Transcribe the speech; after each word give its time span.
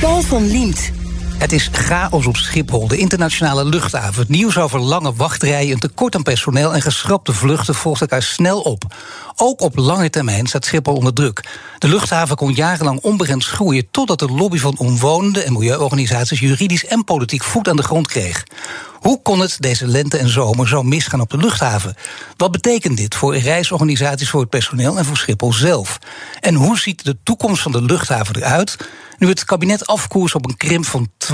Paul 0.00 0.22
van 0.22 0.46
Liemt. 0.46 0.90
Het 1.38 1.52
is 1.52 1.68
chaos 1.72 2.26
op 2.26 2.36
Schiphol, 2.36 2.88
de 2.88 2.96
internationale 2.96 3.64
luchthaven. 3.64 4.20
Het 4.20 4.28
nieuws 4.28 4.58
over 4.58 4.80
lange 4.80 5.12
wachtrijen, 5.14 5.72
een 5.72 5.78
tekort 5.78 6.14
aan 6.14 6.22
personeel 6.22 6.74
en 6.74 6.82
geschrapte 6.82 7.32
vluchten 7.32 7.74
volgt 7.74 8.00
elkaar 8.00 8.22
snel 8.22 8.60
op. 8.60 8.84
Ook 9.36 9.60
op 9.60 9.76
lange 9.76 10.10
termijn 10.10 10.46
staat 10.46 10.64
Schiphol 10.64 10.94
onder 10.94 11.12
druk. 11.12 11.44
De 11.78 11.88
luchthaven 11.88 12.36
kon 12.36 12.52
jarenlang 12.52 13.00
onbegrensd 13.00 13.48
groeien 13.48 13.90
totdat 13.90 14.18
de 14.18 14.28
lobby 14.28 14.58
van 14.58 14.78
omwonenden 14.78 15.44
en 15.44 15.52
milieuorganisaties 15.52 16.40
juridisch 16.40 16.86
en 16.86 17.04
politiek 17.04 17.42
voet 17.42 17.68
aan 17.68 17.76
de 17.76 17.82
grond 17.82 18.06
kreeg. 18.06 18.44
Hoe 18.98 19.22
kon 19.22 19.40
het 19.40 19.56
deze 19.60 19.86
lente 19.86 20.18
en 20.18 20.28
zomer 20.28 20.68
zo 20.68 20.82
misgaan 20.82 21.20
op 21.20 21.30
de 21.30 21.36
luchthaven? 21.36 21.94
Wat 22.36 22.52
betekent 22.52 22.96
dit 22.96 23.14
voor 23.14 23.36
reisorganisaties, 23.36 24.30
voor 24.30 24.40
het 24.40 24.50
personeel 24.50 24.98
en 24.98 25.04
voor 25.04 25.16
Schiphol 25.16 25.52
zelf? 25.52 25.98
En 26.40 26.54
hoe 26.54 26.78
ziet 26.78 27.04
de 27.04 27.16
toekomst 27.22 27.62
van 27.62 27.72
de 27.72 27.82
luchthaven 27.82 28.36
eruit? 28.36 28.76
Nu 29.18 29.28
het 29.28 29.44
kabinet 29.44 29.86
afkoers 29.86 30.34
op 30.34 30.48
een 30.48 30.56
krimp 30.56 30.86
van 30.86 31.08
12% 31.08 31.28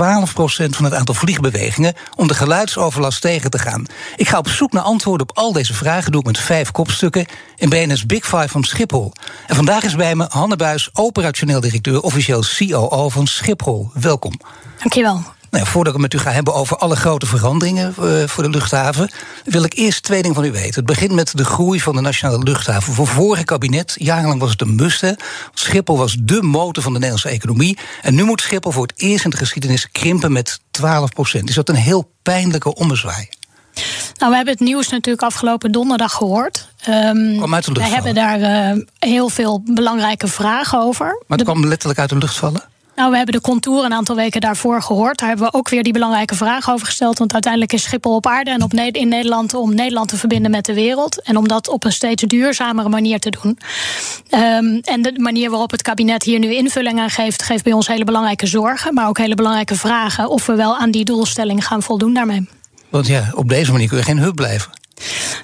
van 0.69 0.85
het 0.85 0.93
aantal 0.93 1.15
vliegbewegingen 1.15 1.93
om 2.15 2.27
de 2.27 2.33
geluidsoverlast 2.33 3.21
tegen 3.21 3.49
te 3.49 3.59
gaan. 3.59 3.85
Ik 4.15 4.29
ga 4.29 4.37
op 4.37 4.49
zoek 4.49 4.71
naar 4.71 4.83
antwoorden 4.83 5.29
op 5.29 5.37
al 5.37 5.51
deze 5.51 5.73
vragen, 5.73 6.11
doe 6.11 6.21
ik 6.21 6.27
met 6.27 6.39
vijf 6.39 6.71
kopstukken 6.71 7.25
in 7.55 7.69
BNS 7.69 8.05
Big 8.05 8.25
Five 8.25 8.47
van 8.47 8.63
Schiphol. 8.63 9.11
En 9.47 9.55
vandaag 9.55 9.83
is 9.83 9.95
bij 9.95 10.15
me 10.15 10.25
Hanne 10.29 10.55
Buis, 10.55 10.89
operationeel 10.93 11.59
directeur, 11.59 12.01
officieel 12.01 12.43
COO 12.57 13.09
van 13.09 13.27
Schiphol. 13.27 13.89
Welkom. 13.93 14.39
Dankjewel. 14.79 15.34
Nou, 15.55 15.67
voordat 15.67 15.95
ik 15.95 16.01
het 16.01 16.11
met 16.11 16.21
u 16.21 16.23
ga 16.23 16.31
hebben 16.31 16.53
over 16.53 16.77
alle 16.77 16.95
grote 16.95 17.25
veranderingen 17.25 17.95
uh, 17.99 18.23
voor 18.27 18.43
de 18.43 18.49
luchthaven, 18.49 19.11
wil 19.43 19.63
ik 19.63 19.73
eerst 19.73 20.03
twee 20.03 20.21
dingen 20.21 20.35
van 20.35 20.45
u 20.45 20.51
weten. 20.51 20.73
Het 20.73 20.85
begint 20.85 21.11
met 21.11 21.37
de 21.37 21.45
groei 21.45 21.81
van 21.81 21.95
de 21.95 22.01
nationale 22.01 22.43
luchthaven. 22.43 22.93
Voor 22.93 23.07
vorige 23.07 23.43
kabinet, 23.43 23.95
jarenlang 23.97 24.39
was 24.39 24.51
het 24.51 24.61
een 24.61 24.75
must. 24.75 25.01
Hè. 25.01 25.11
Schiphol 25.53 25.97
was 25.97 26.17
de 26.19 26.41
motor 26.41 26.83
van 26.83 26.93
de 26.93 26.99
Nederlandse 26.99 27.29
economie. 27.29 27.77
En 28.01 28.15
nu 28.15 28.23
moet 28.23 28.41
Schiphol 28.41 28.71
voor 28.71 28.85
het 28.87 28.93
eerst 28.95 29.23
in 29.23 29.29
de 29.29 29.37
geschiedenis 29.37 29.91
krimpen 29.91 30.31
met 30.31 30.59
12 30.71 31.09
procent. 31.09 31.49
Is 31.49 31.55
dat 31.55 31.69
een 31.69 31.75
heel 31.75 32.11
pijnlijke 32.23 32.75
ommezwaai? 32.75 33.29
Nou, 34.17 34.29
we 34.29 34.35
hebben 34.35 34.53
het 34.53 34.63
nieuws 34.63 34.89
natuurlijk 34.89 35.25
afgelopen 35.25 35.71
donderdag 35.71 36.13
gehoord. 36.13 36.69
Um, 36.89 37.37
kwam 37.37 37.53
uit 37.53 37.65
de 37.65 37.71
lucht 37.71 37.87
we 37.87 37.93
hebben 37.93 38.15
daar 38.15 38.39
uh, 38.39 38.83
heel 38.99 39.29
veel 39.29 39.61
belangrijke 39.65 40.27
vragen 40.27 40.79
over. 40.79 41.23
Maar 41.27 41.37
het 41.37 41.47
kwam 41.47 41.65
letterlijk 41.65 41.99
uit 41.99 42.09
de 42.09 42.17
lucht 42.17 42.35
vallen? 42.35 42.73
Nou, 42.95 43.11
we 43.11 43.17
hebben 43.17 43.35
de 43.35 43.41
contouren 43.41 43.85
een 43.85 43.93
aantal 43.93 44.15
weken 44.15 44.41
daarvoor 44.41 44.81
gehoord. 44.81 45.19
Daar 45.19 45.27
hebben 45.27 45.45
we 45.45 45.53
ook 45.53 45.69
weer 45.69 45.83
die 45.83 45.93
belangrijke 45.93 46.35
vraag 46.35 46.69
over 46.69 46.85
gesteld. 46.85 47.17
Want 47.17 47.33
uiteindelijk 47.33 47.73
is 47.73 47.83
Schiphol 47.83 48.15
op 48.15 48.27
aarde 48.27 48.51
en 48.51 48.61
op 48.61 48.73
ne 48.73 48.91
in 48.91 49.07
Nederland 49.07 49.53
om 49.53 49.75
Nederland 49.75 50.09
te 50.09 50.17
verbinden 50.17 50.51
met 50.51 50.65
de 50.65 50.73
wereld. 50.73 51.21
En 51.21 51.37
om 51.37 51.47
dat 51.47 51.67
op 51.67 51.83
een 51.83 51.91
steeds 51.91 52.23
duurzamere 52.23 52.89
manier 52.89 53.19
te 53.19 53.29
doen. 53.29 53.57
Um, 54.29 54.79
en 54.79 55.01
de 55.01 55.13
manier 55.15 55.49
waarop 55.49 55.71
het 55.71 55.81
kabinet 55.81 56.23
hier 56.23 56.39
nu 56.39 56.53
invulling 56.53 56.99
aan 56.99 57.09
geeft, 57.09 57.43
geeft 57.43 57.63
bij 57.63 57.73
ons 57.73 57.87
hele 57.87 58.03
belangrijke 58.03 58.47
zorgen. 58.47 58.93
Maar 58.93 59.07
ook 59.07 59.17
hele 59.17 59.35
belangrijke 59.35 59.75
vragen 59.75 60.29
of 60.29 60.45
we 60.45 60.55
wel 60.55 60.77
aan 60.77 60.91
die 60.91 61.05
doelstelling 61.05 61.65
gaan 61.65 61.83
voldoen 61.83 62.13
daarmee. 62.13 62.49
Want 62.89 63.07
ja, 63.07 63.31
op 63.33 63.49
deze 63.49 63.71
manier 63.71 63.87
kun 63.87 63.97
je 63.97 64.03
geen 64.03 64.19
hub 64.19 64.35
blijven. 64.35 64.71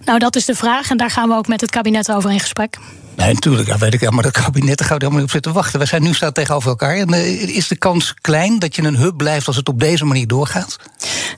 Nou, 0.05 0.19
dat 0.19 0.35
is 0.35 0.45
de 0.45 0.55
vraag. 0.55 0.89
En 0.89 0.97
daar 0.97 1.11
gaan 1.11 1.29
we 1.29 1.35
ook 1.35 1.47
met 1.47 1.61
het 1.61 1.69
kabinet 1.69 2.11
over 2.11 2.31
in 2.31 2.39
gesprek. 2.39 2.77
Nee, 3.15 3.33
natuurlijk, 3.33 3.67
dat 3.67 3.79
weet 3.79 3.93
ik. 3.93 4.01
Ja, 4.01 4.09
maar 4.09 4.23
dat 4.23 4.31
kabinet 4.31 4.77
daar 4.77 4.87
gaan 4.87 4.97
we 4.97 5.03
helemaal 5.03 5.21
niet 5.21 5.23
op 5.23 5.31
zitten 5.31 5.53
wachten. 5.53 5.79
We 5.79 5.85
zijn 5.85 6.03
nu 6.03 6.13
staan 6.13 6.31
tegenover 6.31 6.69
elkaar. 6.69 6.95
En, 6.95 7.13
uh, 7.13 7.55
is 7.55 7.67
de 7.67 7.75
kans 7.75 8.13
klein 8.21 8.59
dat 8.59 8.75
je 8.75 8.83
een 8.83 8.95
hub 8.95 9.17
blijft 9.17 9.47
als 9.47 9.55
het 9.55 9.69
op 9.69 9.79
deze 9.79 10.05
manier 10.05 10.27
doorgaat? 10.27 10.77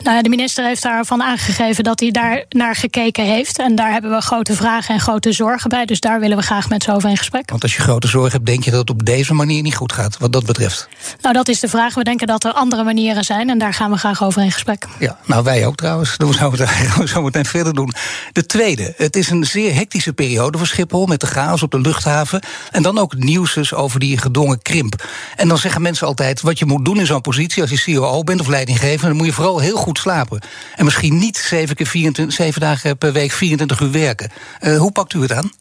Nou, 0.03 0.22
de 0.22 0.29
minister 0.29 0.66
heeft 0.66 0.81
daarvan 0.81 1.23
aangegeven 1.23 1.84
dat 1.84 2.00
hij 2.00 2.11
daar 2.11 2.45
naar 2.50 2.75
gekeken 2.75 3.25
heeft. 3.25 3.59
En 3.59 3.75
daar 3.75 3.91
hebben 3.91 4.11
we 4.11 4.22
grote 4.22 4.56
vragen 4.56 4.94
en 4.94 5.01
grote 5.01 5.31
zorgen 5.31 5.69
bij. 5.69 5.85
Dus 5.85 6.00
daar 6.00 6.19
willen 6.19 6.38
we 6.38 6.44
graag 6.44 6.69
met 6.69 6.84
z'n 6.84 6.91
over 6.91 7.09
in 7.09 7.17
gesprek. 7.17 7.50
Want 7.50 7.63
als 7.63 7.75
je 7.75 7.81
grote 7.81 8.07
zorgen 8.07 8.31
hebt, 8.31 8.45
denk 8.45 8.63
je 8.63 8.72
dat 8.72 8.79
het 8.79 8.90
op 8.90 9.05
deze 9.05 9.34
manier 9.34 9.61
niet 9.61 9.75
goed 9.75 9.91
gaat, 9.91 10.17
wat 10.17 10.34
dat 10.34 10.45
betreft? 10.45 10.88
Nou, 11.22 11.34
dat 11.34 11.47
is 11.47 11.59
de 11.59 11.67
vraag. 11.67 11.94
We 11.94 12.03
denken 12.03 12.28
dat 12.28 12.44
er 12.44 12.51
andere 12.51 12.84
manieren 12.84 13.23
zijn. 13.23 13.50
En 13.50 13.57
daar 13.57 13.73
gaan 13.73 13.91
we 13.91 13.97
graag 13.97 14.23
over 14.23 14.41
in 14.41 14.51
gesprek. 14.51 14.88
Ja, 15.00 15.17
nou 15.25 15.44
wij 15.44 15.66
ook 15.66 15.75
trouwens. 15.75 16.17
Dat 16.17 16.35
gaan 16.35 16.51
we 16.51 17.07
zo 17.07 17.22
meteen 17.22 17.45
verder 17.45 17.73
doen. 17.73 17.94
De 18.31 18.45
tweede, 18.45 18.94
het 18.97 19.16
is 19.16 19.29
een 19.29 19.45
zeer 19.45 19.75
hectische 19.75 20.13
periode 20.13 20.57
voor 20.57 20.67
Schiphol 20.67 21.05
met 21.05 21.19
de 21.19 21.28
chaos 21.28 21.62
op 21.63 21.72
de 21.72 21.79
luchthaven. 21.79 22.41
En 22.72 22.81
dan 22.81 22.97
ook 22.97 23.16
nieuws 23.16 23.53
dus 23.53 23.74
over 23.74 24.00
die 24.00 24.18
gedwongen 24.18 24.62
krimp. 24.62 25.07
En 25.35 25.47
dan 25.47 25.57
zeggen 25.57 25.81
mensen 25.81 26.07
altijd: 26.07 26.41
wat 26.41 26.59
je 26.59 26.66
moet 26.66 26.85
doen 26.85 27.00
in 27.00 27.06
zo'n 27.06 27.22
positie 27.22 27.62
als 27.62 27.72
je 27.72 27.94
COO 27.94 28.24
bent 28.24 28.40
of 28.40 28.47
leidinggever, 28.47 29.07
dan 29.07 29.18
moet 29.18 29.25
je 29.25 29.34
vooral 29.34 29.59
heel 29.59 29.78
goed 29.78 29.97
slapen. 29.97 30.41
En 30.75 30.85
misschien 30.85 31.18
niet 31.18 31.38
zeven, 31.38 31.75
keer 31.75 31.88
24, 31.88 32.35
zeven 32.35 32.62
dagen 32.62 32.97
per 32.97 33.13
week 33.13 33.31
24 33.31 33.79
uur 33.79 33.91
werken. 33.91 34.31
Uh, 34.62 34.78
hoe 34.78 34.91
pakt 34.91 35.13
u 35.13 35.22
het 35.22 35.31
aan? 35.31 35.52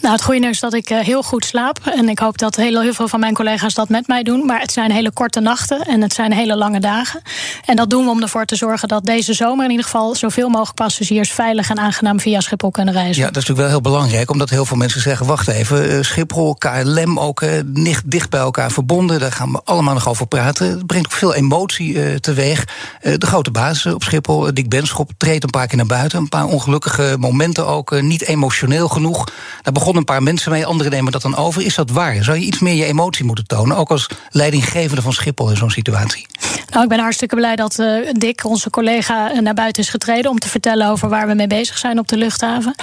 Nou, 0.00 0.14
het 0.14 0.22
goede 0.22 0.40
nieuws 0.40 0.52
is 0.52 0.60
dat 0.60 0.74
ik 0.74 0.90
uh, 0.90 0.98
heel 0.98 1.22
goed 1.22 1.44
slaap. 1.44 1.78
En 1.86 2.08
ik 2.08 2.18
hoop 2.18 2.38
dat 2.38 2.56
heel, 2.56 2.80
heel 2.80 2.94
veel 2.94 3.08
van 3.08 3.20
mijn 3.20 3.34
collega's 3.34 3.74
dat 3.74 3.88
met 3.88 4.06
mij 4.06 4.22
doen. 4.22 4.46
Maar 4.46 4.60
het 4.60 4.72
zijn 4.72 4.92
hele 4.92 5.12
korte 5.12 5.40
nachten 5.40 5.80
en 5.80 6.00
het 6.00 6.12
zijn 6.12 6.32
hele 6.32 6.56
lange 6.56 6.80
dagen. 6.80 7.22
En 7.64 7.76
dat 7.76 7.90
doen 7.90 8.04
we 8.04 8.10
om 8.10 8.22
ervoor 8.22 8.44
te 8.44 8.56
zorgen 8.56 8.88
dat 8.88 9.04
deze 9.04 9.32
zomer 9.32 9.64
in 9.64 9.70
ieder 9.70 9.84
geval 9.84 10.14
zoveel 10.14 10.48
mogelijk 10.48 10.74
passagiers 10.74 11.30
veilig 11.30 11.70
en 11.70 11.78
aangenaam 11.78 12.20
via 12.20 12.40
Schiphol 12.40 12.70
kunnen 12.70 12.94
reizen. 12.94 13.22
Ja, 13.22 13.28
dat 13.30 13.42
is 13.42 13.48
natuurlijk 13.48 13.58
wel 13.58 13.68
heel 13.68 13.92
belangrijk, 13.92 14.30
omdat 14.30 14.50
heel 14.50 14.64
veel 14.64 14.76
mensen 14.76 15.00
zeggen: 15.00 15.26
wacht 15.26 15.48
even, 15.48 15.90
uh, 15.90 16.02
Schiphol, 16.02 16.54
KLM 16.54 17.18
ook 17.18 17.44
dicht, 17.66 18.10
dicht 18.10 18.30
bij 18.30 18.40
elkaar 18.40 18.70
verbonden. 18.70 19.20
Daar 19.20 19.32
gaan 19.32 19.52
we 19.52 19.60
allemaal 19.64 19.94
nog 19.94 20.08
over 20.08 20.26
praten. 20.26 20.70
Het 20.70 20.86
brengt 20.86 21.06
ook 21.06 21.12
veel 21.12 21.34
emotie 21.34 22.20
teweeg. 22.20 22.64
de 23.00 23.26
grote 23.26 23.50
baas 23.50 23.86
op 23.86 24.02
Schiphol, 24.02 24.54
Dick 24.54 24.68
Benschop, 24.68 25.10
treedt 25.16 25.44
een 25.44 25.50
paar 25.50 25.66
keer 25.66 25.76
naar 25.76 25.86
buiten. 25.86 26.18
Een 26.18 26.28
paar 26.28 26.44
ongelukkige 26.44 27.16
momenten 27.18 27.66
ook, 27.66 28.00
niet 28.00 28.22
emotioneel 28.22 28.88
genoeg. 28.88 29.24
Daar 29.62 29.72
begonnen 29.72 29.98
een 29.98 30.04
paar 30.04 30.22
mensen 30.22 30.52
mee, 30.52 30.66
anderen 30.66 30.92
nemen 30.92 31.12
dat 31.12 31.22
dan 31.22 31.36
over. 31.36 31.62
Is 31.62 31.74
dat 31.74 31.90
waar? 31.90 32.24
Zou 32.24 32.38
je 32.38 32.44
iets 32.44 32.58
meer 32.58 32.74
je 32.74 32.84
emotie 32.84 33.24
moeten 33.24 33.46
tonen, 33.46 33.76
ook 33.76 33.90
als 33.90 34.08
leidinggevende 34.30 35.02
van 35.02 35.12
Schiphol 35.12 35.50
in 35.50 35.56
zo'n 35.56 35.70
situatie? 35.70 36.26
Nou, 36.70 36.82
ik 36.82 36.88
ben 36.88 36.98
hartstikke 36.98 37.36
blij 37.36 37.56
dat 37.56 37.78
uh, 37.78 38.08
Dick, 38.12 38.44
onze 38.44 38.70
collega, 38.70 39.40
naar 39.40 39.54
buiten 39.54 39.82
is 39.82 39.88
getreden 39.88 40.30
om 40.30 40.38
te 40.38 40.48
vertellen 40.48 40.88
over 40.88 41.08
waar 41.08 41.26
we 41.26 41.34
mee 41.34 41.46
bezig 41.46 41.78
zijn 41.78 41.98
op 41.98 42.08
de 42.08 42.16
luchthaven. 42.16 42.74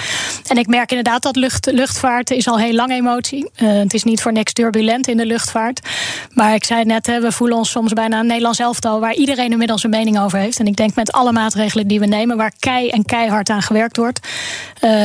En 0.46 0.56
ik 0.56 0.66
merk 0.66 0.90
inderdaad 0.90 1.22
dat 1.22 1.36
lucht, 1.36 1.66
luchtvaart 1.72 2.30
is 2.30 2.48
al 2.48 2.58
heel 2.58 2.74
lang 2.74 2.90
emotie. 2.90 3.50
Uh, 3.56 3.78
het 3.78 3.94
is 3.94 4.04
niet 4.04 4.22
voor 4.22 4.32
niks 4.32 4.52
turbulent 4.52 5.08
in 5.08 5.16
de 5.16 5.26
luchtvaart. 5.26 5.80
Maar 6.32 6.54
ik 6.54 6.64
zei 6.64 6.84
net, 6.84 7.06
hè, 7.06 7.20
we 7.20 7.32
voelen 7.32 7.56
ons 7.56 7.70
soms 7.70 7.92
bijna 7.92 8.18
een 8.18 8.26
Nederlands 8.26 8.58
elftal 8.58 9.00
waar 9.00 9.14
iedereen 9.14 9.50
inmiddels 9.50 9.84
een 9.84 9.90
mening 9.90 10.20
over 10.20 10.38
heeft. 10.38 10.58
En 10.58 10.66
ik 10.66 10.76
denk 10.76 10.94
met 10.94 11.12
alle 11.12 11.32
maatregelen 11.32 11.86
die 11.86 12.00
we 12.00 12.06
nemen, 12.06 12.36
waar 12.36 12.52
kei 12.58 12.88
en 12.88 13.04
keihard 13.04 13.50
aan 13.50 13.62
gewerkt 13.62 13.96
wordt, 13.96 14.20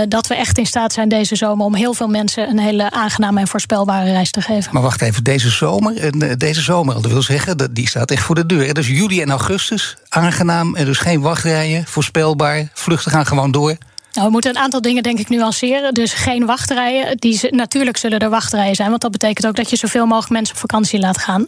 dat 0.07 0.27
we 0.27 0.35
echt 0.35 0.57
in 0.57 0.65
staat 0.65 0.93
zijn 0.93 1.09
deze 1.09 1.35
zomer 1.35 1.62
om 1.63 1.75
heel 1.75 1.93
veel 1.93 2.07
mensen 2.07 2.49
een 2.49 2.59
hele 2.59 2.91
aangename 2.91 3.39
en 3.39 3.47
voorspelbare 3.47 4.11
reis 4.11 4.31
te 4.31 4.41
geven. 4.41 4.73
Maar 4.73 4.81
wacht 4.81 5.01
even, 5.01 5.23
deze 5.23 5.49
zomer, 5.49 5.97
en 5.97 6.37
deze 6.37 6.61
zomer, 6.61 6.93
dat 6.93 7.11
wil 7.11 7.21
zeggen, 7.21 7.73
die 7.73 7.87
staat 7.87 8.11
echt 8.11 8.23
voor 8.23 8.35
de 8.35 8.45
deur. 8.45 8.73
Dus 8.73 8.87
juli 8.87 9.21
en 9.21 9.29
augustus, 9.29 9.97
aangenaam 10.09 10.75
en 10.75 10.85
dus 10.85 10.97
geen 10.97 11.21
wachtrijen, 11.21 11.83
voorspelbaar, 11.87 12.69
vluchten 12.73 13.11
gaan 13.11 13.25
gewoon 13.25 13.51
door. 13.51 13.77
Nou, 14.13 14.25
we 14.25 14.31
moeten 14.31 14.55
een 14.55 14.61
aantal 14.61 14.81
dingen 14.81 15.03
denk 15.03 15.19
ik 15.19 15.29
nuanceren. 15.29 15.93
Dus 15.93 16.13
geen 16.13 16.45
wachtrijen. 16.45 17.17
Die, 17.17 17.39
natuurlijk 17.49 17.97
zullen 17.97 18.19
er 18.19 18.29
wachtrijen 18.29 18.75
zijn. 18.75 18.89
Want 18.89 19.01
dat 19.01 19.11
betekent 19.11 19.47
ook 19.47 19.55
dat 19.55 19.69
je 19.69 19.75
zoveel 19.75 20.05
mogelijk 20.05 20.31
mensen 20.31 20.53
op 20.53 20.61
vakantie 20.61 20.99
laat 20.99 21.17
gaan. 21.17 21.47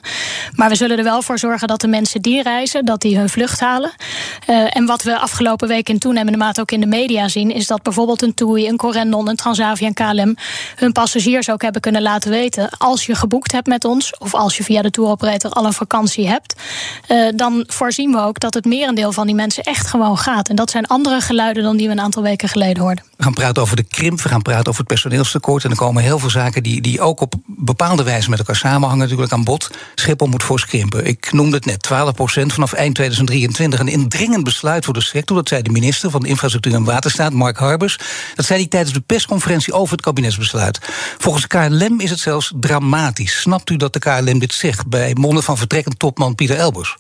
Maar 0.55 0.69
we 0.69 0.75
zullen 0.75 0.97
er 0.97 1.03
wel 1.03 1.21
voor 1.21 1.39
zorgen 1.39 1.67
dat 1.67 1.81
de 1.81 1.87
mensen 1.87 2.21
die 2.21 2.41
reizen, 2.41 2.85
dat 2.85 3.01
die 3.01 3.17
hun 3.17 3.29
vlucht 3.29 3.59
halen. 3.59 3.91
Uh, 4.49 4.77
en 4.77 4.85
wat 4.85 5.03
we 5.03 5.17
afgelopen 5.17 5.67
week 5.67 5.89
in 5.89 5.99
toenemende 5.99 6.37
mate 6.37 6.61
ook 6.61 6.71
in 6.71 6.79
de 6.79 6.85
media 6.85 7.27
zien, 7.27 7.51
is 7.51 7.67
dat 7.67 7.83
bijvoorbeeld 7.83 8.21
een 8.21 8.33
TUI, 8.33 8.67
een 8.67 8.77
Corendon, 8.77 9.29
een 9.29 9.35
Transavia 9.35 9.87
en 9.87 9.93
KLM 9.93 10.35
hun 10.75 10.91
passagiers 10.91 11.49
ook 11.49 11.61
hebben 11.61 11.81
kunnen 11.81 12.01
laten 12.01 12.31
weten. 12.31 12.69
Als 12.77 13.05
je 13.05 13.15
geboekt 13.15 13.51
hebt 13.51 13.67
met 13.67 13.85
ons, 13.85 14.17
of 14.17 14.33
als 14.33 14.57
je 14.57 14.63
via 14.63 14.81
de 14.81 14.91
touroperator 14.91 15.51
al 15.51 15.65
een 15.65 15.73
vakantie 15.73 16.27
hebt, 16.27 16.61
uh, 17.07 17.27
dan 17.35 17.63
voorzien 17.67 18.11
we 18.11 18.19
ook 18.19 18.39
dat 18.39 18.53
het 18.53 18.65
merendeel 18.65 19.11
van 19.11 19.25
die 19.25 19.35
mensen 19.35 19.63
echt 19.63 19.87
gewoon 19.87 20.17
gaat. 20.17 20.49
En 20.49 20.55
dat 20.55 20.69
zijn 20.69 20.87
andere 20.87 21.21
geluiden 21.21 21.63
dan 21.63 21.77
die 21.77 21.87
we 21.87 21.93
een 21.93 21.99
aantal 21.99 22.23
weken 22.23 22.49
geleden 22.55 22.83
hoorden. 22.83 23.03
We 23.17 23.23
gaan 23.23 23.33
praten 23.33 23.61
over 23.61 23.75
de 23.75 23.83
krimp, 23.83 24.21
we 24.21 24.29
gaan 24.29 24.41
praten 24.41 24.67
over 24.67 24.79
het 24.79 24.87
personeelstekort. 24.87 25.63
En 25.63 25.69
er 25.69 25.75
komen 25.75 26.03
heel 26.03 26.19
veel 26.19 26.29
zaken 26.29 26.63
die, 26.63 26.81
die 26.81 27.01
ook 27.01 27.21
op 27.21 27.33
bepaalde 27.45 28.03
wijze 28.03 28.29
met 28.29 28.39
elkaar 28.39 28.55
samenhangen, 28.55 29.03
natuurlijk 29.03 29.31
aan 29.31 29.43
bod. 29.43 29.71
Schiphol 29.95 30.27
moet 30.27 30.43
fors 30.43 30.65
krimpen. 30.65 31.05
Ik 31.05 31.31
noemde 31.31 31.55
het 31.55 31.65
net, 31.65 31.87
12% 31.87 32.45
vanaf 32.45 32.73
eind 32.73 32.95
2023. 32.95 33.79
Een 33.79 33.87
indringend 33.87 34.43
besluit 34.43 34.85
voor 34.85 34.93
de 34.93 35.01
sector. 35.01 35.35
Dat 35.35 35.47
zei 35.47 35.61
de 35.61 35.69
minister 35.69 36.09
van 36.09 36.25
Infrastructuur 36.25 36.73
en 36.73 36.83
Waterstaat, 36.83 37.33
Mark 37.33 37.57
Harbers. 37.57 37.99
Dat 38.35 38.45
zei 38.45 38.59
hij 38.59 38.67
tijdens 38.67 38.93
de 38.93 39.01
persconferentie 39.01 39.73
over 39.73 39.95
het 39.95 40.05
kabinetsbesluit. 40.05 40.79
Volgens 41.17 41.47
KLM 41.47 41.99
is 41.99 42.09
het 42.09 42.19
zelfs 42.19 42.53
dramatisch. 42.59 43.39
Snapt 43.41 43.69
u 43.69 43.77
dat 43.77 43.93
de 43.93 43.99
KLM 43.99 44.39
dit 44.39 44.53
zegt 44.53 44.87
bij 44.87 45.15
monden 45.19 45.43
van 45.43 45.57
vertrekkend 45.57 45.99
topman 45.99 46.35
Pieter 46.35 46.57
Elbers? 46.57 46.97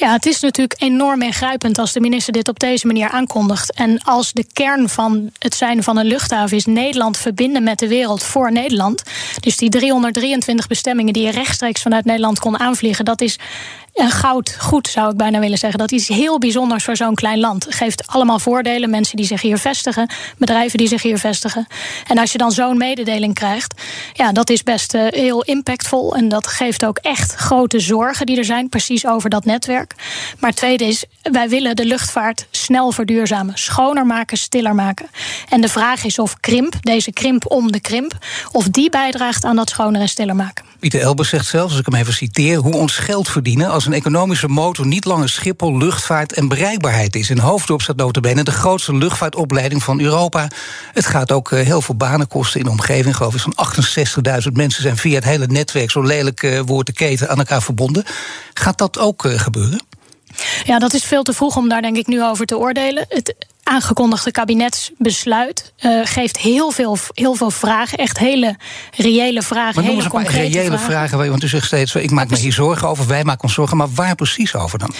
Ja, 0.00 0.12
het 0.12 0.26
is 0.26 0.40
natuurlijk 0.40 0.82
enorm 0.82 1.22
ingrijpend 1.22 1.78
als 1.78 1.92
de 1.92 2.00
minister 2.00 2.32
dit 2.32 2.48
op 2.48 2.58
deze 2.58 2.86
manier 2.86 3.08
aankondigt. 3.08 3.72
En 3.72 4.02
als 4.02 4.32
de 4.32 4.46
kern 4.52 4.88
van 4.88 5.30
het 5.38 5.54
zijn 5.54 5.82
van 5.82 5.96
een 5.96 6.06
luchthaven 6.06 6.56
is 6.56 6.64
Nederland 6.64 7.16
verbinden 7.16 7.62
met 7.62 7.78
de 7.78 7.88
wereld 7.88 8.22
voor 8.22 8.52
Nederland. 8.52 9.02
Dus 9.40 9.56
die 9.56 9.68
323 9.68 10.66
bestemmingen 10.66 11.12
die 11.12 11.22
je 11.22 11.30
rechtstreeks 11.30 11.82
vanuit 11.82 12.04
Nederland 12.04 12.38
kon 12.38 12.58
aanvliegen, 12.58 13.04
dat 13.04 13.20
is 13.20 13.38
een 13.94 14.10
goud 14.10 14.56
goed, 14.58 14.88
zou 14.88 15.10
ik 15.10 15.16
bijna 15.16 15.38
willen 15.38 15.58
zeggen. 15.58 15.78
Dat 15.78 15.92
is 15.92 16.08
heel 16.08 16.38
bijzonders 16.38 16.84
voor 16.84 16.96
zo'n 16.96 17.14
klein 17.14 17.38
land. 17.38 17.66
Geeft 17.68 18.06
allemaal 18.06 18.38
voordelen. 18.38 18.90
Mensen 18.90 19.16
die 19.16 19.26
zich 19.26 19.42
hier 19.42 19.58
vestigen, 19.58 20.10
bedrijven 20.38 20.78
die 20.78 20.88
zich 20.88 21.02
hier 21.02 21.18
vestigen. 21.18 21.66
En 22.06 22.18
als 22.18 22.32
je 22.32 22.38
dan 22.38 22.52
zo'n 22.52 22.76
mededeling 22.76 23.34
krijgt, 23.34 23.82
ja, 24.12 24.32
dat 24.32 24.50
is 24.50 24.62
best 24.62 24.94
uh, 24.94 25.06
heel 25.08 25.42
impactvol. 25.42 26.16
En 26.16 26.28
dat 26.28 26.46
geeft 26.46 26.84
ook 26.84 26.98
echt 26.98 27.34
grote 27.34 27.80
zorgen 27.80 28.26
die 28.26 28.38
er 28.38 28.44
zijn, 28.44 28.68
precies 28.68 29.06
over 29.06 29.30
dat 29.30 29.44
netwerk. 29.44 29.94
Maar 30.38 30.52
tweede 30.52 30.84
is, 30.84 31.04
wij 31.22 31.48
willen 31.48 31.76
de 31.76 31.84
luchtvaart 31.84 32.46
snel 32.70 32.92
verduurzamen, 32.92 33.58
schoner 33.58 34.06
maken, 34.06 34.36
stiller 34.36 34.74
maken. 34.74 35.06
En 35.48 35.60
de 35.60 35.68
vraag 35.68 36.04
is 36.04 36.18
of 36.18 36.40
krimp, 36.40 36.74
deze 36.80 37.12
krimp 37.12 37.50
om 37.50 37.72
de 37.72 37.80
krimp, 37.80 38.18
of 38.52 38.68
die 38.68 38.90
bijdraagt 38.90 39.44
aan 39.44 39.56
dat 39.56 39.70
schoner 39.70 40.00
en 40.00 40.08
stiller 40.08 40.36
maken. 40.36 40.64
Pieter 40.78 41.00
Elbers 41.00 41.28
zegt 41.28 41.46
zelfs, 41.46 41.70
als 41.70 41.80
ik 41.80 41.86
hem 41.86 42.00
even 42.00 42.12
citeer, 42.12 42.58
hoe 42.58 42.74
ons 42.74 42.96
geld 42.96 43.28
verdienen 43.28 43.70
als 43.70 43.86
een 43.86 43.92
economische 43.92 44.48
motor 44.48 44.86
niet 44.86 45.04
langer 45.04 45.28
Schiphol, 45.28 45.76
luchtvaart 45.76 46.32
en 46.32 46.48
bereikbaarheid 46.48 47.16
is. 47.16 47.30
In 47.30 47.38
Hoofddorp 47.38 47.82
staat 47.82 47.96
notabene 47.96 48.42
de 48.42 48.50
grootste 48.50 48.96
luchtvaartopleiding 48.96 49.82
van 49.82 50.00
Europa. 50.00 50.48
Het 50.92 51.06
gaat 51.06 51.32
ook 51.32 51.52
eh, 51.52 51.64
heel 51.64 51.82
veel 51.82 51.96
banen 51.96 52.28
kosten 52.28 52.60
in 52.60 52.66
de 52.66 52.72
omgeving. 52.72 53.16
Geloof 53.16 53.34
ik, 53.34 53.40
zo'n 53.40 54.42
68.000 54.42 54.52
mensen 54.52 54.82
zijn 54.82 54.96
via 54.96 55.14
het 55.14 55.24
hele 55.24 55.46
netwerk, 55.46 55.90
zo 55.90 56.02
lelijk 56.02 56.42
uh, 56.42 56.60
woord 56.64 56.86
de 56.86 56.92
keten, 56.92 57.28
aan 57.28 57.38
elkaar 57.38 57.62
verbonden. 57.62 58.04
Gaat 58.54 58.78
dat 58.78 58.98
ook 58.98 59.24
uh, 59.24 59.38
gebeuren? 59.38 59.80
Ja, 60.64 60.78
dat 60.78 60.94
is 60.94 61.04
veel 61.04 61.22
te 61.22 61.32
vroeg 61.32 61.56
om 61.56 61.68
daar 61.68 61.82
denk 61.82 61.96
ik 61.96 62.06
nu 62.06 62.22
over 62.24 62.46
te 62.46 62.58
oordelen. 62.58 63.04
Het 63.08 63.34
aangekondigde 63.62 64.30
kabinetsbesluit 64.30 65.72
uh, 65.80 66.00
geeft 66.04 66.38
heel 66.38 66.70
veel, 66.70 66.96
heel 67.14 67.34
veel 67.34 67.50
vragen. 67.50 67.98
Echt 67.98 68.18
hele 68.18 68.56
reële 68.96 69.42
vragen. 69.42 69.74
Maar 69.74 69.90
hele 69.90 70.02
een 70.02 70.10
paar 70.10 70.26
reële 70.26 70.78
vragen. 70.78 71.08
vragen. 71.08 71.30
Want 71.30 71.42
u 71.42 71.48
zegt 71.48 71.66
steeds, 71.66 71.94
ik 71.94 72.10
maak 72.10 72.30
me 72.30 72.36
hier 72.36 72.52
zorgen 72.52 72.88
over, 72.88 73.06
wij 73.06 73.24
maken 73.24 73.42
ons 73.42 73.54
zorgen. 73.54 73.76
Maar 73.76 73.90
waar 73.94 74.14
precies 74.14 74.54
over 74.54 74.78
dan? 74.78 74.94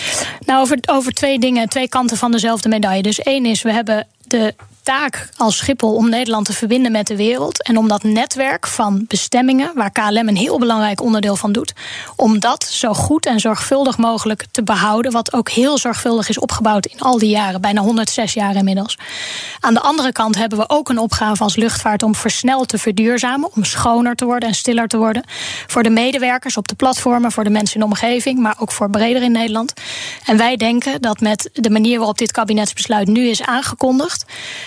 Nou, 0.47 0.61
over, 0.61 0.79
over 0.87 1.12
twee 1.12 1.38
dingen, 1.38 1.69
twee 1.69 1.88
kanten 1.88 2.17
van 2.17 2.31
dezelfde 2.31 2.69
medaille. 2.69 3.03
Dus 3.03 3.21
één 3.21 3.47
is, 3.47 3.62
we 3.62 3.73
hebben 3.73 4.06
de 4.26 4.55
taak 4.82 5.29
als 5.37 5.56
Schiphol 5.56 5.94
om 5.94 6.09
Nederland 6.09 6.47
te 6.47 6.53
verbinden 6.53 6.93
met 6.93 7.06
de 7.06 7.17
wereld. 7.17 7.62
En 7.62 7.77
om 7.77 7.88
dat 7.88 8.03
netwerk 8.03 8.67
van 8.67 9.05
bestemmingen, 9.09 9.73
waar 9.75 9.91
KLM 9.91 10.29
een 10.29 10.37
heel 10.37 10.59
belangrijk 10.59 11.00
onderdeel 11.03 11.37
van 11.37 11.53
doet, 11.53 11.73
om 12.17 12.38
dat 12.38 12.65
zo 12.65 12.93
goed 12.93 13.27
en 13.27 13.41
zorgvuldig 13.41 13.99
mogelijk 13.99 14.44
te 14.50 14.62
behouden. 14.62 15.12
Wat 15.12 15.32
ook 15.32 15.50
heel 15.50 15.79
zorgvuldig 15.79 16.29
is 16.29 16.38
opgebouwd 16.38 16.87
in 16.87 17.00
al 17.00 17.19
die 17.19 17.31
jaren, 17.31 17.61
bijna 17.61 17.81
106 17.81 18.35
jaar 18.35 18.55
inmiddels. 18.55 18.99
Aan 19.61 19.75
de 19.75 19.81
andere 19.81 20.12
kant 20.12 20.37
hebben 20.37 20.59
we 20.59 20.69
ook 20.69 20.88
een 20.88 20.99
opgave 20.99 21.43
als 21.43 21.56
luchtvaart 21.56 22.03
om 22.03 22.15
versneld 22.15 22.69
te 22.69 22.79
verduurzamen, 22.79 23.50
om 23.55 23.65
schoner 23.65 24.15
te 24.17 24.25
worden 24.25 24.49
en 24.49 24.55
stiller 24.55 24.88
te 24.88 24.97
worden. 24.97 25.25
Voor 25.67 25.83
de 25.83 25.91
medewerkers 25.91 26.56
op 26.56 26.69
de 26.69 26.75
platformen, 26.75 27.33
voor 27.33 27.44
de 27.44 27.50
mensen 27.50 27.75
in 27.75 27.81
de 27.81 27.87
omgeving, 27.87 28.38
maar 28.38 28.56
ook 28.59 28.73
voor 28.73 28.91
breder 28.91 29.23
in 29.23 29.33
Nederland. 29.33 29.73
En 30.25 30.37
wij 30.37 30.56
denken 30.56 31.00
dat 31.00 31.21
met 31.21 31.50
de 31.53 31.71
manier 31.71 31.99
waarop 31.99 32.19
dit 32.19 32.33
kabinetsbesluit 32.33 33.09
nu 33.09 33.29
is 33.29 33.43
aangekondigd, 33.43 34.25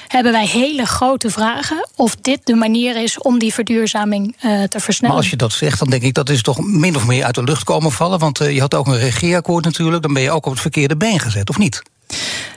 hebben 0.07 0.31
wij 0.31 0.47
hele 0.47 0.85
grote 0.85 1.29
vragen 1.29 1.89
of 1.95 2.15
dit 2.15 2.39
de 2.43 2.55
manier 2.55 3.03
is 3.03 3.17
om 3.17 3.39
die 3.39 3.53
verduurzaming 3.53 4.35
uh, 4.35 4.63
te 4.63 4.79
versnellen. 4.79 5.15
Maar 5.15 5.23
als 5.23 5.29
je 5.29 5.37
dat 5.37 5.51
zegt, 5.51 5.79
dan 5.79 5.89
denk 5.89 6.03
ik 6.03 6.13
dat 6.13 6.29
is 6.29 6.41
toch 6.41 6.59
min 6.59 6.95
of 6.95 7.05
meer 7.05 7.23
uit 7.23 7.35
de 7.35 7.43
lucht 7.43 7.63
komen 7.63 7.91
vallen. 7.91 8.19
Want 8.19 8.41
uh, 8.41 8.53
je 8.53 8.59
had 8.59 8.73
ook 8.73 8.87
een 8.87 8.99
regeerakkoord 8.99 9.65
natuurlijk, 9.65 10.03
dan 10.03 10.13
ben 10.13 10.23
je 10.23 10.31
ook 10.31 10.45
op 10.45 10.51
het 10.51 10.61
verkeerde 10.61 10.97
been 10.97 11.19
gezet, 11.19 11.49
of 11.49 11.57
niet? 11.57 11.81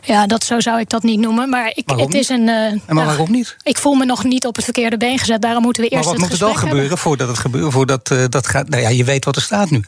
Ja, 0.02 0.26
dat, 0.26 0.44
zo 0.44 0.60
zou 0.60 0.80
ik 0.80 0.88
dat 0.88 1.02
niet 1.02 1.20
noemen. 1.20 1.48
Maar 1.48 1.72
ik, 1.74 1.90
het 1.96 2.14
is 2.14 2.28
een. 2.28 2.46
Uh, 2.48 2.66
en 2.66 2.82
maar 2.88 3.06
waarom 3.06 3.30
niet? 3.30 3.56
Ik 3.62 3.78
voel 3.78 3.94
me 3.94 4.04
nog 4.04 4.24
niet 4.24 4.46
op 4.46 4.56
het 4.56 4.64
verkeerde 4.64 4.96
been 4.96 5.18
gezet. 5.18 5.42
Daarom 5.42 5.62
moeten 5.62 5.82
we 5.82 5.88
eerst. 5.88 6.04
Maar 6.04 6.12
wat 6.12 6.22
het 6.22 6.30
moet 6.30 6.40
er 6.40 6.46
dan 6.46 6.68
gebeuren 6.68 6.98
voordat 6.98 7.28
het 7.28 7.38
gebeurt? 7.38 7.72
Voordat 7.72 8.14
dat 8.28 8.46
gaat. 8.46 8.68
Nou 8.68 8.82
ja, 8.82 8.88
je 8.88 9.04
weet 9.04 9.24
wat 9.24 9.36
er 9.36 9.42
staat 9.42 9.70
nu. 9.70 9.84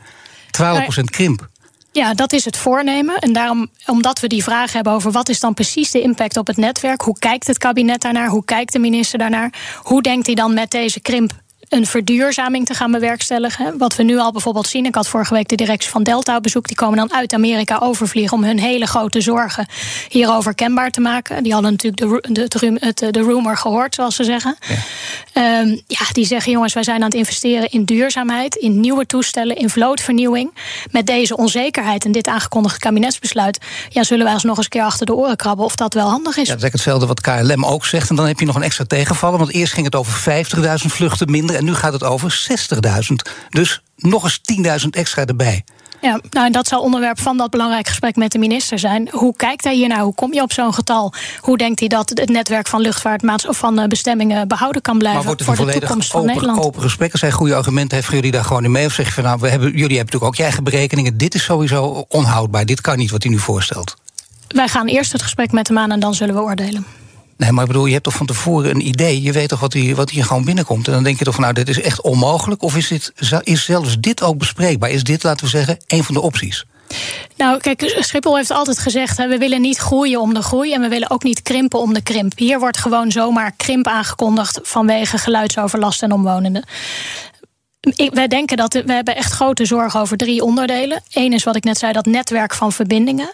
12% 0.63 1.05
krimp. 1.05 1.49
Ja, 1.93 2.15
dat 2.15 2.33
is 2.33 2.45
het 2.45 2.57
voornemen. 2.57 3.17
En 3.19 3.33
daarom, 3.33 3.69
omdat 3.87 4.21
we 4.21 4.27
die 4.27 4.43
vraag 4.43 4.73
hebben 4.73 4.93
over 4.93 5.11
wat 5.13 5.29
is 5.29 5.41
dan 5.41 5.55
precies 5.55 5.91
de 5.91 6.01
impact 6.01 6.37
op 6.37 6.47
het 6.47 6.57
netwerk, 6.57 7.01
hoe 7.01 7.19
kijkt 7.19 7.47
het 7.47 7.59
kabinet 7.59 8.01
daarnaar, 8.01 8.29
hoe 8.29 8.45
kijkt 8.45 8.73
de 8.73 8.79
minister 8.79 9.19
daarnaar, 9.19 9.53
hoe 9.83 10.03
denkt 10.03 10.27
hij 10.27 10.35
dan 10.35 10.55
met 10.55 10.71
deze 10.71 11.01
krimp 11.01 11.33
een 11.69 11.87
verduurzaming 11.87 12.67
te 12.67 12.75
gaan 12.75 12.91
bewerkstelligen. 12.91 13.79
Wat 13.79 13.97
we 13.97 14.03
nu 14.03 14.19
al 14.19 14.33
bijvoorbeeld 14.33 14.69
zien. 14.69 14.87
Ik 14.87 14.95
had 14.95 15.09
vorige 15.09 15.35
week 15.35 15.49
de 15.49 15.57
directie 15.57 15.91
van 15.91 16.03
Delta 16.03 16.37
op 16.37 16.43
bezoek. 16.43 16.67
Die 16.67 16.77
komen 16.77 16.97
dan 16.99 17.13
uit 17.13 17.33
Amerika 17.33 17.79
overvliegen 17.79 18.37
om 18.37 18.45
hun 18.45 18.59
hele 18.59 18.87
grote 18.87 19.21
zorgen 19.21 19.67
hierover 20.09 20.55
kenbaar 20.55 20.91
te 20.91 21.01
maken. 21.01 21.43
Die 21.43 21.53
hadden 21.53 21.71
natuurlijk 21.71 22.25
de, 22.25 22.49
de, 22.49 22.93
de, 22.95 23.11
de 23.11 23.23
rumor 23.23 23.57
gehoord, 23.57 23.95
zoals 23.95 24.17
ze 24.17 24.25
zeggen. 24.25 24.57
Ja. 25.33 25.61
Um, 25.61 25.81
ja, 25.87 26.07
die 26.13 26.27
zeggen: 26.27 26.53
jongens, 26.53 26.75
wij 26.75 26.83
zijn 26.83 26.97
aan 26.97 27.05
het 27.05 27.15
investeren 27.15 27.71
in 27.71 27.85
duurzaamheid, 27.85 28.55
in 28.55 28.81
nieuwe 28.81 29.07
toestellen, 29.07 29.57
in 29.57 29.71
vlootvernieuwing. 29.71 30.55
Met 30.91 31.07
deze 31.07 31.37
onzekerheid 31.37 32.05
en 32.05 32.13
dit 32.13 32.29
aangekondigde 32.29 32.79
kabinetsbesluit. 32.79 33.59
Ja, 33.89 34.05
zullen 34.05 34.25
wij 34.25 34.35
ons 34.35 34.43
nog 34.43 34.57
eens 34.57 34.65
een 34.65 34.71
keer 34.71 34.83
achter 34.83 35.07
de 35.07 35.15
oren 35.15 35.37
krabben 35.37 35.65
of 35.65 35.77
dat 35.77 35.95
wel 35.95 36.09
handig 36.09 36.37
is. 36.37 36.49
Ja, 36.49 36.55
dat 36.55 36.63
is 36.65 36.73
hetzelfde 36.73 37.07
wat 37.07 37.21
KLM 37.21 37.65
ook 37.65 37.87
zegt. 37.87 38.11
En 38.11 38.17
dan 38.17 38.27
heb 38.27 38.41
je 38.41 38.47
nog 38.47 38.57
een 38.57 38.63
extra 38.63 38.85
tegenvallen. 38.85 39.39
Want 39.39 39.53
eerst 39.53 39.73
ging 39.73 39.85
het 39.85 39.95
over 39.95 40.45
50.000 40.47 40.65
vluchten 40.73 41.31
minder. 41.31 41.58
En 41.59 41.65
nu 41.65 41.75
gaat 41.75 41.93
het 41.93 42.05
over 42.05 42.47
60.000. 43.11 43.15
Dus 43.49 43.83
nog 43.97 44.25
eens 44.25 44.41
10.000 44.83 44.89
extra 44.91 45.25
erbij. 45.25 45.65
Ja, 46.01 46.21
nou, 46.31 46.47
en 46.47 46.53
dat 46.53 46.67
zal 46.67 46.81
onderwerp 46.83 47.21
van 47.21 47.37
dat 47.37 47.51
belangrijk 47.51 47.89
gesprek 47.89 48.17
met 48.17 48.33
de 48.33 48.39
minister 48.39 48.79
zijn. 48.79 49.09
Hoe 49.11 49.37
kijkt 49.37 49.65
hij 49.65 49.75
hier 49.75 49.89
nou? 49.89 50.03
Hoe 50.03 50.15
kom 50.15 50.35
je 50.35 50.43
op 50.43 50.53
zo'n 50.53 50.75
getal? 50.75 51.13
Hoe 51.41 51.59
denkt 51.59 51.81
hij 51.81 51.89
dat 51.89 52.09
het 52.09 52.29
netwerk 52.29 52.67
van 52.67 52.81
luchtvaartmaats 52.81 53.47
of 53.47 53.59
van 53.59 53.79
eh, 53.79 53.87
bestemmingen 53.87 54.49
behouden 54.49 54.83
kan 54.83 54.99
blijven 54.99 55.25
maar 55.25 55.57
voor 55.57 55.67
de 55.67 55.79
toekomst 55.79 56.11
van 56.11 56.21
open, 56.21 56.35
Nederland? 56.35 56.65
Open 56.65 56.83
gesprekken 56.83 57.19
zijn 57.19 57.33
goede 57.33 57.55
argumenten. 57.55 57.99
Hebben 57.99 58.15
jullie 58.15 58.33
daar 58.33 58.45
gewoon 58.45 58.65
in 58.65 58.71
mee? 58.71 58.87
Of 58.87 58.93
zeg 58.93 59.07
je 59.07 59.13
van 59.13 59.25
nou, 59.25 59.41
we 59.41 59.49
hebben, 59.49 59.69
jullie 59.69 59.97
hebben 59.97 59.99
natuurlijk 59.99 60.25
ook 60.25 60.37
je 60.37 60.43
eigen 60.43 60.65
berekeningen. 60.65 61.17
Dit 61.17 61.35
is 61.35 61.45
sowieso 61.45 62.05
onhoudbaar. 62.09 62.67
Dit 62.67 62.81
kan 62.81 62.97
niet 62.97 63.11
wat 63.11 63.23
hij 63.23 63.33
nu 63.33 63.39
voorstelt. 63.39 63.97
Wij 64.49 64.69
gaan 64.69 64.87
eerst 64.87 65.13
het 65.13 65.23
gesprek 65.23 65.53
met 65.53 65.69
hem 65.69 65.79
aan 65.79 65.91
en 65.91 66.01
dan 66.01 66.15
zullen 66.15 66.35
we 66.35 66.41
oordelen. 66.41 66.87
Nee, 67.39 67.53
maar 67.53 67.63
ik 67.63 67.71
bedoel, 67.71 67.87
je 67.87 67.93
hebt 67.93 68.05
toch 68.05 68.17
van 68.17 68.27
tevoren 68.27 68.71
een 68.71 68.87
idee. 68.87 69.23
Je 69.23 69.33
weet 69.33 69.49
toch 69.49 69.61
wat 69.61 69.73
hier, 69.73 69.95
wat 69.95 70.11
hier 70.11 70.25
gewoon 70.25 70.45
binnenkomt. 70.45 70.87
En 70.87 70.93
dan 70.93 71.03
denk 71.03 71.19
je 71.19 71.25
toch 71.25 71.35
van, 71.35 71.43
nou, 71.43 71.55
dit 71.55 71.69
is 71.69 71.81
echt 71.81 72.01
onmogelijk. 72.01 72.63
Of 72.63 72.77
is, 72.77 72.89
dit, 72.89 73.13
is 73.43 73.65
zelfs 73.65 73.99
dit 74.01 74.23
ook 74.23 74.39
bespreekbaar? 74.39 74.91
Is 74.91 75.05
dit, 75.05 75.23
laten 75.23 75.45
we 75.45 75.51
zeggen, 75.51 75.79
een 75.87 76.05
van 76.05 76.15
de 76.15 76.21
opties? 76.21 76.67
Nou, 77.37 77.59
kijk, 77.59 77.97
Schiphol 77.99 78.37
heeft 78.37 78.51
altijd 78.51 78.79
gezegd: 78.79 79.17
hè, 79.17 79.29
we 79.29 79.39
willen 79.39 79.61
niet 79.61 79.79
groeien 79.79 80.21
om 80.21 80.35
de 80.35 80.43
groei 80.43 80.73
en 80.73 80.81
we 80.81 80.89
willen 80.89 81.11
ook 81.11 81.23
niet 81.23 81.43
krimpen 81.43 81.81
om 81.81 81.95
de 81.95 82.03
krimp. 82.03 82.39
Hier 82.39 82.59
wordt 82.59 82.79
gewoon 82.79 83.11
zomaar 83.11 83.53
krimp 83.57 83.87
aangekondigd 83.87 84.61
vanwege 84.63 85.19
geluidsoverlast 85.19 86.03
en 86.03 86.13
omwonenden. 86.13 86.65
Wij 88.13 88.29
denken 88.29 88.57
dat 88.57 88.73
we 88.73 88.93
hebben 88.93 89.17
echt 89.17 89.33
grote 89.33 89.65
zorgen 89.65 90.01
over 90.01 90.17
drie 90.17 90.43
onderdelen. 90.43 91.03
Eén 91.11 91.33
is 91.33 91.45
wat 91.45 91.57
ik 91.57 91.65
net 91.65 91.79
zei, 91.79 91.93
dat 91.93 92.07
netwerk 92.07 92.55
van 92.55 92.73
verbindingen. 92.73 93.31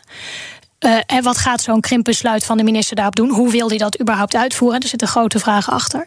Uh, 0.84 0.98
en 1.06 1.22
wat 1.22 1.38
gaat 1.38 1.62
zo'n 1.62 1.80
krimpbesluit 1.80 2.44
van 2.44 2.56
de 2.56 2.62
minister 2.62 2.96
daarop 2.96 3.16
doen? 3.16 3.30
Hoe 3.30 3.50
wil 3.50 3.68
hij 3.68 3.78
dat 3.78 4.00
überhaupt 4.00 4.36
uitvoeren? 4.36 4.80
Er 4.80 4.88
zitten 4.88 5.08
grote 5.08 5.38
vragen 5.38 5.72
achter. 5.72 6.06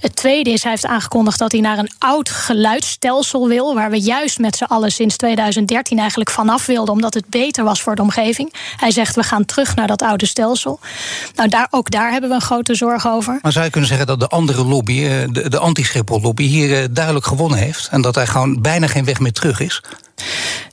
Het 0.00 0.16
tweede 0.16 0.50
is, 0.50 0.62
hij 0.62 0.70
heeft 0.70 0.86
aangekondigd 0.86 1.38
dat 1.38 1.52
hij 1.52 1.60
naar 1.60 1.78
een 1.78 1.90
oud 1.98 2.28
geluidsstelsel 2.28 3.48
wil, 3.48 3.74
waar 3.74 3.90
we 3.90 4.00
juist 4.00 4.38
met 4.38 4.56
z'n 4.56 4.64
allen 4.64 4.92
sinds 4.92 5.16
2013 5.16 5.98
eigenlijk 5.98 6.30
vanaf 6.30 6.66
wilden, 6.66 6.94
omdat 6.94 7.14
het 7.14 7.28
beter 7.28 7.64
was 7.64 7.82
voor 7.82 7.94
de 7.94 8.02
omgeving. 8.02 8.52
Hij 8.76 8.90
zegt, 8.90 9.14
we 9.14 9.22
gaan 9.22 9.44
terug 9.44 9.74
naar 9.74 9.86
dat 9.86 10.02
oude 10.02 10.26
stelsel. 10.26 10.80
Nou, 11.34 11.48
daar, 11.48 11.66
ook 11.70 11.90
daar 11.90 12.10
hebben 12.10 12.30
we 12.30 12.36
een 12.36 12.42
grote 12.42 12.74
zorg 12.74 13.08
over. 13.08 13.38
Maar 13.42 13.52
zou 13.52 13.64
je 13.64 13.70
kunnen 13.70 13.88
zeggen 13.88 14.06
dat 14.06 14.20
de 14.20 14.28
andere 14.28 14.64
lobby, 14.64 15.04
eh, 15.04 15.10
de, 15.30 15.48
de 15.48 15.58
anti-Schiphol-lobby, 15.58 16.44
hier 16.44 16.82
eh, 16.82 16.84
duidelijk 16.90 17.26
gewonnen 17.26 17.58
heeft? 17.58 17.88
En 17.90 18.00
dat 18.00 18.16
er 18.16 18.26
gewoon 18.26 18.60
bijna 18.60 18.86
geen 18.86 19.04
weg 19.04 19.20
meer 19.20 19.32
terug 19.32 19.60
is? 19.60 19.82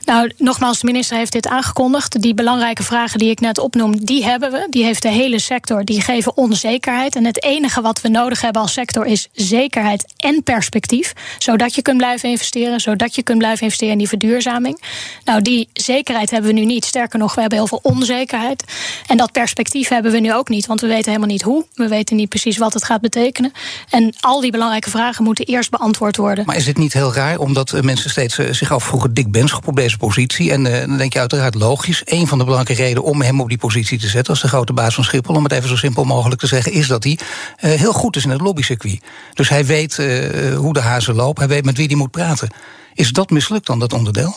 Nou, 0.06 0.32
nogmaals, 0.38 0.80
de 0.80 0.86
minister 0.86 1.18
heeft 1.18 1.32
dit 1.32 1.48
aangekondigd. 1.48 2.22
Die 2.22 2.34
belangrijke 2.34 2.84
vragen 2.84 3.20
die 3.20 3.30
ik 3.30 3.40
net 3.40 3.60
opnoem, 3.60 4.06
die 4.06 4.26
hebben 4.26 4.52
we. 4.52 4.68
Die 4.70 4.84
heeft 4.84 5.02
de 5.02 5.10
hele 5.10 5.40
sector. 5.40 5.86
Die 5.86 6.02
geven 6.02 6.38
onzekerheid. 6.38 7.16
En 7.16 7.26
het 7.26 7.44
enige 7.44 7.82
wat 7.82 8.02
we 8.02 8.08
nodig 8.08 8.42
hebben 8.42 8.62
als 8.62 8.74
sector 8.74 9.06
is 9.06 9.28
zekerheid 9.32 10.14
en 10.18 10.44
perspectief. 10.44 11.14
Zodat 11.38 11.76
je 11.76 11.82
kunt 11.82 11.98
blijven 11.98 12.30
investeren. 12.30 12.80
Zodat 12.80 13.16
je 13.16 13.24
kunt 13.24 13.38
blijven 13.38 13.64
investeren 13.64 13.94
in 13.94 14.00
die 14.00 14.08
verduurzaming. 14.08 14.82
Nou, 15.24 15.42
die 15.42 15.70
zekerheid 15.74 16.32
hebben 16.32 16.54
we 16.54 16.60
nu 16.60 16.66
niet. 16.66 16.86
Sterker 16.86 17.20
nog, 17.20 17.36
we 17.36 17.42
hebben 17.42 17.60
heel 17.60 17.68
veel 17.68 17.80
onzekerheid. 17.84 18.64
En 19.08 19.18
dat 19.18 19.32
perspectief 19.32 19.90
hebben 19.90 20.12
we 20.12 20.20
nu 20.20 20.34
ook 20.34 20.50
niet. 20.50 20.66
Want 20.66 20.82
we 20.82 20.88
weten 20.88 21.12
helemaal 21.12 21.32
niet 21.32 21.42
hoe. 21.42 21.66
We 21.74 21.88
weten 21.88 22.16
niet 22.16 22.30
precies 22.30 22.58
wat 22.58 22.74
het 22.74 22.84
gaat 22.84 23.02
betekenen. 23.02 23.52
En 23.90 24.14
al 24.20 24.42
die 24.42 24.52
belangrijke 24.52 24.90
vragen 24.90 25.24
moeten 25.24 25.46
eerst 25.46 25.70
beantwoord 25.70 26.18
worden. 26.18 26.46
Maar 26.46 26.56
is 26.56 26.68
het 26.68 26.78
niet 26.78 26.94
heel 26.94 27.14
raar, 27.14 27.38
omdat 27.38 27.82
mensen 27.82 28.10
steeds 28.10 28.38
eh, 28.38 28.52
zich 28.52 28.72
afvroegen... 28.72 29.14
Dick 29.14 29.32
Benschop 29.32 29.68
op 29.68 29.76
deze 29.76 29.95
positie? 29.98 30.52
En 30.52 30.66
uh, 30.66 30.80
dan 30.80 30.98
denk 30.98 31.14
je 31.14 31.20
uiteraard 31.20 31.56
logisch. 31.56 32.02
Een 32.06 32.28
van 32.28 32.38
de 32.38 32.44
belangrijke 32.44 32.84
redenen 32.84 33.04
om 33.04 33.22
hem 33.22 33.42
op 33.42 33.50
die 33.50 33.58
positie 33.58 34.00
te 34.00 34.08
zetten... 34.08 34.34
als 34.34 34.42
de 34.42 34.48
grote 34.48 34.74
baas 34.74 34.96
van 34.96 35.04
Schiphol, 35.04 35.36
om 35.36 35.44
het 35.44 35.52
even 35.52 35.70
zo 35.70 35.75
simpel 35.75 36.04
mogelijk 36.04 36.42
te 36.42 36.48
zeggen... 36.48 36.72
is 36.72 36.88
dat 36.88 37.04
hij 37.04 37.20
uh, 37.62 37.72
heel 37.72 37.94
goed 37.94 38.16
is 38.16 38.24
in 38.24 38.30
het 38.30 38.42
lobbycircuit. 38.42 39.02
Dus 39.34 39.50
hij 39.50 39.66
weet 39.66 39.98
uh, 39.98 40.58
hoe 40.58 40.74
de 40.74 40.80
hazen 40.80 41.16
lopen, 41.16 41.44
hij 41.44 41.56
weet 41.56 41.66
met 41.66 41.78
wie 41.78 41.88
hij 41.88 41.96
moet 41.96 42.12
praten. 42.12 42.50
Is 42.94 43.12
dat 43.12 43.30
mislukt 43.30 43.68
dan, 43.68 43.80
dat 43.80 43.94
onderdeel? 43.94 44.36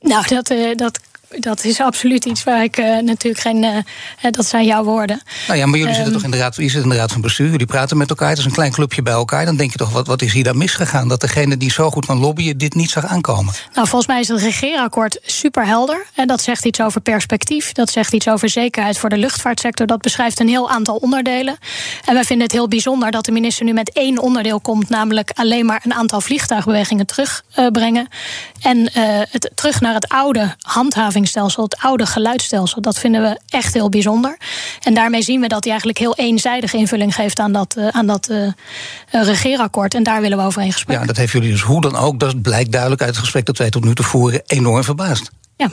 Nou, 0.00 0.28
dat, 0.28 0.54
dat 0.74 1.00
dat 1.28 1.64
is 1.64 1.80
absoluut 1.80 2.24
iets 2.24 2.44
waar 2.44 2.62
ik 2.62 2.78
uh, 2.78 2.98
natuurlijk 2.98 3.42
geen. 3.42 3.62
Uh, 3.62 4.30
dat 4.30 4.46
zijn 4.46 4.64
jouw 4.64 4.84
woorden. 4.84 5.20
Nou 5.46 5.58
ja, 5.58 5.66
maar 5.66 5.78
jullie 5.78 5.88
um, 5.88 5.94
zitten 5.94 6.12
toch 6.12 6.24
in 6.24 6.30
de 6.30 6.36
raad, 6.36 6.56
je 6.56 6.68
zit 6.68 6.82
in 6.82 6.88
de 6.88 6.96
raad 6.96 7.12
van 7.12 7.20
bestuur, 7.20 7.50
jullie 7.50 7.66
praten 7.66 7.96
met 7.96 8.10
elkaar, 8.10 8.28
het 8.28 8.38
is 8.38 8.44
een 8.44 8.52
klein 8.52 8.72
clubje 8.72 9.02
bij 9.02 9.12
elkaar. 9.12 9.44
Dan 9.44 9.56
denk 9.56 9.72
je 9.72 9.78
toch, 9.78 9.92
wat, 9.92 10.06
wat 10.06 10.22
is 10.22 10.32
hier 10.32 10.44
dan 10.44 10.58
misgegaan? 10.58 11.08
Dat 11.08 11.20
degene 11.20 11.56
die 11.56 11.70
zo 11.70 11.90
goed 11.90 12.06
kan 12.06 12.18
lobbyen 12.18 12.58
dit 12.58 12.74
niet 12.74 12.90
zag 12.90 13.06
aankomen. 13.06 13.54
Nou, 13.74 13.88
volgens 13.88 14.06
mij 14.06 14.20
is 14.20 14.28
het 14.28 14.40
regeerakkoord 14.40 15.18
superhelder. 15.22 16.06
En 16.14 16.26
dat 16.26 16.42
zegt 16.42 16.64
iets 16.64 16.80
over 16.80 17.00
perspectief. 17.00 17.72
Dat 17.72 17.90
zegt 17.90 18.12
iets 18.12 18.28
over 18.28 18.48
zekerheid 18.48 18.98
voor 18.98 19.08
de 19.08 19.18
luchtvaartsector. 19.18 19.86
Dat 19.86 20.00
beschrijft 20.00 20.40
een 20.40 20.48
heel 20.48 20.70
aantal 20.70 20.96
onderdelen. 20.96 21.58
En 22.04 22.14
wij 22.14 22.24
vinden 22.24 22.46
het 22.46 22.54
heel 22.54 22.68
bijzonder 22.68 23.10
dat 23.10 23.24
de 23.24 23.32
minister 23.32 23.64
nu 23.64 23.72
met 23.72 23.92
één 23.92 24.18
onderdeel 24.18 24.60
komt, 24.60 24.88
namelijk 24.88 25.30
alleen 25.34 25.66
maar 25.66 25.80
een 25.84 25.94
aantal 25.94 26.20
vliegtuigbewegingen 26.20 27.06
terugbrengen. 27.06 28.08
Uh, 28.10 28.70
en 28.70 28.90
het 29.30 29.50
terug 29.54 29.80
naar 29.80 29.94
het 29.94 30.08
oude 30.08 30.54
handhaven 30.60 31.15
het 31.22 31.76
oude 31.80 32.06
geluidstelsel. 32.06 32.80
Dat 32.80 32.98
vinden 32.98 33.22
we 33.22 33.40
echt 33.48 33.74
heel 33.74 33.88
bijzonder. 33.88 34.36
En 34.82 34.94
daarmee 34.94 35.22
zien 35.22 35.40
we 35.40 35.46
dat 35.46 35.62
hij 35.62 35.70
eigenlijk 35.70 35.98
heel 35.98 36.14
eenzijdige 36.14 36.76
invulling 36.76 37.14
geeft 37.14 37.38
aan 37.38 37.52
dat, 37.52 37.74
uh, 37.78 37.88
aan 37.88 38.06
dat 38.06 38.28
uh, 38.30 38.52
regeerakkoord. 39.10 39.94
En 39.94 40.02
daar 40.02 40.20
willen 40.20 40.38
we 40.38 40.44
over 40.44 40.62
in 40.62 40.72
gesprek. 40.72 40.98
Ja, 40.98 41.06
dat 41.06 41.16
heeft 41.16 41.32
jullie 41.32 41.50
dus 41.50 41.62
hoe 41.62 41.80
dan 41.80 41.96
ook, 41.96 42.20
dat 42.20 42.42
blijkt 42.42 42.72
duidelijk 42.72 43.00
uit 43.00 43.10
het 43.10 43.18
gesprek 43.18 43.44
dat 43.44 43.58
wij 43.58 43.70
tot 43.70 43.84
nu 43.84 43.94
toe 43.94 44.04
voeren, 44.04 44.42
enorm 44.46 44.84
verbaasd. 44.84 45.30
Ja. 45.56 45.70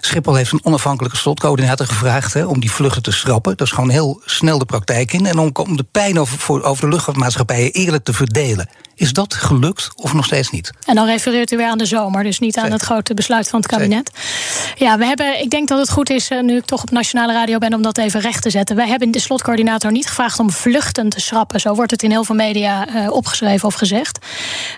Schiphol 0.00 0.34
heeft 0.34 0.52
een 0.52 0.64
onafhankelijke 0.64 1.16
slotcoördinator 1.16 1.86
gevraagd 1.86 2.34
hè, 2.34 2.44
om 2.44 2.60
die 2.60 2.70
vluchten 2.70 3.02
te 3.02 3.12
schrappen. 3.12 3.56
Dat 3.56 3.66
is 3.66 3.72
gewoon 3.72 3.90
heel 3.90 4.22
snel 4.24 4.58
de 4.58 4.64
praktijk 4.64 5.12
in. 5.12 5.26
En 5.26 5.38
om, 5.38 5.50
om 5.52 5.76
de 5.76 5.86
pijn 5.92 6.18
over, 6.18 6.38
voor, 6.38 6.62
over 6.62 6.84
de 6.84 6.88
luchtvaartmaatschappijen 6.88 7.72
eerlijk 7.72 8.04
te 8.04 8.12
verdelen. 8.12 8.68
Is 8.98 9.12
dat 9.12 9.34
gelukt 9.34 9.90
of 9.94 10.12
nog 10.12 10.24
steeds 10.24 10.50
niet? 10.50 10.70
En 10.84 10.94
dan 10.94 11.06
refereert 11.06 11.52
u 11.52 11.56
weer 11.56 11.66
aan 11.66 11.78
de 11.78 11.86
zomer, 11.86 12.22
dus 12.22 12.38
niet 12.38 12.56
aan 12.56 12.62
Zeker. 12.62 12.78
het 12.78 12.86
grote 12.86 13.14
besluit 13.14 13.48
van 13.48 13.60
het 13.60 13.68
kabinet. 13.68 14.10
Zeker. 14.14 14.84
Ja, 14.86 14.98
we 14.98 15.04
hebben, 15.04 15.40
ik 15.40 15.50
denk 15.50 15.68
dat 15.68 15.78
het 15.78 15.90
goed 15.90 16.10
is, 16.10 16.28
nu 16.40 16.56
ik 16.56 16.64
toch 16.64 16.82
op 16.82 16.90
nationale 16.90 17.32
radio 17.32 17.58
ben, 17.58 17.74
om 17.74 17.82
dat 17.82 17.98
even 17.98 18.20
recht 18.20 18.42
te 18.42 18.50
zetten. 18.50 18.76
Wij 18.76 18.88
hebben 18.88 19.10
de 19.10 19.18
slotcoördinator 19.18 19.92
niet 19.92 20.06
gevraagd 20.06 20.38
om 20.38 20.50
vluchten 20.50 21.08
te 21.08 21.20
schrappen. 21.20 21.60
Zo 21.60 21.74
wordt 21.74 21.90
het 21.90 22.02
in 22.02 22.10
heel 22.10 22.24
veel 22.24 22.34
media 22.34 22.88
uh, 22.88 23.10
opgeschreven 23.10 23.68
of 23.68 23.74
gezegd. 23.74 24.26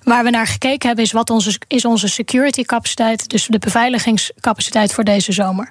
Waar 0.03 0.25
we 0.25 0.31
naar 0.31 0.47
gekeken 0.47 0.87
hebben, 0.87 1.05
is 1.05 1.13
wat 1.13 1.31
onze, 1.31 1.61
is 1.67 1.85
onze 1.85 2.09
security 2.09 2.63
capaciteit, 2.63 3.29
dus 3.29 3.47
de 3.47 3.59
beveiligingscapaciteit 3.59 4.93
voor 4.95 5.05
deze 5.05 5.33
zomer. 5.33 5.71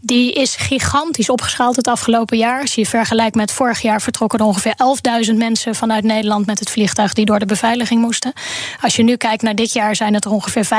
Die 0.00 0.32
is 0.32 0.56
gigantisch 0.56 1.30
opgeschaald 1.30 1.76
het 1.76 1.88
afgelopen 1.88 2.38
jaar. 2.38 2.60
Als 2.60 2.74
je 2.74 2.86
vergelijkt 2.86 3.34
met 3.34 3.52
vorig 3.52 3.82
jaar 3.82 4.02
vertrokken 4.02 4.38
er 4.38 4.44
ongeveer 4.44 4.74
11.000 5.28 5.34
mensen 5.34 5.74
vanuit 5.74 6.04
Nederland 6.04 6.46
met 6.46 6.58
het 6.58 6.70
vliegtuig 6.70 7.12
die 7.12 7.24
door 7.24 7.38
de 7.38 7.46
beveiliging 7.46 7.78
moesten. 7.88 8.32
Als 8.80 8.96
je 8.96 9.02
nu 9.02 9.16
kijkt 9.16 9.42
naar 9.42 9.54
dit 9.54 9.72
jaar, 9.72 9.96
zijn 9.96 10.14
het 10.14 10.24
er 10.24 10.30
ongeveer 10.30 10.64
55.000, 10.64 10.70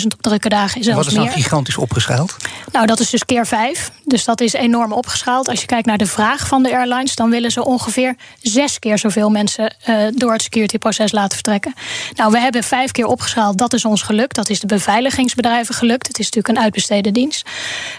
60.000 0.00 0.06
op 0.12 0.22
drukke 0.22 0.48
dagen. 0.48 0.84
Zelfs 0.84 0.98
Wat 0.98 1.06
is 1.06 1.14
dan 1.14 1.24
meer. 1.24 1.32
gigantisch 1.32 1.76
opgeschaald? 1.76 2.36
Nou, 2.72 2.86
dat 2.86 3.00
is 3.00 3.10
dus 3.10 3.24
keer 3.24 3.46
vijf. 3.46 3.90
Dus 4.04 4.24
dat 4.24 4.40
is 4.40 4.52
enorm 4.52 4.92
opgeschaald. 4.92 5.48
Als 5.48 5.60
je 5.60 5.66
kijkt 5.66 5.86
naar 5.86 5.98
de 5.98 6.06
vraag 6.06 6.46
van 6.46 6.62
de 6.62 6.72
airlines, 6.76 7.14
dan 7.14 7.30
willen 7.30 7.50
ze 7.50 7.64
ongeveer 7.64 8.16
zes 8.42 8.78
keer 8.78 8.98
zoveel 8.98 9.30
mensen 9.30 9.74
uh, 9.88 9.96
door 10.14 10.32
het 10.32 10.42
security-proces 10.42 11.12
laten 11.12 11.34
vertrekken. 11.34 11.74
Nou, 12.14 12.32
we 12.32 12.38
hebben 12.38 12.62
vijf 12.64 12.90
keer 12.90 13.06
opgeschaald. 13.06 13.58
Dat 13.58 13.72
is 13.72 13.84
ons 13.84 14.02
gelukt. 14.02 14.34
Dat 14.34 14.48
is 14.48 14.60
de 14.60 14.66
beveiligingsbedrijven 14.66 15.74
gelukt. 15.74 16.06
Het 16.06 16.18
is 16.18 16.24
natuurlijk 16.24 16.56
een 16.56 16.62
uitbesteden 16.64 17.12
dienst. 17.12 17.48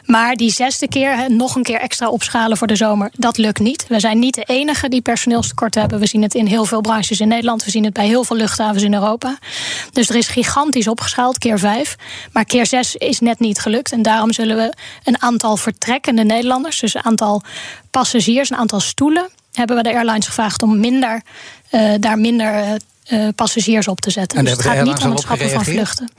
Maar 0.06 0.36
die 0.36 0.52
zesde 0.52 0.88
keer, 0.88 1.18
he, 1.18 1.28
nog 1.28 1.56
een 1.56 1.64
keer 1.64 1.80
extra 1.80 2.10
opschalen 2.10 2.58
voor 2.58 2.68
de 2.68 2.76
zomer, 2.76 3.10
dat 3.14 3.38
lukt 3.38 3.60
niet. 3.60 3.86
We 3.88 4.00
zijn 4.00 4.20
niet 4.20 4.36
de 4.36 4.44
enige 4.44 4.90
die 4.90 5.02
personeelstekort 5.02 5.76
hebben. 5.76 6.00
We 6.00 6.08
zien 6.08 6.22
het 6.22 6.34
in 6.34 6.46
heel 6.46 6.66
veel 6.66 6.82
branches 6.82 7.20
in 7.20 7.28
Nederland. 7.28 7.51
We 7.60 7.72
zien 7.72 7.84
het 7.84 7.94
bij 7.94 8.08
heel 8.08 8.24
veel 8.24 8.36
luchthavens 8.36 8.84
in 8.84 8.94
Europa. 8.94 9.38
Dus 9.92 10.10
er 10.10 10.16
is 10.16 10.28
gigantisch 10.28 10.88
opgeschaald, 10.88 11.38
keer 11.38 11.60
vijf. 11.60 11.96
Maar 12.32 12.46
keer 12.46 12.66
zes 12.66 12.96
is 12.96 13.20
net 13.20 13.40
niet 13.40 13.60
gelukt. 13.60 13.92
En 13.92 14.02
daarom 14.02 14.34
zullen 14.34 14.58
we 14.58 14.74
een 15.04 15.22
aantal 15.22 15.58
vertrekkende 15.58 16.24
Nederlanders, 16.24 16.80
dus 16.80 16.94
een 16.94 17.06
aantal 17.06 17.42
passagiers, 17.92 18.50
een 18.50 18.58
aantal 18.58 18.80
stoelen, 18.80 19.30
hebben 19.54 19.76
we 19.76 19.84
de 19.84 19.94
airlines 19.94 20.26
gevraagd 20.26 20.64
om 20.64 20.80
minder, 20.80 21.22
uh, 21.72 21.94
daar 22.00 22.20
minder 22.20 22.80
uh, 23.10 23.22
uh, 23.22 23.28
passagiers 23.36 23.88
op 23.88 24.02
te 24.02 24.10
zetten. 24.10 24.38
En 24.38 24.44
dus 24.44 24.54
het 24.54 24.62
gaat 24.62 24.84
niet 24.84 25.04
om 25.04 25.12
het 25.12 25.20
schrappen 25.20 25.50
van 25.50 25.64
vluchten. 25.64 26.10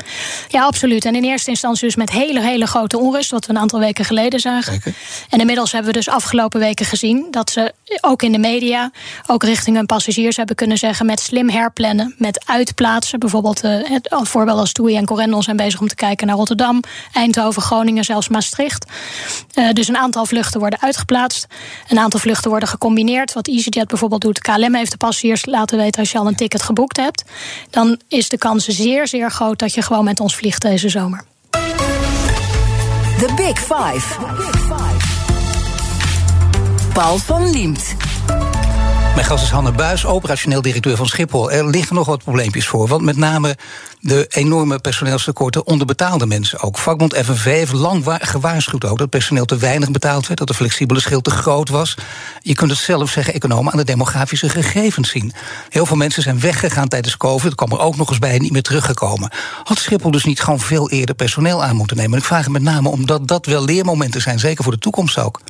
Ja, 0.49 0.65
absoluut. 0.65 1.05
En 1.05 1.15
in 1.15 1.25
eerste 1.25 1.51
instantie 1.51 1.85
dus 1.85 1.97
met 1.97 2.11
hele, 2.11 2.41
hele 2.41 2.67
grote 2.67 2.99
onrust, 2.99 3.31
wat 3.31 3.47
we 3.47 3.53
een 3.53 3.59
aantal 3.59 3.79
weken 3.79 4.05
geleden 4.05 4.41
zagen. 4.41 4.73
Zeker. 4.73 4.95
En 5.29 5.41
inmiddels 5.41 5.73
hebben 5.73 5.93
we 5.93 5.99
dus 5.99 6.09
afgelopen 6.09 6.61
weken 6.61 6.87
gezien 6.87 7.27
dat 7.31 7.51
ze 7.51 7.75
ook 8.01 8.23
in 8.23 8.33
de 8.33 8.39
media, 8.39 8.91
ook 9.27 9.43
richting 9.43 9.77
hun 9.77 9.87
passagiers 9.87 10.37
hebben 10.37 10.57
kunnen 10.57 10.79
zeggen 10.79 11.07
met 11.07 11.21
slim 11.21 11.49
herplannen, 11.49 12.15
met 12.19 12.43
uitplaatsen. 12.47 13.19
Bijvoorbeeld, 13.19 13.65
uh, 13.65 13.71
het 13.83 14.09
voorbeeld 14.11 14.59
als 14.59 14.73
TUI 14.73 14.97
en 14.97 15.05
Corendon 15.05 15.43
zijn 15.43 15.57
bezig 15.57 15.81
om 15.81 15.89
te 15.89 15.95
kijken 15.95 16.27
naar 16.27 16.37
Rotterdam, 16.37 16.81
Eindhoven, 17.13 17.63
Groningen, 17.63 18.05
zelfs 18.05 18.29
Maastricht. 18.29 18.87
Uh, 19.55 19.71
dus 19.73 19.89
een 19.89 19.97
aantal 19.97 20.27
vluchten 20.27 20.61
worden 20.61 20.81
uitgeplaatst. 20.81 21.47
Een 21.89 21.99
aantal 21.99 22.21
vluchten 22.21 22.51
worden 22.51 22.69
gecombineerd. 22.69 23.33
Wat 23.33 23.49
EasyJet 23.49 23.89
bijvoorbeeld 23.89 24.21
doet. 24.21 24.39
KLM 24.39 24.75
heeft 24.75 24.91
de 24.91 24.97
passagiers 24.97 25.47
laten 25.47 25.79
weten 25.79 26.01
als 26.01 26.13
je 26.13 26.19
al 26.19 26.27
een 26.27 26.35
ticket 26.35 26.63
geboekt 26.75 26.97
hebt, 26.97 27.25
dan 27.71 28.01
is 28.09 28.29
de 28.29 28.39
kans 28.39 28.67
zeer, 28.67 29.09
zeer 29.09 29.31
groot 29.31 29.59
dat 29.59 29.75
je 29.75 29.83
gewoon 29.83 30.05
met 30.05 30.21
ons 30.21 30.37
vliegt 30.37 30.63
deze 30.63 30.89
zomer. 30.89 31.25
The 33.19 33.33
Big 33.37 33.59
Five. 33.59 34.19
Paul 36.93 37.19
van 37.19 37.51
Liemt. 37.51 38.12
Mijn 39.15 39.27
gast 39.27 39.45
is 39.45 39.51
Hanne 39.51 39.73
Buis, 39.73 40.07
operationeel 40.07 40.63
directeur 40.63 40.97
van 40.97 41.07
Schiphol. 41.07 41.53
Er 41.53 41.67
liggen 41.67 41.95
nog 41.95 42.07
wat 42.07 42.23
probleempjes 42.23 42.67
voor, 42.67 42.89
want 42.89 43.03
met 43.03 43.17
name 43.17 43.57
de 44.01 44.27
enorme 44.29 44.79
personeelstekorten 44.79 45.67
onderbetaalde 45.67 46.27
mensen 46.27 46.61
ook. 46.61 46.79
Vakbond 46.79 47.17
FNV 47.17 47.45
heeft 47.45 47.73
lang 47.73 48.05
gewaarschuwd 48.21 48.85
ook 48.85 48.99
dat 48.99 49.11
personeel 49.11 49.45
te 49.45 49.57
weinig 49.57 49.91
betaald 49.91 50.27
werd, 50.27 50.39
dat 50.39 50.49
de 50.49 50.55
flexibele 50.55 51.01
schil 51.01 51.21
te 51.21 51.31
groot 51.31 51.69
was. 51.69 51.95
Je 52.41 52.55
kunt 52.55 52.71
het 52.71 52.81
zelf 52.81 53.11
zeggen, 53.11 53.35
economen, 53.35 53.73
aan 53.73 53.79
de 53.79 53.85
demografische 53.85 54.49
gegevens 54.49 55.11
zien. 55.11 55.33
Heel 55.69 55.87
veel 55.87 55.97
mensen 55.97 56.23
zijn 56.23 56.41
weggegaan 56.41 56.89
tijdens 56.89 57.17
COVID, 57.17 57.45
dat 57.45 57.55
kwam 57.55 57.73
er 57.73 57.85
ook 57.85 57.97
nog 57.97 58.09
eens 58.09 58.19
bij 58.19 58.35
en 58.35 58.43
niet 58.43 58.53
meer 58.53 58.63
teruggekomen. 58.63 59.31
Had 59.65 59.79
Schiphol 59.79 60.11
dus 60.11 60.25
niet 60.25 60.41
gewoon 60.41 60.61
veel 60.61 60.91
eerder 60.91 61.15
personeel 61.15 61.65
aan 61.65 61.77
moeten 61.77 61.97
nemen? 61.97 62.13
En 62.13 62.19
ik 62.19 62.25
vraag 62.25 62.45
het 62.45 62.53
met 62.53 62.63
name 62.63 62.89
omdat 62.89 63.29
dat 63.29 63.47
wel 63.47 63.65
leermomenten 63.65 64.21
zijn, 64.21 64.39
zeker 64.39 64.65
voor 64.65 64.73
de 64.73 64.79
toekomst 64.79 65.19
ook. 65.19 65.41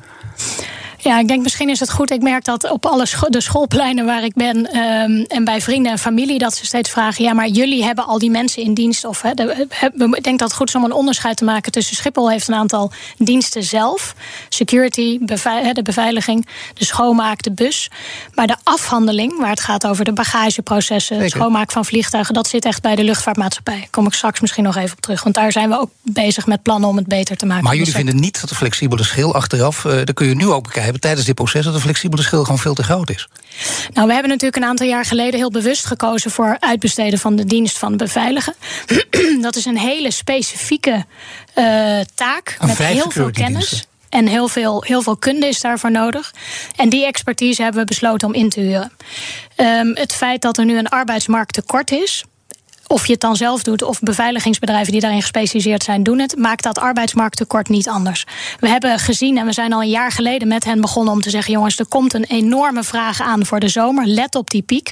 Ja, 1.03 1.19
ik 1.19 1.27
denk 1.27 1.43
misschien 1.43 1.69
is 1.69 1.79
het 1.79 1.91
goed. 1.91 2.11
Ik 2.11 2.21
merk 2.21 2.45
dat 2.45 2.71
op 2.71 2.85
alle 2.85 3.05
scho 3.05 3.29
de 3.29 3.41
schoolpleinen 3.41 4.05
waar 4.05 4.23
ik 4.23 4.33
ben 4.33 4.77
um, 4.77 5.25
en 5.27 5.43
bij 5.43 5.61
vrienden 5.61 5.91
en 5.91 5.99
familie, 5.99 6.37
dat 6.39 6.55
ze 6.55 6.65
steeds 6.65 6.89
vragen: 6.89 7.23
ja, 7.23 7.33
maar 7.33 7.47
jullie 7.47 7.83
hebben 7.83 8.05
al 8.05 8.19
die 8.19 8.31
mensen 8.31 8.63
in 8.63 8.73
dienst. 8.73 9.05
Of 9.05 9.21
hè, 9.21 9.33
de, 9.33 9.67
ik 10.11 10.23
denk 10.23 10.39
dat 10.39 10.47
het 10.47 10.57
goed 10.57 10.67
is 10.67 10.75
om 10.75 10.83
een 10.83 10.91
onderscheid 10.91 11.37
te 11.37 11.43
maken 11.43 11.71
tussen 11.71 11.95
Schiphol 11.95 12.29
heeft 12.29 12.47
een 12.47 12.53
aantal 12.53 12.91
diensten 13.17 13.63
zelf: 13.63 14.15
security, 14.49 15.17
bevei 15.21 15.73
de 15.73 15.81
beveiliging, 15.81 16.47
de 16.73 16.85
schoonmaak, 16.85 17.41
de 17.41 17.51
bus. 17.51 17.89
Maar 18.33 18.47
de 18.47 18.55
afhandeling, 18.63 19.39
waar 19.39 19.49
het 19.49 19.59
gaat 19.59 19.87
over 19.87 20.05
de 20.05 20.13
bagageprocessen, 20.13 21.29
schoonmaak 21.29 21.71
van 21.71 21.85
vliegtuigen, 21.85 22.33
dat 22.33 22.47
zit 22.47 22.65
echt 22.65 22.81
bij 22.81 22.95
de 22.95 23.03
luchtvaartmaatschappij. 23.03 23.77
Daar 23.77 23.87
kom 23.89 24.05
ik 24.05 24.13
straks 24.13 24.39
misschien 24.39 24.63
nog 24.63 24.75
even 24.75 24.95
op 24.95 25.01
terug. 25.01 25.23
Want 25.23 25.35
daar 25.35 25.51
zijn 25.51 25.69
we 25.69 25.79
ook 25.79 25.89
bezig 26.01 26.45
met 26.45 26.61
plannen 26.61 26.89
om 26.89 26.97
het 26.97 27.07
beter 27.07 27.37
te 27.37 27.45
maken. 27.45 27.63
Maar 27.63 27.75
jullie 27.75 27.93
vinden 27.93 28.19
niet 28.19 28.39
dat 28.39 28.49
de 28.49 28.55
flexibele 28.55 29.03
schil 29.03 29.35
achteraf, 29.35 29.83
uh, 29.83 29.91
dat 29.93 30.13
kun 30.13 30.27
je 30.27 30.35
nu 30.35 30.47
ook 30.47 30.63
bekijken 30.63 30.92
tijdens 30.99 31.25
dit 31.25 31.35
proces 31.35 31.65
dat 31.65 31.73
de 31.73 31.79
flexibele 31.79 32.21
schil 32.21 32.43
gewoon 32.43 32.59
veel 32.59 32.73
te 32.73 32.83
groot 32.83 33.09
is? 33.09 33.27
Nou, 33.93 34.07
we 34.07 34.13
hebben 34.13 34.31
natuurlijk 34.31 34.63
een 34.63 34.69
aantal 34.69 34.87
jaar 34.87 35.05
geleden 35.05 35.39
heel 35.39 35.51
bewust 35.51 35.85
gekozen 35.85 36.31
voor 36.31 36.57
uitbesteden 36.59 37.19
van 37.19 37.35
de 37.35 37.45
dienst 37.45 37.77
van 37.77 37.97
beveiligen. 37.97 38.55
dat 39.41 39.55
is 39.55 39.65
een 39.65 39.77
hele 39.77 40.11
specifieke 40.11 41.05
uh, 41.55 41.99
taak 42.15 42.57
een 42.59 42.67
met 42.67 42.77
heel 42.77 43.11
veel 43.11 43.31
kennis. 43.31 43.85
En 44.09 44.27
heel 44.27 44.47
veel, 44.47 44.83
heel 44.83 45.01
veel 45.01 45.17
kunde 45.17 45.47
is 45.47 45.59
daarvoor 45.59 45.91
nodig. 45.91 46.33
En 46.75 46.89
die 46.89 47.05
expertise 47.05 47.61
hebben 47.61 47.81
we 47.81 47.87
besloten 47.87 48.27
om 48.27 48.33
in 48.33 48.49
te 48.49 48.59
huren. 48.59 48.91
Um, 49.57 49.95
het 49.95 50.13
feit 50.13 50.41
dat 50.41 50.57
er 50.57 50.65
nu 50.65 50.77
een 50.77 50.89
arbeidsmarkt 50.89 51.53
tekort 51.53 51.91
is, 51.91 52.23
Of 52.93 53.05
je 53.05 53.11
het 53.11 53.21
dan 53.21 53.35
zelf 53.35 53.63
doet, 53.63 53.81
of 53.81 53.99
beveiligingsbedrijven 53.99 54.91
die 54.91 55.01
daarin 55.01 55.21
gespecialiseerd 55.21 55.83
zijn, 55.83 56.03
doen 56.03 56.19
het, 56.19 56.37
maakt 56.37 56.63
dat 56.63 56.79
arbeidsmarkttekort 56.79 57.69
niet 57.69 57.89
anders. 57.89 58.25
We 58.59 58.67
hebben 58.67 58.99
gezien, 58.99 59.37
en 59.37 59.45
we 59.45 59.53
zijn 59.53 59.73
al 59.73 59.81
een 59.81 59.89
jaar 59.89 60.11
geleden 60.11 60.47
met 60.47 60.63
hen 60.63 60.81
begonnen 60.81 61.13
om 61.13 61.21
te 61.21 61.29
zeggen: 61.29 61.53
jongens, 61.53 61.79
er 61.79 61.87
komt 61.87 62.13
een 62.13 62.23
enorme 62.23 62.83
vraag 62.83 63.21
aan 63.21 63.45
voor 63.45 63.59
de 63.59 63.67
zomer. 63.67 64.05
Let 64.05 64.35
op 64.35 64.49
die 64.49 64.61
piek. 64.61 64.91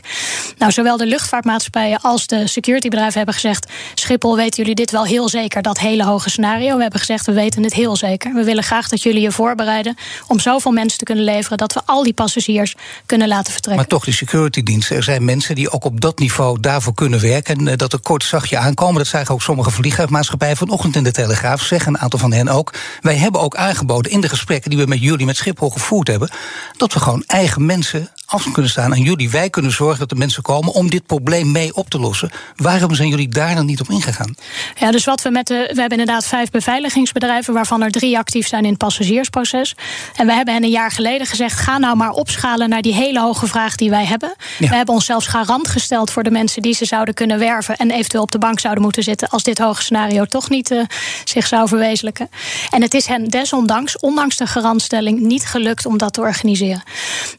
Nou, 0.58 0.72
zowel 0.72 0.98
de 0.98 1.06
luchtvaartmaatschappijen 1.06 2.02
als 2.02 2.28
de 2.28 2.48
securitybedrijven 2.48 3.18
hebben 3.18 3.34
gezegd: 3.34 3.72
Schiphol, 3.94 4.36
weten 4.36 4.60
jullie 4.60 4.76
dit 4.76 4.92
wel 4.92 5.06
heel 5.06 5.30
zeker, 5.30 5.62
dat 5.62 5.80
hele 5.80 6.04
hoge 6.04 6.30
scenario? 6.30 6.76
We 6.76 6.82
hebben 6.82 7.00
gezegd: 7.00 7.26
we 7.26 7.34
weten 7.34 7.64
het 7.64 7.74
heel 7.74 7.96
zeker. 7.96 8.34
We 8.34 8.44
willen 8.44 8.64
graag 8.64 8.90
dat 8.90 9.04
jullie 9.04 9.22
je 9.22 9.32
voorbereiden 9.32 9.96
om 10.28 10.40
zoveel 10.40 10.72
mensen 10.72 10.98
te 10.98 11.06
kunnen 11.06 11.24
leveren 11.24 11.58
dat 11.58 11.74
we 11.74 11.82
al 11.86 12.04
die 12.04 12.14
passagiers 12.14 12.76
kunnen 13.06 13.28
laten 13.28 13.54
vertrekken. 13.54 13.82
Maar 13.82 13.92
toch, 13.92 14.04
die 14.04 14.14
securitydiensten, 14.14 14.96
er 14.96 15.04
zijn 15.04 15.26
mensen 15.26 15.56
die 15.56 15.72
ook 15.72 15.86
op 15.86 16.02
dat 16.02 16.20
niveau 16.20 16.60
daarvoor 16.60 16.94
kunnen 16.94 17.22
werken. 17.22 17.58
En 17.58 17.68
eh, 17.68 17.78
dat 17.92 18.00
er 18.00 18.06
kort 18.06 18.24
zachtje 18.24 18.58
aankomen. 18.58 18.98
Dat 18.98 19.08
zagen 19.08 19.34
ook 19.34 19.42
sommige 19.42 19.72
vliegtuigmaatschappijen 19.72 20.58
vanochtend 20.58 20.96
in 20.96 21.04
de 21.04 21.12
Telegraaf. 21.12 21.62
Zeggen 21.62 21.94
een 21.94 22.00
aantal 22.00 22.20
van 22.20 22.34
hen 22.34 22.48
ook. 22.48 22.74
Wij 23.02 23.16
hebben 23.16 23.42
ook 23.42 23.56
aangeboden 23.56 24.12
in 24.12 24.22
de 24.22 24.30
gesprekken 24.30 24.70
die 24.70 24.80
we 24.80 24.86
met 24.86 25.02
jullie, 25.02 25.26
met 25.26 25.38
Schiphol 25.38 25.70
gevoerd 25.70 26.08
hebben. 26.08 26.30
dat 26.78 26.94
we 26.94 27.00
gewoon 27.00 27.24
eigen 27.28 27.66
mensen 27.66 28.10
af 28.26 28.52
kunnen 28.52 28.72
staan 28.72 28.92
aan 28.92 29.02
jullie. 29.02 29.30
Wij 29.30 29.50
kunnen 29.50 29.72
zorgen 29.72 30.00
dat 30.00 30.10
de 30.10 30.16
mensen 30.16 30.44
komen 30.44 30.74
om 30.74 30.90
dit 30.90 31.06
probleem 31.06 31.52
mee 31.52 31.76
op 31.76 31.90
te 31.90 32.00
lossen. 32.00 32.32
Waarom 32.56 32.96
zijn 32.96 33.10
jullie 33.10 33.28
daar 33.28 33.56
dan 33.56 33.66
niet 33.66 33.82
op 33.82 33.90
ingegaan? 33.90 34.36
Ja, 34.80 34.92
dus 34.92 35.06
wat 35.06 35.22
we 35.22 35.30
met 35.30 35.48
de. 35.48 35.70
We 35.74 35.80
hebben 35.80 36.00
inderdaad 36.00 36.28
vijf 36.28 36.50
beveiligingsbedrijven, 36.50 37.54
waarvan 37.54 37.82
er 37.82 37.92
drie 37.92 38.18
actief 38.18 38.48
zijn 38.48 38.64
in 38.64 38.70
het 38.70 38.78
passagiersproces. 38.78 39.76
En 40.16 40.26
we 40.26 40.34
hebben 40.34 40.54
hen 40.54 40.64
een 40.64 40.70
jaar 40.70 40.92
geleden 40.92 41.28
gezegd: 41.28 41.60
ga 41.60 41.78
nou 41.78 41.96
maar 41.96 42.12
opschalen 42.12 42.70
naar 42.70 42.82
die 42.82 42.94
hele 42.94 43.20
hoge 43.20 43.48
vraag 43.48 43.76
die 43.76 43.90
wij 43.90 44.06
hebben. 44.06 44.36
We 44.60 44.76
hebben 44.76 44.94
ons 44.94 45.06
zelfs 45.06 45.28
garant 45.28 45.68
gesteld 45.68 46.12
voor 46.12 46.24
de 46.24 46.32
mensen 46.32 46.62
die 46.62 46.74
ze 46.74 46.86
zouden 46.86 47.14
kunnen 47.14 47.40
werven 47.40 47.71
en 47.78 47.92
eventueel 47.92 48.24
op 48.24 48.32
de 48.32 48.38
bank 48.38 48.60
zouden 48.60 48.84
moeten 48.84 49.04
zitten 49.04 49.30
als 49.30 49.44
dit 49.44 49.58
hoge 49.58 49.82
scenario 49.82 50.26
toch 50.26 50.50
niet 50.50 50.72
uh, 50.72 50.84
zich 51.24 51.48
zou 51.48 51.68
verwezenlijken. 51.68 52.30
En 52.70 52.82
het 52.82 52.94
is 52.94 53.06
hen 53.06 53.30
desondanks, 53.30 54.00
ondanks 54.00 54.38
de 54.38 54.48
garantstelling, 54.48 55.20
niet 55.20 55.46
gelukt 55.46 55.86
om 55.86 55.98
dat 55.98 56.14
te 56.14 56.22
organiseren. 56.22 56.84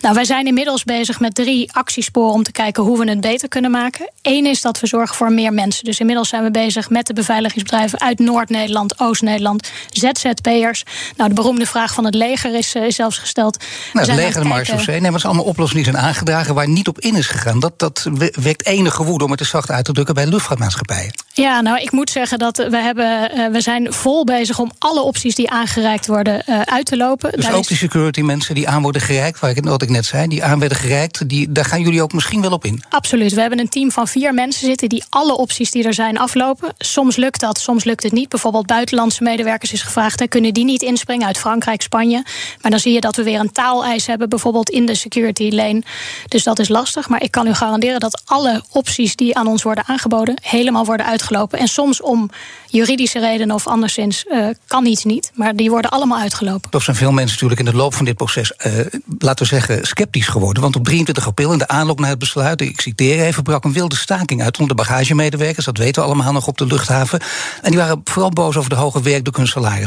Nou, 0.00 0.14
wij 0.14 0.24
zijn 0.24 0.46
inmiddels 0.46 0.84
bezig 0.84 1.20
met 1.20 1.34
drie 1.34 1.72
actiesporen 1.72 2.32
om 2.32 2.42
te 2.42 2.52
kijken 2.52 2.82
hoe 2.82 2.98
we 2.98 3.10
het 3.10 3.20
beter 3.20 3.48
kunnen 3.48 3.70
maken. 3.70 4.10
Eén 4.22 4.46
is 4.46 4.60
dat 4.60 4.80
we 4.80 4.86
zorgen 4.86 5.16
voor 5.16 5.32
meer 5.32 5.52
mensen. 5.52 5.84
Dus 5.84 6.00
inmiddels 6.00 6.28
zijn 6.28 6.42
we 6.42 6.50
bezig 6.50 6.90
met 6.90 7.06
de 7.06 7.12
beveiligingsbedrijven 7.12 8.00
uit 8.00 8.18
Noord-Nederland, 8.18 9.00
Oost-Nederland, 9.00 9.70
ZZP'ers. 9.90 10.84
Nou, 11.16 11.28
de 11.28 11.34
beroemde 11.34 11.66
vraag 11.66 11.94
van 11.94 12.04
het 12.04 12.14
leger 12.14 12.54
is, 12.54 12.74
uh, 12.74 12.84
is 12.84 12.94
zelfs 12.94 13.18
gesteld. 13.18 13.64
Nou, 13.92 14.06
het 14.06 14.16
leger, 14.16 14.42
de 14.42 14.48
Marshall 14.48 14.84
Nee, 14.86 15.00
maar 15.00 15.12
het 15.12 15.24
allemaal 15.24 15.44
oplossingen 15.44 15.84
die 15.84 15.92
zijn 15.92 16.04
aangedragen 16.04 16.54
waar 16.54 16.68
niet 16.68 16.88
op 16.88 17.00
in 17.00 17.16
is 17.16 17.26
gegaan. 17.26 17.60
Dat, 17.60 17.78
dat 17.78 18.06
wekt 18.34 18.66
enige 18.66 19.04
woede 19.04 19.24
om 19.24 19.30
het 19.30 19.38
te 19.38 19.44
zacht 19.44 19.70
uit 19.70 19.84
te 19.84 19.92
drukken 19.92 20.14
bij 20.14 20.21
luchtvaartmaatschappijen. 20.28 21.12
Ja, 21.34 21.60
nou, 21.60 21.80
ik 21.80 21.92
moet 21.92 22.10
zeggen 22.10 22.38
dat 22.38 22.56
we, 22.56 22.76
hebben, 22.76 23.30
uh, 23.36 23.46
we 23.46 23.60
zijn 23.60 23.92
vol 23.92 24.24
bezig 24.24 24.58
om 24.58 24.72
alle 24.78 25.00
opties 25.02 25.34
die 25.34 25.50
aangereikt 25.50 26.06
worden 26.06 26.42
uh, 26.46 26.60
uit 26.60 26.86
te 26.86 26.96
lopen. 26.96 27.32
Dus 27.32 27.44
Daar 27.44 27.54
ook 27.54 27.60
is... 27.60 27.66
die 27.66 27.76
security 27.76 28.20
mensen 28.20 28.54
die 28.54 28.68
aan 28.68 28.82
worden 28.82 29.02
gereikt, 29.02 29.40
waar 29.40 29.50
ik, 29.50 29.64
wat 29.64 29.82
ik 29.82 29.88
net 29.88 30.04
zei, 30.04 30.28
die 30.28 30.44
aan 30.44 30.58
werden 30.58 30.78
gereikt, 30.78 31.28
die, 31.28 31.52
daar 31.52 31.64
gaan 31.64 31.82
jullie 31.82 32.02
ook 32.02 32.12
misschien 32.12 32.40
wel 32.40 32.52
op 32.52 32.64
in. 32.64 32.82
Absoluut. 32.88 33.32
We 33.32 33.40
hebben 33.40 33.58
een 33.58 33.68
team 33.68 33.90
van 33.90 34.08
vier 34.08 34.34
mensen 34.34 34.66
zitten 34.66 34.88
die 34.88 35.04
alle 35.08 35.36
opties 35.36 35.70
die 35.70 35.84
er 35.84 35.94
zijn 35.94 36.18
aflopen. 36.18 36.74
Soms 36.78 37.16
lukt 37.16 37.40
dat, 37.40 37.58
soms 37.58 37.84
lukt 37.84 38.02
het 38.02 38.12
niet. 38.12 38.28
Bijvoorbeeld 38.28 38.66
buitenlandse 38.66 39.22
medewerkers 39.22 39.72
is 39.72 39.82
gevraagd, 39.82 40.20
hè, 40.20 40.26
kunnen 40.26 40.54
die 40.54 40.64
niet 40.64 40.82
inspringen 40.82 41.26
uit 41.26 41.38
Frankrijk, 41.38 41.82
Spanje. 41.82 42.24
Maar 42.60 42.70
dan 42.70 42.80
zie 42.80 42.92
je 42.92 43.00
dat 43.00 43.16
we 43.16 43.22
weer 43.22 43.40
een 43.40 43.52
taaleis 43.52 44.06
hebben, 44.06 44.28
bijvoorbeeld 44.28 44.70
in 44.70 44.86
de 44.86 44.94
security 44.94 45.50
lane. 45.50 45.82
Dus 46.28 46.42
dat 46.42 46.58
is 46.58 46.68
lastig. 46.68 47.08
Maar 47.08 47.22
ik 47.22 47.30
kan 47.30 47.46
u 47.46 47.54
garanderen 47.54 48.00
dat 48.00 48.22
alle 48.24 48.62
opties 48.70 49.16
die 49.16 49.36
aan 49.36 49.46
ons 49.46 49.62
worden 49.62 49.84
aangeboden, 49.86 50.10
helemaal 50.42 50.84
worden 50.84 51.06
uitgelopen. 51.06 51.58
En 51.58 51.68
soms 51.68 52.00
om 52.00 52.30
juridische 52.68 53.20
redenen 53.20 53.54
of 53.54 53.66
anderszins 53.66 54.24
uh, 54.28 54.46
kan 54.66 54.86
iets 54.86 55.04
niet. 55.04 55.30
Maar 55.34 55.56
die 55.56 55.70
worden 55.70 55.90
allemaal 55.90 56.18
uitgelopen. 56.18 56.70
Toch 56.70 56.82
zijn 56.82 56.96
veel 56.96 57.12
mensen 57.12 57.32
natuurlijk 57.32 57.60
in 57.60 57.66
de 57.66 57.76
loop 57.76 57.94
van 57.94 58.04
dit 58.04 58.16
proces, 58.16 58.52
uh, 58.66 58.72
laten 59.18 59.42
we 59.42 59.54
zeggen, 59.54 59.86
sceptisch 59.86 60.28
geworden. 60.28 60.62
Want 60.62 60.76
op 60.76 60.84
23 60.84 61.26
april, 61.26 61.52
in 61.52 61.58
de 61.58 61.68
aanloop 61.68 62.00
naar 62.00 62.10
het 62.10 62.18
besluit, 62.18 62.60
ik 62.60 62.80
citeer 62.80 63.24
even, 63.24 63.42
brak 63.42 63.64
een 63.64 63.72
wilde 63.72 63.96
staking 63.96 64.42
uit 64.42 64.58
onder 64.58 64.76
de 64.76 64.82
bagagemedewerkers. 64.82 65.64
Dat 65.64 65.78
weten 65.78 66.02
we 66.02 66.08
allemaal 66.08 66.32
nog 66.32 66.46
op 66.46 66.58
de 66.58 66.66
luchthaven. 66.66 67.20
En 67.62 67.70
die 67.70 67.80
waren 67.80 68.00
vooral 68.04 68.30
boos 68.30 68.56
over 68.56 68.70
de 68.70 68.76
hoge 68.76 69.02
werkdruk 69.02 69.36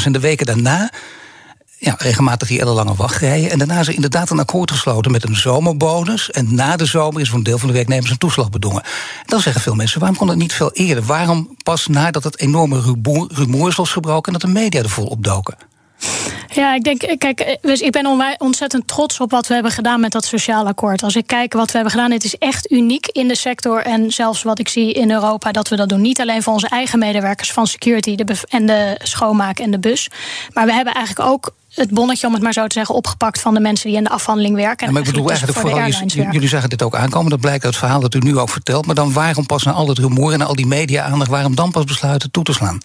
En 0.06 0.12
de 0.12 0.20
weken 0.20 0.46
daarna 0.46 0.92
ja, 1.78 1.96
regelmatig 1.98 2.48
die 2.48 2.60
ellenlange 2.60 2.96
wachtrijen. 2.96 3.52
En 3.52 3.58
daarna 3.58 3.80
is 3.80 3.88
er 3.88 3.94
inderdaad 3.94 4.30
een 4.30 4.40
akkoord 4.40 4.72
gesloten 4.72 5.12
met 5.12 5.24
een 5.24 5.36
zomerbonus. 5.36 6.32
En 6.32 6.56
na 6.56 6.76
de 6.76 6.86
zomer 6.86 7.22
is 7.22 7.30
voor 7.30 7.38
een 7.38 7.44
deel 7.44 7.58
van 7.58 7.68
de 7.68 7.74
werknemers 7.74 8.12
een 8.12 8.18
toeslag 8.18 8.50
bedongen. 8.50 8.84
dan 9.26 9.42
zeggen 9.42 9.62
veel 9.62 9.76
mensen, 9.76 10.00
waarom 10.00 10.18
kon 10.18 10.28
het 10.28 10.38
niet 10.38 10.54
veel 10.54 10.72
eerder? 10.72 11.04
Waarom 11.04 11.56
pas 11.64 11.88
nadat 11.88 12.24
het 12.24 12.40
enorme 12.40 12.82
rumoer, 12.82 13.30
rumoer 13.34 13.70
is 13.70 13.78
losgebroken... 13.78 14.34
en 14.34 14.40
dat 14.40 14.50
de 14.50 14.60
media 14.60 14.82
er 14.82 14.90
vol 14.90 15.06
opdoken? 15.06 15.58
Ja, 16.48 16.74
ik 16.74 16.84
denk, 16.84 17.16
kijk, 17.18 17.58
dus 17.62 17.82
ik 17.82 17.92
ben 17.92 18.36
ontzettend 18.38 18.88
trots 18.88 19.20
op 19.20 19.32
wat 19.32 19.48
we 19.48 19.54
hebben 19.54 19.72
gedaan 19.72 20.00
met 20.00 20.12
dat 20.12 20.26
sociaal 20.26 20.68
akkoord. 20.68 21.04
Als 21.04 21.16
ik 21.16 21.28
kijk 21.28 21.54
wat 21.54 21.66
we 21.66 21.74
hebben 21.74 21.92
gedaan, 21.92 22.12
het 22.12 22.24
is 22.24 22.38
echt 22.38 22.72
uniek 22.72 23.08
in 23.08 23.28
de 23.28 23.36
sector 23.36 23.82
en 23.82 24.12
zelfs 24.12 24.44
wat 24.44 24.60
ik 24.60 24.68
zie 24.68 24.94
in 24.94 25.12
Europa 25.12 25.52
dat 25.52 25.68
we 25.68 25.76
dat 25.76 25.90
doen. 25.90 26.02
Niet 26.02 26.22
alleen 26.22 26.44
voor 26.44 26.54
onze 26.54 26.68
eigen 26.68 27.00
medewerkers 27.00 27.52
van 27.52 27.68
security 27.68 28.16
en 28.50 28.66
de 28.66 29.00
schoonmaak 29.04 29.60
en 29.60 29.72
de 29.72 29.80
bus, 29.80 30.10
maar 30.54 30.66
we 30.66 30.74
hebben 30.74 30.94
eigenlijk 30.94 31.30
ook 31.30 31.54
het 31.76 31.90
bonnetje, 31.90 32.28
om 32.28 32.34
het 32.34 32.42
maar 32.42 32.54
zo 32.54 32.68
te 32.68 32.74
zeggen, 32.74 32.96
opgepakt 32.96 33.42
van 33.42 33.54
de 33.54 33.60
mensen 33.60 33.88
die 33.88 33.98
in 33.98 34.04
de 34.04 34.10
afhandeling 34.10 34.56
werken. 34.56 34.88
Ja, 34.88 34.94
maar 34.94 35.02
ik 35.02 35.08
bedoel 35.08 35.28
dus 35.28 35.42
eigenlijk 35.42 35.68
vooral, 35.68 36.32
jullie 36.32 36.48
zagen 36.48 36.70
dit 36.70 36.84
ook 36.84 36.96
aankomen, 36.96 37.30
dat 37.30 37.40
blijkt 37.40 37.64
uit 37.64 37.74
het 37.74 37.84
verhaal 37.84 38.02
dat 38.02 38.14
u 38.14 38.20
nu 38.20 38.38
ook 38.38 38.50
vertelt. 38.50 38.86
Maar 38.86 38.96
dan 38.96 39.14
waarom 39.14 39.46
pas 39.46 39.64
na 39.64 39.72
al 39.72 39.88
het 39.88 39.98
rumoer 39.98 40.34
en 40.34 40.42
al 40.42 40.56
die 40.56 40.68
media-aandacht, 40.68 41.30
waarom 41.30 41.56
dan 41.56 41.72
pas 41.72 41.84
besluiten 41.84 42.32
toe 42.32 42.44
te 42.44 42.54
slaan? 42.54 42.82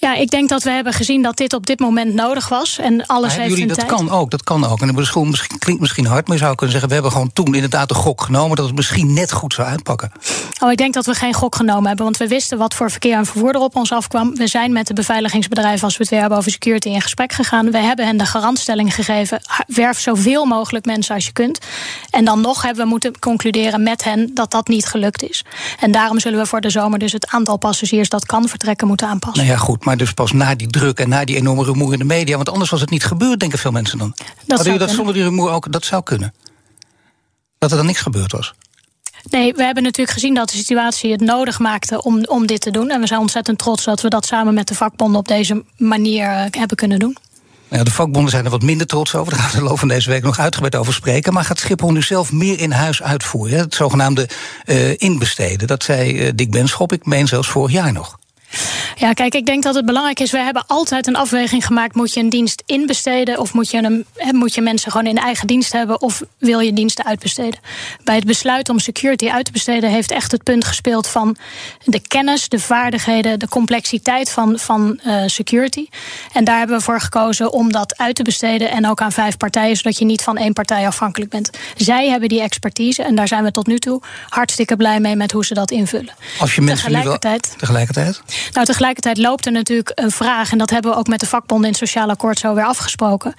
Ja, 0.00 0.14
ik 0.14 0.30
denk 0.30 0.48
dat 0.48 0.62
we 0.62 0.70
hebben 0.70 0.92
gezien 0.92 1.22
dat 1.22 1.36
dit 1.36 1.52
op 1.52 1.66
dit 1.66 1.80
moment 1.80 2.14
nodig 2.14 2.48
was. 2.48 2.78
En 2.78 3.06
alles 3.06 3.36
heeft 3.36 3.48
jullie, 3.48 3.66
dat 3.66 3.76
tijd. 3.76 3.88
kan 3.88 4.10
ook, 4.10 4.30
dat 4.30 4.42
kan 4.42 4.64
ook. 4.64 4.80
En 4.80 4.94
misschien, 4.94 5.58
klinkt 5.58 5.80
misschien 5.80 6.06
hard, 6.06 6.26
maar 6.26 6.36
je 6.36 6.42
zou 6.42 6.54
kunnen 6.54 6.70
zeggen... 6.70 6.88
we 6.88 6.94
hebben 6.94 7.12
gewoon 7.12 7.32
toen 7.32 7.54
inderdaad 7.54 7.88
de 7.88 7.94
gok 7.94 8.22
genomen... 8.22 8.56
dat 8.56 8.66
het 8.66 8.74
misschien 8.74 9.12
net 9.12 9.32
goed 9.32 9.54
zou 9.54 9.68
uitpakken. 9.68 10.12
Oh, 10.62 10.70
ik 10.70 10.76
denk 10.76 10.94
dat 10.94 11.06
we 11.06 11.14
geen 11.14 11.34
gok 11.34 11.54
genomen 11.54 11.86
hebben. 11.86 12.04
Want 12.04 12.16
we 12.16 12.28
wisten 12.28 12.58
wat 12.58 12.74
voor 12.74 12.90
verkeer 12.90 13.16
en 13.16 13.26
vervoer 13.26 13.54
er 13.54 13.60
op 13.60 13.76
ons 13.76 13.92
afkwam. 13.92 14.34
We 14.34 14.46
zijn 14.46 14.72
met 14.72 14.86
de 14.86 14.94
beveiligingsbedrijven, 14.94 15.84
als 15.84 15.96
we 15.96 16.02
het 16.02 16.10
weer 16.10 16.20
hebben 16.20 16.38
over 16.38 16.50
security... 16.50 16.88
in 16.88 17.00
gesprek 17.00 17.32
gegaan. 17.32 17.70
We 17.70 17.78
hebben 17.78 18.06
hen 18.06 18.16
de 18.16 18.26
garantstelling 18.26 18.94
gegeven... 18.94 19.40
werf 19.66 20.00
zoveel 20.00 20.44
mogelijk 20.44 20.84
mensen 20.84 21.14
als 21.14 21.26
je 21.26 21.32
kunt. 21.32 21.58
En 22.10 22.24
dan 22.24 22.40
nog 22.40 22.62
hebben 22.62 22.82
we 22.82 22.90
moeten 22.90 23.18
concluderen 23.18 23.82
met 23.82 24.04
hen... 24.04 24.30
dat 24.34 24.50
dat 24.50 24.68
niet 24.68 24.86
gelukt 24.86 25.28
is. 25.28 25.44
En 25.80 25.92
daarom 25.92 26.20
zullen 26.20 26.38
we 26.38 26.46
voor 26.46 26.60
de 26.60 26.70
zomer 26.70 26.98
dus 26.98 27.12
het 27.12 27.26
aantal 27.26 27.56
passagiers... 27.56 28.08
dat 28.08 28.26
kan 28.26 28.48
vertrekken 28.48 28.86
moeten 28.86 29.06
aanpassen. 29.06 29.44
Nou 29.44 29.56
ja, 29.56 29.62
goed 29.64 29.86
maar 29.88 29.96
dus 29.96 30.12
pas 30.12 30.32
na 30.32 30.54
die 30.54 30.68
druk 30.68 30.98
en 30.98 31.08
na 31.08 31.24
die 31.24 31.36
enorme 31.36 31.64
rumoer 31.64 31.92
in 31.92 31.98
de 31.98 32.04
media. 32.04 32.36
Want 32.36 32.48
anders 32.48 32.70
was 32.70 32.80
het 32.80 32.90
niet 32.90 33.04
gebeurd, 33.04 33.40
denken 33.40 33.58
veel 33.58 33.70
mensen 33.70 33.98
dan. 33.98 34.14
Dat 34.46 34.56
Hadden 34.56 34.74
u 34.74 34.78
dat 34.78 34.90
zonder 34.90 35.14
die 35.14 35.22
rumoer 35.22 35.50
ook, 35.50 35.72
dat 35.72 35.84
zou 35.84 36.02
kunnen? 36.02 36.34
Dat 37.58 37.70
er 37.70 37.76
dan 37.76 37.86
niks 37.86 38.00
gebeurd 38.00 38.32
was? 38.32 38.54
Nee, 39.30 39.54
we 39.54 39.62
hebben 39.62 39.82
natuurlijk 39.82 40.16
gezien 40.16 40.34
dat 40.34 40.50
de 40.50 40.56
situatie 40.56 41.10
het 41.10 41.20
nodig 41.20 41.58
maakte 41.58 42.02
om, 42.02 42.24
om 42.24 42.46
dit 42.46 42.60
te 42.60 42.70
doen. 42.70 42.90
En 42.90 43.00
we 43.00 43.06
zijn 43.06 43.20
ontzettend 43.20 43.58
trots 43.58 43.84
dat 43.84 44.00
we 44.00 44.08
dat 44.08 44.26
samen 44.26 44.54
met 44.54 44.68
de 44.68 44.74
vakbonden 44.74 45.20
op 45.20 45.28
deze 45.28 45.64
manier 45.76 46.24
uh, 46.24 46.44
hebben 46.50 46.76
kunnen 46.76 46.98
doen. 46.98 47.16
Ja, 47.68 47.84
de 47.84 47.90
vakbonden 47.90 48.30
zijn 48.30 48.44
er 48.44 48.50
wat 48.50 48.62
minder 48.62 48.86
trots 48.86 49.14
over. 49.14 49.32
Daar 49.32 49.42
gaan 49.42 49.50
we 49.50 49.56
de 49.56 49.62
loop 49.62 49.78
van 49.78 49.88
deze 49.88 50.10
week 50.10 50.22
nog 50.22 50.38
uitgebreid 50.38 50.76
over 50.76 50.94
spreken. 50.94 51.32
Maar 51.32 51.44
gaat 51.44 51.58
Schiphol 51.58 51.92
nu 51.92 52.02
zelf 52.02 52.32
meer 52.32 52.60
in 52.60 52.70
huis 52.70 53.02
uitvoeren? 53.02 53.58
Het 53.58 53.74
zogenaamde 53.74 54.28
uh, 54.66 54.94
inbesteden. 54.96 55.66
Dat 55.66 55.82
zei 55.82 56.26
uh, 56.26 56.30
Dick 56.34 56.50
Benschop, 56.50 56.92
ik 56.92 57.06
meen 57.06 57.28
zelfs 57.28 57.48
vorig 57.48 57.72
jaar 57.72 57.92
nog. 57.92 58.18
Ja, 58.96 59.12
kijk, 59.12 59.34
ik 59.34 59.46
denk 59.46 59.62
dat 59.62 59.74
het 59.74 59.86
belangrijk 59.86 60.20
is. 60.20 60.30
We 60.30 60.38
hebben 60.38 60.64
altijd 60.66 61.06
een 61.06 61.16
afweging 61.16 61.66
gemaakt. 61.66 61.94
Moet 61.94 62.14
je 62.14 62.20
een 62.20 62.28
dienst 62.28 62.62
inbesteden? 62.66 63.38
Of 63.38 63.52
moet 63.52 63.70
je, 63.70 63.78
een, 63.82 64.06
moet 64.32 64.54
je 64.54 64.60
mensen 64.60 64.90
gewoon 64.90 65.06
in 65.06 65.18
eigen 65.18 65.46
dienst 65.46 65.72
hebben? 65.72 66.00
Of 66.00 66.22
wil 66.38 66.60
je 66.60 66.72
diensten 66.72 67.04
uitbesteden? 67.04 67.60
Bij 68.04 68.14
het 68.14 68.24
besluit 68.24 68.68
om 68.68 68.78
security 68.78 69.28
uit 69.28 69.44
te 69.44 69.52
besteden, 69.52 69.90
heeft 69.90 70.10
echt 70.10 70.32
het 70.32 70.42
punt 70.42 70.64
gespeeld 70.64 71.06
van 71.06 71.36
de 71.84 72.00
kennis, 72.00 72.48
de 72.48 72.58
vaardigheden, 72.58 73.38
de 73.38 73.48
complexiteit 73.48 74.30
van, 74.30 74.58
van 74.58 75.00
uh, 75.06 75.22
security. 75.26 75.86
En 76.32 76.44
daar 76.44 76.58
hebben 76.58 76.76
we 76.76 76.82
voor 76.82 77.00
gekozen 77.00 77.52
om 77.52 77.72
dat 77.72 77.96
uit 77.96 78.14
te 78.14 78.22
besteden. 78.22 78.70
En 78.70 78.88
ook 78.88 79.00
aan 79.00 79.12
vijf 79.12 79.36
partijen, 79.36 79.76
zodat 79.76 79.98
je 79.98 80.04
niet 80.04 80.22
van 80.22 80.36
één 80.36 80.52
partij 80.52 80.86
afhankelijk 80.86 81.30
bent. 81.30 81.50
Zij 81.76 82.08
hebben 82.08 82.28
die 82.28 82.40
expertise. 82.40 83.02
En 83.02 83.14
daar 83.14 83.28
zijn 83.28 83.44
we 83.44 83.50
tot 83.50 83.66
nu 83.66 83.78
toe 83.78 84.02
hartstikke 84.28 84.76
blij 84.76 85.00
mee 85.00 85.16
met 85.16 85.32
hoe 85.32 85.44
ze 85.44 85.54
dat 85.54 85.70
invullen. 85.70 86.14
Als 86.38 86.54
je 86.54 86.60
mensen 86.60 86.86
tegelijkertijd. 86.86 87.42
Nu 87.42 87.48
wel, 87.48 87.58
tegelijkertijd? 87.58 88.22
Nou, 88.52 88.66
tegelijkertijd 88.66 89.18
loopt 89.18 89.46
er 89.46 89.52
natuurlijk 89.52 89.92
een 89.94 90.10
vraag, 90.10 90.52
en 90.52 90.58
dat 90.58 90.70
hebben 90.70 90.90
we 90.90 90.96
ook 90.96 91.06
met 91.06 91.20
de 91.20 91.26
vakbonden 91.26 91.66
in 91.66 91.72
het 91.72 91.88
sociaal 91.88 92.08
akkoord 92.08 92.38
zo 92.38 92.54
weer 92.54 92.64
afgesproken. 92.64 93.34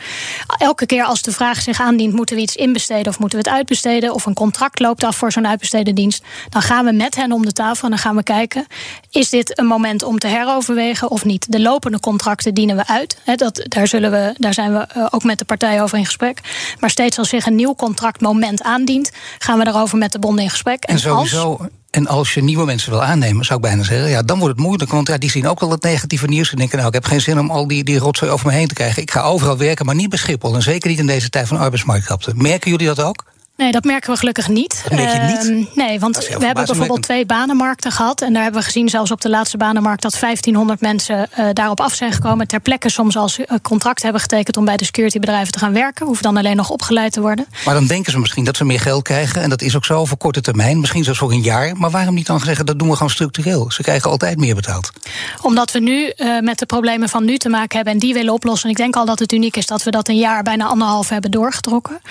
Elke 0.57 0.85
keer 0.85 1.03
als 1.03 1.21
de 1.21 1.31
vraag 1.31 1.61
zich 1.61 1.81
aandient, 1.81 2.13
moeten 2.13 2.35
we 2.35 2.41
iets 2.41 2.55
inbesteden 2.55 3.07
of 3.07 3.19
moeten 3.19 3.39
we 3.39 3.45
het 3.47 3.55
uitbesteden, 3.55 4.13
of 4.13 4.25
een 4.25 4.33
contract 4.33 4.79
loopt 4.79 5.03
af 5.03 5.15
voor 5.15 5.31
zo'n 5.31 5.47
uitbesteden 5.47 5.95
dienst, 5.95 6.23
dan 6.49 6.61
gaan 6.61 6.85
we 6.85 6.91
met 6.91 7.15
hen 7.15 7.31
om 7.31 7.45
de 7.45 7.51
tafel 7.51 7.83
en 7.83 7.89
dan 7.89 7.99
gaan 7.99 8.15
we 8.15 8.23
kijken, 8.23 8.65
is 9.09 9.29
dit 9.29 9.59
een 9.59 9.65
moment 9.65 10.03
om 10.03 10.19
te 10.19 10.27
heroverwegen 10.27 11.11
of 11.11 11.25
niet? 11.25 11.51
De 11.51 11.59
lopende 11.59 11.99
contracten 11.99 12.53
dienen 12.53 12.75
we 12.75 12.87
uit. 12.87 13.17
dat, 13.35 13.65
daar, 13.67 13.87
zullen 13.87 14.11
we, 14.11 14.33
daar 14.37 14.53
zijn 14.53 14.73
we 14.73 14.79
eh, 14.79 15.05
ook 15.09 15.23
met 15.23 15.39
de 15.39 15.45
partijen 15.45 15.83
over 15.83 15.97
in 15.97 16.05
gesprek. 16.05 16.39
Maar 16.79 16.89
steeds 16.89 17.17
als 17.17 17.29
zich 17.29 17.45
een 17.45 17.55
nieuw 17.55 17.75
contractmoment 17.75 18.63
aandient, 18.63 19.11
gaan 19.37 19.57
we 19.57 19.63
daarover 19.63 19.97
met 19.97 20.11
de 20.11 20.19
bonden 20.19 20.43
in 20.43 20.49
gesprek. 20.49 20.83
En, 20.83 20.99
sowieso, 20.99 21.69
En 21.91 22.07
als 22.07 22.33
je 22.33 22.43
nieuwe 22.43 22.65
mensen 22.65 22.91
wil 22.91 23.03
aannemen, 23.03 23.45
zou 23.45 23.59
ik 23.59 23.65
bijna 23.65 23.83
zeggen, 23.83 24.09
ja, 24.09 24.21
dan 24.21 24.39
wordt 24.39 24.55
het 24.55 24.65
moeilijk. 24.65 24.91
Want 24.91 25.07
ja, 25.07 25.17
die 25.17 25.29
zien 25.29 25.47
ook 25.47 25.59
wel 25.59 25.71
het 25.71 25.83
negatieve 25.83 26.27
nieuws 26.27 26.51
en 26.51 26.57
denken, 26.57 26.75
nou, 26.77 26.87
ik 26.87 26.93
heb 26.93 27.05
geen 27.05 27.21
zin 27.21 27.39
om 27.39 27.49
al 27.51 27.67
die, 27.67 27.83
die 27.83 27.97
rotzooi 27.97 28.31
over 28.31 28.47
me 28.47 28.53
heen 28.53 28.67
te 28.67 28.73
krijgen. 28.73 29.01
Ik 29.01 29.11
ga 29.11 29.21
overal 29.21 29.57
werken, 29.57 29.85
maar 29.85 29.95
niet 29.95 30.09
bij 30.09 30.17
Schiphol. 30.17 30.55
En 30.55 30.61
zeker 30.61 30.89
niet 30.89 30.99
in 30.99 31.07
deze 31.07 31.29
tijd 31.29 31.47
van 31.47 31.57
arbeidsmarktkrapte. 31.57 32.31
Merken 32.35 32.71
jullie 32.71 32.87
dat 32.87 33.01
ook? 33.01 33.23
Nee, 33.59 33.71
dat 33.71 33.83
merken 33.83 34.11
we 34.11 34.17
gelukkig 34.17 34.47
niet. 34.47 34.81
Dat 34.83 34.99
merk 34.99 35.13
je 35.13 35.19
niet? 35.19 35.49
Ehm, 35.49 35.85
nee, 35.87 35.99
want 35.99 36.17
we 36.17 36.45
hebben 36.45 36.65
bijvoorbeeld 36.65 37.01
twee 37.01 37.25
banenmarkten 37.25 37.91
gehad. 37.91 38.21
En 38.21 38.33
daar 38.33 38.43
hebben 38.43 38.59
we 38.59 38.65
gezien, 38.65 38.89
zelfs 38.89 39.11
op 39.11 39.21
de 39.21 39.29
laatste 39.29 39.57
banenmarkt, 39.57 40.01
dat 40.01 40.17
1500 40.19 40.81
mensen 40.81 41.29
uh, 41.39 41.45
daarop 41.53 41.79
af 41.79 41.93
zijn 41.93 42.11
gekomen. 42.11 42.47
Ter 42.47 42.59
plekke 42.59 42.89
soms 42.89 43.17
als 43.17 43.39
uh, 43.39 43.45
contract 43.61 44.01
hebben 44.01 44.21
getekend 44.21 44.57
om 44.57 44.65
bij 44.65 44.77
de 44.77 44.85
securitybedrijven 44.85 45.51
te 45.51 45.59
gaan 45.59 45.73
werken. 45.73 46.05
Hoeven 46.05 46.23
dan 46.23 46.37
alleen 46.37 46.55
nog 46.55 46.69
opgeleid 46.69 47.11
te 47.11 47.21
worden. 47.21 47.47
Maar 47.65 47.73
dan 47.73 47.85
denken 47.85 48.11
ze 48.11 48.19
misschien 48.19 48.43
dat 48.43 48.57
ze 48.57 48.65
meer 48.65 48.79
geld 48.79 49.03
krijgen. 49.03 49.41
En 49.41 49.49
dat 49.49 49.61
is 49.61 49.75
ook 49.75 49.85
zo 49.85 50.05
voor 50.05 50.17
korte 50.17 50.41
termijn. 50.41 50.79
Misschien 50.79 51.03
zelfs 51.03 51.19
voor 51.19 51.31
een 51.31 51.41
jaar. 51.41 51.77
Maar 51.77 51.89
waarom 51.89 52.15
niet 52.15 52.27
dan 52.27 52.39
zeggen 52.39 52.65
dat 52.65 52.79
doen 52.79 52.87
we 52.87 52.93
gewoon 52.93 53.11
structureel? 53.11 53.71
Ze 53.71 53.81
krijgen 53.81 54.09
altijd 54.09 54.37
meer 54.37 54.55
betaald. 54.55 54.91
Omdat 55.41 55.71
we 55.71 55.79
nu 55.79 56.13
uh, 56.15 56.39
met 56.39 56.59
de 56.59 56.65
problemen 56.65 57.09
van 57.09 57.25
nu 57.25 57.37
te 57.37 57.49
maken 57.49 57.75
hebben 57.75 57.93
en 57.93 57.99
die 57.99 58.13
willen 58.13 58.33
oplossen. 58.33 58.65
En 58.65 58.71
ik 58.71 58.77
denk 58.77 58.95
al 58.95 59.05
dat 59.05 59.19
het 59.19 59.31
uniek 59.31 59.57
is 59.57 59.65
dat 59.65 59.83
we 59.83 59.91
dat 59.91 60.07
een 60.07 60.17
jaar, 60.17 60.43
bijna 60.43 60.65
anderhalf 60.65 61.09
hebben 61.09 61.31
doorgetrokken. 61.31 62.01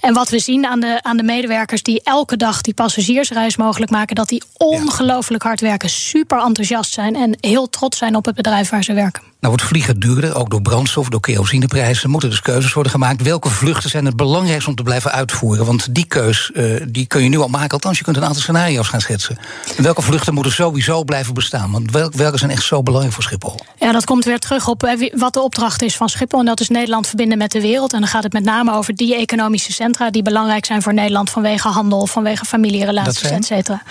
En 0.00 0.14
wat 0.14 0.28
we 0.28 0.38
zien 0.38 0.66
aan 0.66 0.80
de, 0.80 0.85
aan 0.94 1.16
de 1.16 1.22
medewerkers 1.22 1.82
die 1.82 2.00
elke 2.02 2.36
dag 2.36 2.60
die 2.60 2.74
passagiersreis 2.74 3.56
mogelijk 3.56 3.90
maken, 3.90 4.14
dat 4.14 4.28
die 4.28 4.42
ongelooflijk 4.56 5.42
hard 5.42 5.60
werken, 5.60 5.88
super 5.88 6.38
enthousiast 6.38 6.92
zijn 6.92 7.16
en 7.16 7.36
heel 7.40 7.68
trots 7.68 7.98
zijn 7.98 8.16
op 8.16 8.24
het 8.24 8.34
bedrijf 8.34 8.70
waar 8.70 8.84
ze 8.84 8.92
werken. 8.92 9.22
Nou 9.46 9.58
wordt 9.58 9.72
vliegen 9.72 10.00
duurder, 10.00 10.36
ook 10.36 10.50
door 10.50 10.62
brandstof, 10.62 11.08
door 11.08 11.20
kerosineprijzen. 11.20 12.02
Er 12.02 12.10
moeten 12.10 12.30
dus 12.30 12.40
keuzes 12.40 12.72
worden 12.72 12.92
gemaakt. 12.92 13.22
Welke 13.22 13.48
vluchten 13.48 13.90
zijn 13.90 14.04
het 14.04 14.16
belangrijkst 14.16 14.68
om 14.68 14.74
te 14.74 14.82
blijven 14.82 15.12
uitvoeren? 15.12 15.66
Want 15.66 15.94
die 15.94 16.04
keus 16.04 16.50
uh, 16.54 16.80
die 16.88 17.06
kun 17.06 17.22
je 17.22 17.28
nu 17.28 17.38
al 17.38 17.48
maken, 17.48 17.70
althans 17.70 17.98
je 17.98 18.04
kunt 18.04 18.16
een 18.16 18.24
aantal 18.24 18.42
scenario's 18.42 18.88
gaan 18.88 19.00
schetsen. 19.00 19.38
En 19.76 19.82
welke 19.82 20.02
vluchten 20.02 20.34
moeten 20.34 20.52
sowieso 20.52 21.04
blijven 21.04 21.34
bestaan? 21.34 21.70
Want 21.70 21.90
welke 22.14 22.38
zijn 22.38 22.50
echt 22.50 22.64
zo 22.64 22.82
belangrijk 22.82 23.14
voor 23.14 23.24
Schiphol? 23.24 23.60
Ja, 23.78 23.92
dat 23.92 24.04
komt 24.04 24.24
weer 24.24 24.38
terug 24.38 24.68
op 24.68 24.96
wat 25.14 25.32
de 25.32 25.42
opdracht 25.42 25.82
is 25.82 25.96
van 25.96 26.08
Schiphol. 26.08 26.40
En 26.40 26.46
dat 26.46 26.60
is 26.60 26.68
Nederland 26.68 27.06
verbinden 27.06 27.38
met 27.38 27.52
de 27.52 27.60
wereld. 27.60 27.92
En 27.92 28.00
dan 28.00 28.08
gaat 28.08 28.22
het 28.22 28.32
met 28.32 28.44
name 28.44 28.74
over 28.74 28.94
die 28.94 29.16
economische 29.16 29.72
centra 29.72 30.10
die 30.10 30.22
belangrijk 30.22 30.64
zijn 30.64 30.82
voor 30.82 30.94
Nederland 30.94 31.30
vanwege 31.30 31.68
handel, 31.68 32.06
vanwege 32.06 32.44
familierelaties, 32.44 33.30
et 33.30 33.44
cetera. 33.44 33.82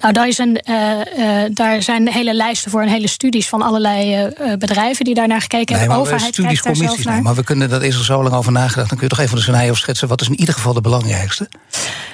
Nou, 0.00 0.12
daar, 0.12 0.28
is 0.28 0.38
een, 0.38 0.62
uh, 0.70 0.90
uh, 1.18 1.50
daar 1.52 1.82
zijn 1.82 2.08
hele 2.08 2.34
lijsten 2.34 2.70
voor 2.70 2.82
en 2.82 2.88
hele 2.88 3.08
studies 3.08 3.48
van 3.48 3.62
allerlei 3.62 4.28
bedrijven 4.58 4.88
die 4.98 5.14
daar 5.14 5.28
naar 5.28 5.40
gekeken 5.40 5.76
nee, 5.76 5.78
hebben. 5.78 5.98
Overheid 5.98 6.34
studies, 6.34 6.62
commissies, 6.62 7.04
naar. 7.04 7.22
Maar 7.22 7.34
we 7.34 7.44
kunnen, 7.44 7.68
dat 7.70 7.82
is 7.82 7.96
er 7.96 8.04
zo 8.04 8.22
lang 8.22 8.34
over 8.34 8.52
nagedacht. 8.52 8.88
Dan 8.88 8.98
kun 8.98 9.08
je 9.08 9.14
toch 9.14 9.24
even 9.24 9.36
de 9.36 9.42
scenario 9.42 9.74
schetsen. 9.74 10.08
Wat 10.08 10.20
is 10.20 10.28
in 10.28 10.40
ieder 10.40 10.54
geval 10.54 10.72
de 10.72 10.80
belangrijkste? 10.80 11.48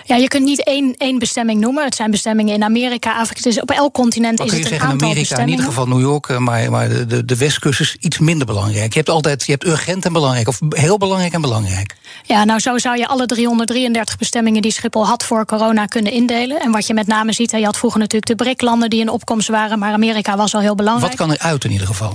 Ja, 0.04 0.16
je 0.16 0.28
kunt 0.28 0.44
niet 0.44 0.64
één, 0.64 0.94
één 0.96 1.18
bestemming 1.18 1.60
noemen. 1.60 1.84
Het 1.84 1.94
zijn 1.94 2.10
bestemmingen 2.10 2.54
in 2.54 2.64
Amerika, 2.64 3.18
Afrika. 3.18 3.40
Dus 3.42 3.60
op 3.60 3.70
elk 3.70 3.92
continent 3.92 4.40
is 4.40 4.50
het 4.50 4.60
een 4.60 4.66
zeggen, 4.66 4.88
aantal 4.88 5.08
Amerika, 5.08 5.38
in 5.38 5.48
ieder 5.48 5.64
geval 5.64 5.86
New 5.86 6.00
York, 6.00 6.28
eh, 6.28 6.38
maar, 6.38 6.70
maar 6.70 6.88
de, 6.88 7.06
de, 7.06 7.24
de 7.24 7.36
westkust 7.36 7.80
is 7.80 7.96
iets 8.00 8.18
minder 8.18 8.46
belangrijk. 8.46 8.92
Je 8.92 8.98
hebt 8.98 9.10
altijd 9.10 9.44
je 9.44 9.52
hebt 9.52 9.66
urgent 9.66 10.04
en 10.04 10.12
belangrijk, 10.12 10.48
of 10.48 10.58
heel 10.68 10.98
belangrijk 10.98 11.32
en 11.32 11.40
belangrijk. 11.40 11.96
Ja, 12.22 12.44
nou 12.44 12.60
zo 12.60 12.78
zou 12.78 12.98
je 12.98 13.06
alle 13.06 13.26
333 13.26 14.16
bestemmingen 14.16 14.62
die 14.62 14.72
Schiphol 14.72 15.06
had 15.06 15.24
voor 15.24 15.44
corona 15.44 15.86
kunnen 15.86 16.12
indelen. 16.12 16.60
En 16.60 16.70
wat 16.70 16.86
je 16.86 16.94
met 16.94 17.06
name 17.06 17.32
ziet, 17.32 17.50
je 17.50 17.64
had 17.64 17.76
vroeger 17.76 18.00
natuurlijk 18.00 18.26
de 18.26 18.44
BRIC-landen 18.44 18.90
die 18.90 19.00
in 19.00 19.08
opkomst 19.08 19.48
waren, 19.48 19.78
maar 19.78 19.92
Amerika 19.92 20.36
was 20.36 20.54
al 20.54 20.60
heel 20.60 20.74
belangrijk. 20.74 21.16
Wat 21.16 21.26
kan 21.26 21.36
er 21.36 21.38
uit 21.38 21.64
in 21.64 21.70
ieder 21.70 21.86
geval? 21.86 22.12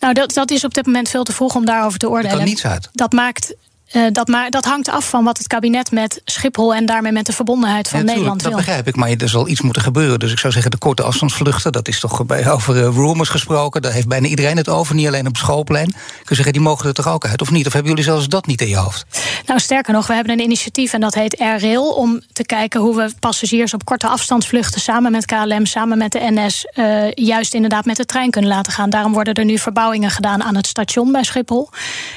Nou, 0.00 0.14
dat, 0.14 0.32
dat 0.34 0.50
is 0.50 0.64
op 0.64 0.74
dit 0.74 0.86
moment 0.86 1.08
veel 1.08 1.24
te 1.24 1.32
vroeg 1.32 1.54
om 1.54 1.64
daarover 1.64 1.98
te 1.98 2.08
oordelen. 2.08 2.30
Er 2.30 2.36
kan 2.36 2.46
niets 2.46 2.66
uit. 2.66 2.88
Dat 2.92 3.12
maakt 3.12 3.54
uh, 3.92 4.06
dat, 4.12 4.28
maar, 4.28 4.50
dat 4.50 4.64
hangt 4.64 4.88
af 4.88 5.08
van 5.08 5.24
wat 5.24 5.38
het 5.38 5.46
kabinet 5.46 5.90
met 5.90 6.20
Schiphol 6.24 6.74
en 6.74 6.86
daarmee 6.86 7.12
met 7.12 7.26
de 7.26 7.32
verbondenheid 7.32 7.88
van 7.88 7.98
ja, 7.98 8.04
Nederland 8.04 8.42
wil. 8.42 8.50
Dat 8.50 8.60
begrijp 8.60 8.86
ik, 8.86 8.96
maar 8.96 9.10
er 9.10 9.28
zal 9.28 9.48
iets 9.48 9.60
moeten 9.60 9.82
gebeuren. 9.82 10.18
Dus 10.18 10.32
ik 10.32 10.38
zou 10.38 10.52
zeggen, 10.52 10.70
de 10.70 10.78
korte 10.78 11.02
afstandsvluchten, 11.02 11.72
dat 11.72 11.88
is 11.88 12.00
toch 12.00 12.26
bij, 12.26 12.50
over 12.50 12.76
uh, 12.76 12.82
rumors 12.82 13.28
gesproken. 13.28 13.82
Daar 13.82 13.92
heeft 13.92 14.08
bijna 14.08 14.26
iedereen 14.26 14.56
het 14.56 14.68
over, 14.68 14.94
niet 14.94 15.06
alleen 15.06 15.26
op 15.26 15.36
schoolplein. 15.36 15.90
Kun 15.90 16.24
je 16.24 16.34
zeggen, 16.34 16.52
die 16.52 16.62
mogen 16.62 16.86
er 16.86 16.94
toch 16.94 17.08
ook 17.08 17.26
uit, 17.26 17.40
of 17.40 17.50
niet? 17.50 17.66
Of 17.66 17.72
hebben 17.72 17.90
jullie 17.90 18.06
zelfs 18.06 18.28
dat 18.28 18.46
niet 18.46 18.60
in 18.60 18.68
je 18.68 18.76
hoofd? 18.76 19.06
Nou, 19.46 19.60
sterker 19.60 19.92
nog, 19.92 20.06
we 20.06 20.14
hebben 20.14 20.32
een 20.32 20.44
initiatief 20.44 20.92
en 20.92 21.00
dat 21.00 21.14
heet 21.14 21.38
Air-Rail... 21.38 21.88
om 21.88 22.20
te 22.32 22.44
kijken 22.44 22.80
hoe 22.80 22.96
we 22.96 23.12
passagiers 23.20 23.74
op 23.74 23.84
korte 23.84 24.06
afstandsvluchten... 24.06 24.80
samen 24.80 25.12
met 25.12 25.24
KLM, 25.24 25.66
samen 25.66 25.98
met 25.98 26.12
de 26.12 26.20
NS... 26.20 26.66
Uh, 26.74 26.88
eh, 26.90 27.12
juist 27.14 27.54
inderdaad 27.54 27.84
met 27.84 27.96
de 27.96 28.04
trein 28.04 28.30
kunnen 28.30 28.50
laten 28.50 28.72
gaan. 28.72 28.90
Daarom 28.90 29.12
worden 29.12 29.34
er 29.34 29.44
nu 29.44 29.58
verbouwingen 29.58 30.10
gedaan 30.10 30.42
aan 30.42 30.56
het 30.56 30.66
station 30.66 31.12
bij 31.12 31.24
Schiphol. 31.24 31.68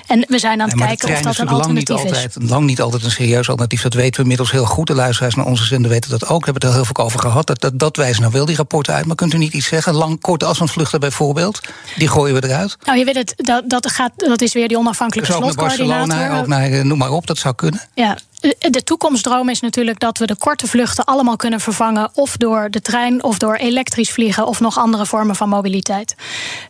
En 0.08 0.26
we 0.28 0.40
zijn 0.40 0.62
aan 0.62 0.70
het 0.70 0.78
kijken 0.78 1.16
of 1.16 1.22
dat 1.22 1.38
een 1.38 1.48
alternatief 1.68 2.36
is 2.36 2.50
lang 2.50 2.66
niet 2.66 2.82
altijd 2.82 3.04
een 3.04 3.12
serieus 3.12 3.50
alternatief. 3.50 3.82
Dat 3.82 3.94
weten 3.94 4.16
we 4.16 4.22
inmiddels 4.22 4.52
heel 4.52 4.66
goed. 4.66 4.88
De 4.88 4.96
luisteraars 4.96 5.36
naar 5.36 5.46
onze 5.46 5.66
zender 5.66 5.92
weten 5.92 6.10
dat 6.10 6.28
ook. 6.28 6.46
We 6.46 6.52
hebben 6.52 6.54
het 6.54 6.64
er 6.64 6.74
heel 6.74 6.94
veel 6.96 7.06
over 7.06 7.20
gehad. 7.20 7.48
Dat, 7.48 7.62
dat, 7.62 7.80
dat 7.80 7.98
wijzen 7.98 8.22
nou 8.22 8.34
wel 8.34 8.46
die 8.46 8.56
rapporten 8.56 8.94
uit. 8.94 9.06
Maar 9.06 9.16
kunt 9.16 9.34
u 9.34 9.38
niet 9.38 9.54
iets 9.54 9.68
zeggen? 9.68 9.94
Lang, 9.94 10.22
korte 10.22 10.46
afstandsvluchten 10.46 11.00
bijvoorbeeld. 11.00 11.62
Die 11.96 12.08
gooien 12.08 12.42
we 12.42 12.48
eruit. 12.48 12.78
Nou, 12.84 12.98
je 12.98 13.06
weet 13.06 13.16
het, 13.16 13.34
dat, 13.38 13.70
dat, 13.70 13.92
gaat, 13.92 14.12
dat 14.16 14.42
is 14.42 14.54
weer 14.54 14.68
die 14.68 14.78
onafhankelijke 14.78 15.32
dus 15.32 15.40
slotcoördinator. 15.40 16.02
Ook 16.02 16.08
naar 16.08 16.18
Barcelona, 16.18 16.42
ook 16.42 16.48
naar, 16.48 16.80
eh, 16.80 16.86
noem 16.86 16.98
maar 16.98 17.12
op, 17.12 17.28
dat 17.28 17.38
zou 17.38 17.56
kunnen. 17.56 17.82
Ja, 17.94 18.18
de 18.60 18.84
toekomstdroom 18.84 19.50
is 19.50 19.60
natuurlijk 19.60 20.00
dat 20.00 20.18
we 20.18 20.26
de 20.26 20.36
korte 20.36 20.68
vluchten 20.68 21.06
allemaal 21.06 21.36
kunnen 21.36 21.60
vervangen. 21.60 22.10
Of 22.14 22.38
door 22.38 22.70
de 22.70 22.82
trein, 22.82 23.24
of 23.24 23.38
door 23.38 23.56
elektrisch 23.56 24.12
vliegen, 24.12 24.48
of 24.48 24.60
nog 24.60 24.78
andere 24.78 25.06
vormen 25.06 25.36
van 25.36 25.50
mobiliteit. 25.50 26.16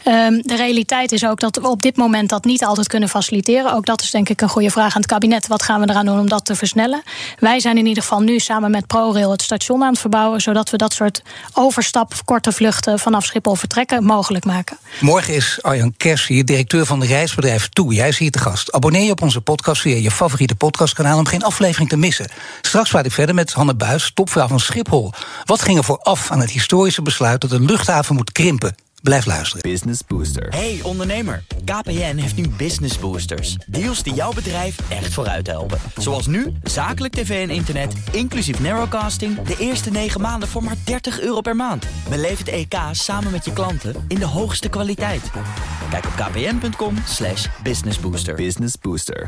Um, 0.07 0.41
de 0.41 0.55
realiteit 0.55 1.11
is 1.11 1.25
ook 1.25 1.39
dat 1.39 1.55
we 1.55 1.67
op 1.67 1.81
dit 1.81 1.97
moment 1.97 2.29
dat 2.29 2.45
niet 2.45 2.65
altijd 2.65 2.87
kunnen 2.87 3.09
faciliteren. 3.09 3.73
Ook 3.73 3.85
dat 3.85 4.01
is 4.01 4.11
denk 4.11 4.29
ik 4.29 4.41
een 4.41 4.49
goede 4.49 4.69
vraag 4.69 4.95
aan 4.95 5.01
het 5.01 5.11
kabinet. 5.11 5.47
Wat 5.47 5.63
gaan 5.63 5.79
we 5.79 5.89
eraan 5.89 6.05
doen 6.05 6.19
om 6.19 6.29
dat 6.29 6.45
te 6.45 6.55
versnellen? 6.55 7.03
Wij 7.39 7.59
zijn 7.59 7.77
in 7.77 7.85
ieder 7.85 8.03
geval 8.03 8.19
nu 8.19 8.39
samen 8.39 8.71
met 8.71 8.87
ProRail 8.87 9.31
het 9.31 9.41
station 9.41 9.83
aan 9.83 9.91
het 9.91 9.99
verbouwen. 9.99 10.41
Zodat 10.41 10.69
we 10.69 10.77
dat 10.77 10.93
soort 10.93 11.21
overstap, 11.53 12.13
korte 12.25 12.51
vluchten 12.51 12.99
vanaf 12.99 13.25
Schiphol 13.25 13.55
vertrekken 13.55 14.03
mogelijk 14.03 14.45
maken. 14.45 14.77
Morgen 14.99 15.33
is 15.33 15.59
Arjan 15.61 15.93
Kers 15.97 16.27
hier, 16.27 16.45
directeur 16.45 16.85
van 16.85 16.99
de 16.99 17.05
reisbedrijf 17.05 17.69
Toe. 17.69 17.93
Jij 17.93 18.07
is 18.07 18.17
hier 18.17 18.31
te 18.31 18.39
gast. 18.39 18.71
Abonneer 18.71 19.03
je 19.03 19.11
op 19.11 19.21
onze 19.21 19.41
podcast 19.41 19.81
via 19.81 19.95
je 19.95 20.11
favoriete 20.11 20.55
podcastkanaal 20.55 21.17
om 21.17 21.25
geen 21.25 21.43
aflevering 21.43 21.61
aflevering 21.63 21.89
te 21.89 21.97
missen. 21.97 22.27
Straks 22.61 22.89
praat 22.89 23.05
ik 23.05 23.11
verder 23.11 23.35
met 23.35 23.53
Hanne 23.53 23.75
Buis, 23.75 24.11
topvrouw 24.13 24.47
van 24.47 24.59
Schiphol. 24.59 25.13
Wat 25.43 25.61
ging 25.61 25.77
er 25.77 25.83
vooraf 25.83 26.31
aan 26.31 26.39
het 26.39 26.51
historische 26.51 27.01
besluit 27.01 27.41
dat 27.41 27.49
de 27.49 27.59
luchthaven 27.59 28.15
moet 28.15 28.31
krimpen? 28.31 28.75
Blijf 29.01 29.25
luisteren. 29.25 29.61
Business 29.61 30.01
Booster. 30.07 30.47
Hey 30.49 30.79
ondernemer, 30.83 31.43
KPN 31.65 32.15
heeft 32.15 32.35
nu 32.35 32.47
Business 32.47 32.99
Boosters. 32.99 33.57
Deals 33.67 34.03
die 34.03 34.13
jouw 34.13 34.33
bedrijf 34.33 34.75
echt 34.89 35.13
vooruit 35.13 35.47
helpen. 35.47 35.79
Zoals 35.97 36.27
nu, 36.27 36.53
zakelijk 36.63 37.13
tv 37.13 37.47
en 37.49 37.55
internet, 37.55 37.93
inclusief 38.11 38.59
narrowcasting... 38.59 39.41
de 39.41 39.55
eerste 39.57 39.91
9 39.91 40.21
maanden 40.21 40.49
voor 40.49 40.63
maar 40.63 40.75
30 40.83 41.19
euro 41.19 41.41
per 41.41 41.55
maand. 41.55 41.85
Beleef 42.09 42.37
het 42.37 42.47
EK 42.47 42.75
samen 42.91 43.31
met 43.31 43.45
je 43.45 43.53
klanten 43.53 44.05
in 44.07 44.19
de 44.19 44.25
hoogste 44.25 44.69
kwaliteit. 44.69 45.31
Kijk 45.89 46.05
op 46.05 46.15
kpn.com 46.15 46.95
businessbooster. 47.63 48.35
Business 48.35 48.75
Booster. 48.81 49.27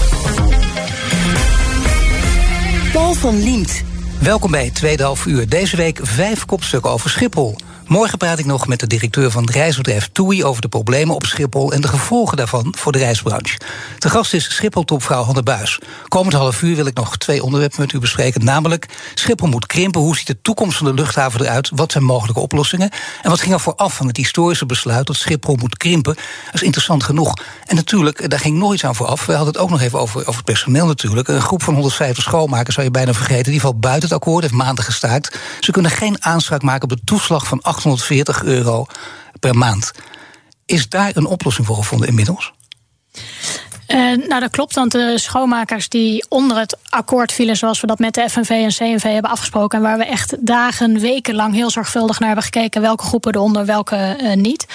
Paul 2.91 3.13
van 3.13 3.43
Liemt. 3.43 3.83
Welkom 4.19 4.51
bij 4.51 4.65
het 4.65 4.75
tweede 4.75 5.03
half 5.03 5.25
uur. 5.25 5.49
Deze 5.49 5.75
week 5.75 5.99
vijf 6.01 6.45
kopstukken 6.45 6.91
over 6.91 7.09
Schiphol. 7.09 7.55
Morgen 7.91 8.17
praat 8.17 8.39
ik 8.39 8.45
nog 8.45 8.67
met 8.67 8.79
de 8.79 8.87
directeur 8.87 9.31
van 9.31 9.43
het 9.43 9.51
reisbedrijf 9.53 10.09
TUI 10.11 10.43
over 10.43 10.61
de 10.61 10.67
problemen 10.67 11.15
op 11.15 11.25
Schiphol 11.25 11.73
en 11.73 11.81
de 11.81 11.87
gevolgen 11.87 12.37
daarvan 12.37 12.75
voor 12.77 12.91
de 12.91 12.97
reisbranche. 12.97 13.57
De 13.99 14.09
gast 14.09 14.33
is 14.33 14.55
Schiphol-topvrouw 14.55 15.23
Hanne 15.23 15.43
Buis. 15.43 15.79
Komend 16.07 16.33
half 16.33 16.61
uur 16.61 16.75
wil 16.75 16.85
ik 16.85 16.95
nog 16.95 17.17
twee 17.17 17.43
onderwerpen 17.43 17.79
met 17.79 17.93
u 17.93 17.99
bespreken. 17.99 18.43
Namelijk, 18.45 18.85
Schiphol 19.13 19.47
moet 19.47 19.65
krimpen. 19.65 20.01
Hoe 20.01 20.17
ziet 20.17 20.27
de 20.27 20.41
toekomst 20.41 20.77
van 20.77 20.87
de 20.87 20.93
luchthaven 20.93 21.41
eruit? 21.41 21.71
Wat 21.75 21.91
zijn 21.91 22.03
mogelijke 22.03 22.39
oplossingen? 22.39 22.89
En 23.21 23.29
wat 23.29 23.41
ging 23.41 23.53
er 23.53 23.59
vooraf 23.59 23.95
van 23.95 24.07
het 24.07 24.17
historische 24.17 24.65
besluit 24.65 25.07
dat 25.07 25.15
Schiphol 25.15 25.55
moet 25.55 25.77
krimpen? 25.77 26.15
Dat 26.45 26.53
is 26.53 26.63
interessant 26.63 27.03
genoeg. 27.03 27.33
En 27.65 27.75
natuurlijk, 27.75 28.29
daar 28.29 28.39
ging 28.39 28.57
nog 28.57 28.73
iets 28.73 28.85
aan 28.85 28.95
vooraf. 28.95 29.25
We 29.25 29.33
hadden 29.33 29.53
het 29.53 29.61
ook 29.61 29.69
nog 29.69 29.81
even 29.81 29.99
over, 29.99 30.19
over 30.19 30.35
het 30.35 30.45
personeel 30.45 30.85
natuurlijk. 30.85 31.27
Een 31.27 31.41
groep 31.41 31.63
van 31.63 31.73
150 31.73 32.23
schoonmakers 32.23 32.75
zou 32.75 32.87
je 32.87 32.91
bijna 32.91 33.13
vergeten. 33.13 33.51
Die 33.51 33.61
valt 33.61 33.79
buiten 33.79 34.09
het 34.09 34.17
akkoord, 34.17 34.41
heeft 34.41 34.53
maanden 34.53 34.83
gestaakt. 34.83 35.39
Ze 35.59 35.71
kunnen 35.71 35.91
geen 35.91 36.23
aanspraak 36.23 36.61
maken 36.61 36.83
op 36.83 36.97
de 36.97 37.03
toeslag 37.03 37.47
van 37.47 37.61
8 37.61 37.79
840 37.81 38.43
euro 38.43 38.85
per 39.39 39.55
maand. 39.57 39.91
Is 40.65 40.89
daar 40.89 41.15
een 41.15 41.25
oplossing 41.25 41.67
voor 41.67 41.75
gevonden 41.75 42.07
inmiddels? 42.07 42.53
Uh, 43.93 44.27
nou, 44.27 44.39
dat 44.39 44.49
klopt, 44.49 44.75
want 44.75 44.91
de 44.91 45.17
schoonmakers 45.17 45.89
die 45.89 46.25
onder 46.29 46.57
het 46.57 46.77
akkoord 46.89 47.31
vielen, 47.31 47.57
zoals 47.57 47.81
we 47.81 47.87
dat 47.87 47.99
met 47.99 48.13
de 48.13 48.29
FNV 48.29 48.49
en 48.49 48.67
CNV 48.67 49.03
hebben 49.03 49.31
afgesproken, 49.31 49.77
en 49.77 49.83
waar 49.83 49.97
we 49.97 50.05
echt 50.05 50.35
dagen, 50.39 50.99
weken 50.99 51.35
lang 51.35 51.53
heel 51.53 51.69
zorgvuldig 51.69 52.19
naar 52.19 52.27
hebben 52.27 52.45
gekeken 52.45 52.81
welke 52.81 53.03
groepen 53.03 53.35
eronder, 53.35 53.65
welke 53.65 54.17
uh, 54.21 54.33
niet. 54.33 54.65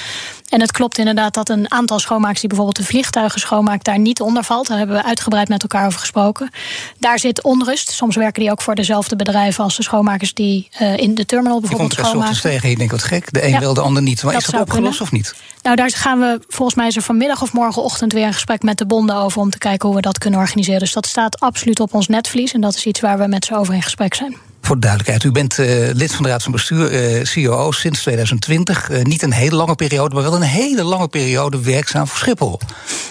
En 0.48 0.60
het 0.60 0.72
klopt 0.72 0.98
inderdaad 0.98 1.34
dat 1.34 1.48
een 1.48 1.70
aantal 1.70 1.98
schoonmakers 1.98 2.40
die 2.40 2.48
bijvoorbeeld 2.48 2.78
de 2.78 2.92
vliegtuigen 2.92 3.40
schoonmaakt, 3.40 3.84
daar 3.84 3.98
niet 3.98 4.20
onder 4.20 4.44
valt. 4.44 4.66
Daar 4.66 4.78
hebben 4.78 4.96
we 4.96 5.04
uitgebreid 5.04 5.48
met 5.48 5.62
elkaar 5.62 5.86
over 5.86 5.98
gesproken. 6.00 6.50
Daar 6.98 7.18
zit 7.18 7.42
onrust. 7.42 7.90
Soms 7.90 8.16
werken 8.16 8.42
die 8.42 8.50
ook 8.50 8.62
voor 8.62 8.74
dezelfde 8.74 9.16
bedrijven 9.16 9.64
als 9.64 9.76
de 9.76 9.82
schoonmakers 9.82 10.34
die 10.34 10.68
uh, 10.80 10.96
in 10.96 11.14
de 11.14 11.26
terminal 11.26 11.60
bijvoorbeeld 11.60 11.94
komt 11.94 12.06
schoonmaken. 12.06 12.40
tegen, 12.40 12.68
je 12.68 12.76
denkt 12.76 12.92
wat 12.92 13.02
gek. 13.02 13.32
De 13.32 13.44
een 13.44 13.50
ja, 13.50 13.58
wil, 13.58 13.74
de 13.74 13.80
ander 13.80 14.02
niet. 14.02 14.22
Maar 14.22 14.34
is 14.34 14.44
dat 14.44 14.60
opgelost 14.60 14.98
kunnen. 14.98 15.02
of 15.02 15.12
niet? 15.12 15.34
Nou, 15.66 15.78
daar 15.78 15.90
gaan 15.90 16.18
we 16.18 16.40
volgens 16.48 16.76
mij 16.76 16.90
zo 16.90 17.00
vanmiddag 17.00 17.42
of 17.42 17.52
morgenochtend 17.52 18.12
weer 18.12 18.26
een 18.26 18.32
gesprek 18.32 18.62
met 18.62 18.78
de 18.78 18.86
bonden 18.86 19.16
over 19.16 19.40
om 19.40 19.50
te 19.50 19.58
kijken 19.58 19.86
hoe 19.86 19.96
we 19.96 20.02
dat 20.02 20.18
kunnen 20.18 20.40
organiseren. 20.40 20.80
Dus 20.80 20.92
dat 20.92 21.06
staat 21.06 21.40
absoluut 21.40 21.80
op 21.80 21.94
ons 21.94 22.08
netvlies. 22.08 22.52
En 22.52 22.60
dat 22.60 22.74
is 22.74 22.86
iets 22.86 23.00
waar 23.00 23.18
we 23.18 23.26
met 23.26 23.44
ze 23.44 23.56
over 23.56 23.74
in 23.74 23.82
gesprek 23.82 24.14
zijn. 24.14 24.36
Voor 24.66 24.74
de 24.74 24.80
duidelijkheid, 24.80 25.24
u 25.24 25.32
bent 25.32 25.58
uh, 25.58 25.94
lid 25.94 26.14
van 26.14 26.22
de 26.22 26.28
Raad 26.28 26.42
van 26.42 26.52
Bestuur, 26.52 26.92
uh, 26.92 27.22
COO 27.22 27.72
sinds 27.72 28.00
2020. 28.00 28.90
Uh, 28.90 29.02
niet 29.02 29.22
een 29.22 29.32
hele 29.32 29.56
lange 29.56 29.74
periode, 29.74 30.14
maar 30.14 30.22
wel 30.22 30.34
een 30.34 30.42
hele 30.42 30.82
lange 30.82 31.08
periode 31.08 31.60
werkzaam 31.60 32.06
voor 32.06 32.18
Schiphol. 32.18 32.60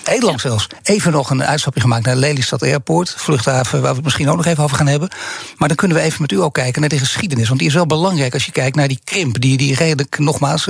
Heel 0.03 0.19
lang 0.19 0.41
ja. 0.41 0.49
zelfs. 0.49 0.67
Even 0.83 1.11
nog 1.11 1.29
een 1.29 1.43
uitstapje 1.43 1.81
gemaakt 1.81 2.05
naar 2.05 2.15
Lelystad 2.15 2.63
Airport, 2.63 3.13
vluchthaven, 3.17 3.81
waar 3.81 3.89
we 3.89 3.95
het 3.95 4.03
misschien 4.03 4.29
ook 4.29 4.35
nog 4.35 4.45
even 4.45 4.63
over 4.63 4.77
gaan 4.77 4.87
hebben. 4.87 5.09
Maar 5.57 5.67
dan 5.67 5.77
kunnen 5.77 5.97
we 5.97 6.03
even 6.03 6.21
met 6.21 6.31
u 6.31 6.41
ook 6.41 6.53
kijken 6.53 6.81
naar 6.81 6.89
de 6.89 6.99
geschiedenis. 6.99 7.47
Want 7.47 7.59
die 7.59 7.67
is 7.67 7.73
wel 7.73 7.85
belangrijk 7.85 8.33
als 8.33 8.45
je 8.45 8.51
kijkt 8.51 8.75
naar 8.75 8.87
die 8.87 8.99
krimp, 9.03 9.41
die, 9.41 9.57
die 9.57 9.75
redelijk 9.75 10.19
nogmaals 10.19 10.69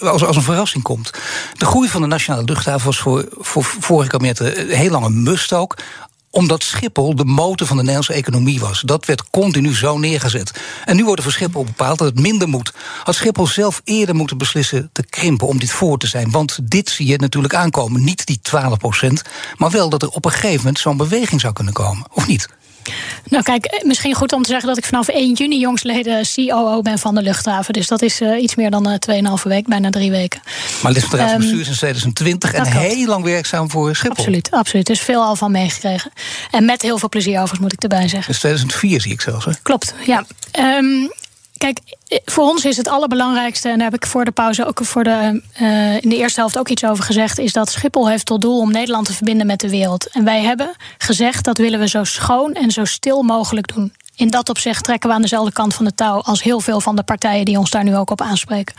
als, 0.00 0.24
als 0.24 0.36
een 0.36 0.42
verrassing 0.42 0.82
komt. 0.82 1.10
De 1.56 1.64
groei 1.64 1.88
van 1.88 2.00
de 2.00 2.06
nationale 2.06 2.44
luchthaven 2.44 2.86
was 2.86 2.98
voor, 2.98 3.28
voor 3.38 3.64
vorige 3.64 4.10
kabinetten 4.10 4.68
heel 4.68 4.90
lang 4.90 5.04
een 5.04 5.22
must 5.22 5.52
ook 5.52 5.76
omdat 6.36 6.62
Schiphol 6.62 7.14
de 7.14 7.24
motor 7.24 7.66
van 7.66 7.76
de 7.76 7.82
Nederlandse 7.82 8.12
economie 8.12 8.60
was. 8.60 8.80
Dat 8.80 9.06
werd 9.06 9.30
continu 9.30 9.74
zo 9.74 9.98
neergezet. 9.98 10.60
En 10.84 10.96
nu 10.96 11.04
wordt 11.04 11.18
er 11.18 11.22
voor 11.22 11.32
Schiphol 11.32 11.64
bepaald 11.64 11.98
dat 11.98 12.08
het 12.08 12.20
minder 12.20 12.48
moet. 12.48 12.72
Had 13.04 13.14
Schiphol 13.14 13.46
zelf 13.46 13.80
eerder 13.84 14.14
moeten 14.14 14.38
beslissen 14.38 14.90
te 14.92 15.04
krimpen 15.06 15.46
om 15.46 15.58
dit 15.58 15.70
voor 15.70 15.98
te 15.98 16.06
zijn. 16.06 16.30
Want 16.30 16.58
dit 16.62 16.90
zie 16.90 17.06
je 17.06 17.18
natuurlijk 17.18 17.54
aankomen. 17.54 18.04
Niet 18.04 18.26
die 18.26 18.38
12 18.42 18.76
procent, 18.76 19.22
maar 19.56 19.70
wel 19.70 19.88
dat 19.88 20.02
er 20.02 20.08
op 20.08 20.24
een 20.24 20.30
gegeven 20.30 20.56
moment 20.56 20.78
zo'n 20.78 20.96
beweging 20.96 21.40
zou 21.40 21.52
kunnen 21.52 21.72
komen. 21.72 22.06
Of 22.12 22.26
niet? 22.26 22.48
Nou, 23.28 23.42
kijk, 23.42 23.64
eh, 23.64 23.84
misschien 23.84 24.14
goed 24.14 24.32
om 24.32 24.42
te 24.42 24.48
zeggen 24.48 24.68
dat 24.68 24.78
ik 24.78 24.84
vanaf 24.84 25.08
1 25.08 25.32
juni 25.32 25.58
jongsleden 25.58 26.24
COO 26.34 26.82
ben 26.82 26.98
van 26.98 27.14
de 27.14 27.22
luchthaven. 27.22 27.72
Dus 27.72 27.86
dat 27.86 28.02
is 28.02 28.20
uh, 28.20 28.42
iets 28.42 28.54
meer 28.54 28.70
dan 28.70 28.88
uh, 28.88 29.18
eh, 29.18 29.36
2,5 29.38 29.42
week, 29.42 29.66
bijna 29.66 29.90
drie 29.90 30.10
weken. 30.10 30.40
Maar 30.82 30.92
lid 30.92 31.02
van 31.02 31.10
de 31.10 31.16
Raad 31.16 31.30
van 31.30 31.40
Bestuur 31.40 31.64
sinds 31.64 31.78
2020 31.78 32.52
en 32.52 32.62
klopt. 32.62 32.76
heel 32.76 33.06
lang 33.06 33.24
werkzaam 33.24 33.70
voor 33.70 33.96
Schiphol. 33.96 34.16
Absoluut, 34.16 34.50
absoluut. 34.50 34.86
Dus 34.86 35.00
veel 35.00 35.22
al 35.22 35.36
van 35.36 35.50
meegekregen. 35.50 36.12
En 36.50 36.64
met 36.64 36.82
heel 36.82 36.98
veel 36.98 37.08
plezier 37.08 37.34
overigens, 37.34 37.60
moet 37.60 37.72
ik 37.72 37.82
erbij 37.82 38.08
zeggen. 38.08 38.32
Dus 38.32 38.38
2004 38.38 39.00
zie 39.00 39.12
ik 39.12 39.20
zelfs, 39.20 39.44
hè? 39.44 39.52
Klopt, 39.62 39.94
ja. 40.04 40.24
Um, 40.58 41.10
Kijk, 41.56 41.78
voor 42.24 42.44
ons 42.44 42.64
is 42.64 42.76
het 42.76 42.88
allerbelangrijkste, 42.88 43.68
en 43.68 43.78
daar 43.78 43.90
heb 43.90 44.02
ik 44.02 44.06
voor 44.06 44.24
de 44.24 44.30
pauze 44.30 44.66
ook 44.66 44.84
voor 44.84 45.04
de, 45.04 45.42
uh, 45.60 46.02
in 46.02 46.08
de 46.08 46.16
eerste 46.16 46.40
helft 46.40 46.58
ook 46.58 46.68
iets 46.68 46.84
over 46.84 47.04
gezegd, 47.04 47.38
is 47.38 47.52
dat 47.52 47.70
Schiphol 47.70 48.08
heeft 48.08 48.26
tot 48.26 48.40
doel 48.40 48.58
om 48.58 48.72
Nederland 48.72 49.06
te 49.06 49.12
verbinden 49.12 49.46
met 49.46 49.60
de 49.60 49.70
wereld. 49.70 50.10
En 50.10 50.24
wij 50.24 50.42
hebben 50.42 50.70
gezegd 50.98 51.44
dat 51.44 51.58
willen 51.58 51.78
we 51.78 51.88
zo 51.88 52.04
schoon 52.04 52.52
en 52.52 52.70
zo 52.70 52.84
stil 52.84 53.22
mogelijk 53.22 53.74
doen 53.74 53.92
in 54.16 54.30
dat 54.30 54.48
opzicht 54.48 54.84
trekken 54.84 55.08
we 55.08 55.14
aan 55.14 55.22
dezelfde 55.22 55.52
kant 55.52 55.74
van 55.74 55.84
de 55.84 55.94
touw 55.94 56.22
als 56.22 56.42
heel 56.42 56.60
veel 56.60 56.80
van 56.80 56.96
de 56.96 57.02
partijen 57.02 57.44
die 57.44 57.58
ons 57.58 57.70
daar 57.70 57.84
nu 57.84 57.96
ook 57.96 58.10
op 58.10 58.20
aanspreken. 58.20 58.74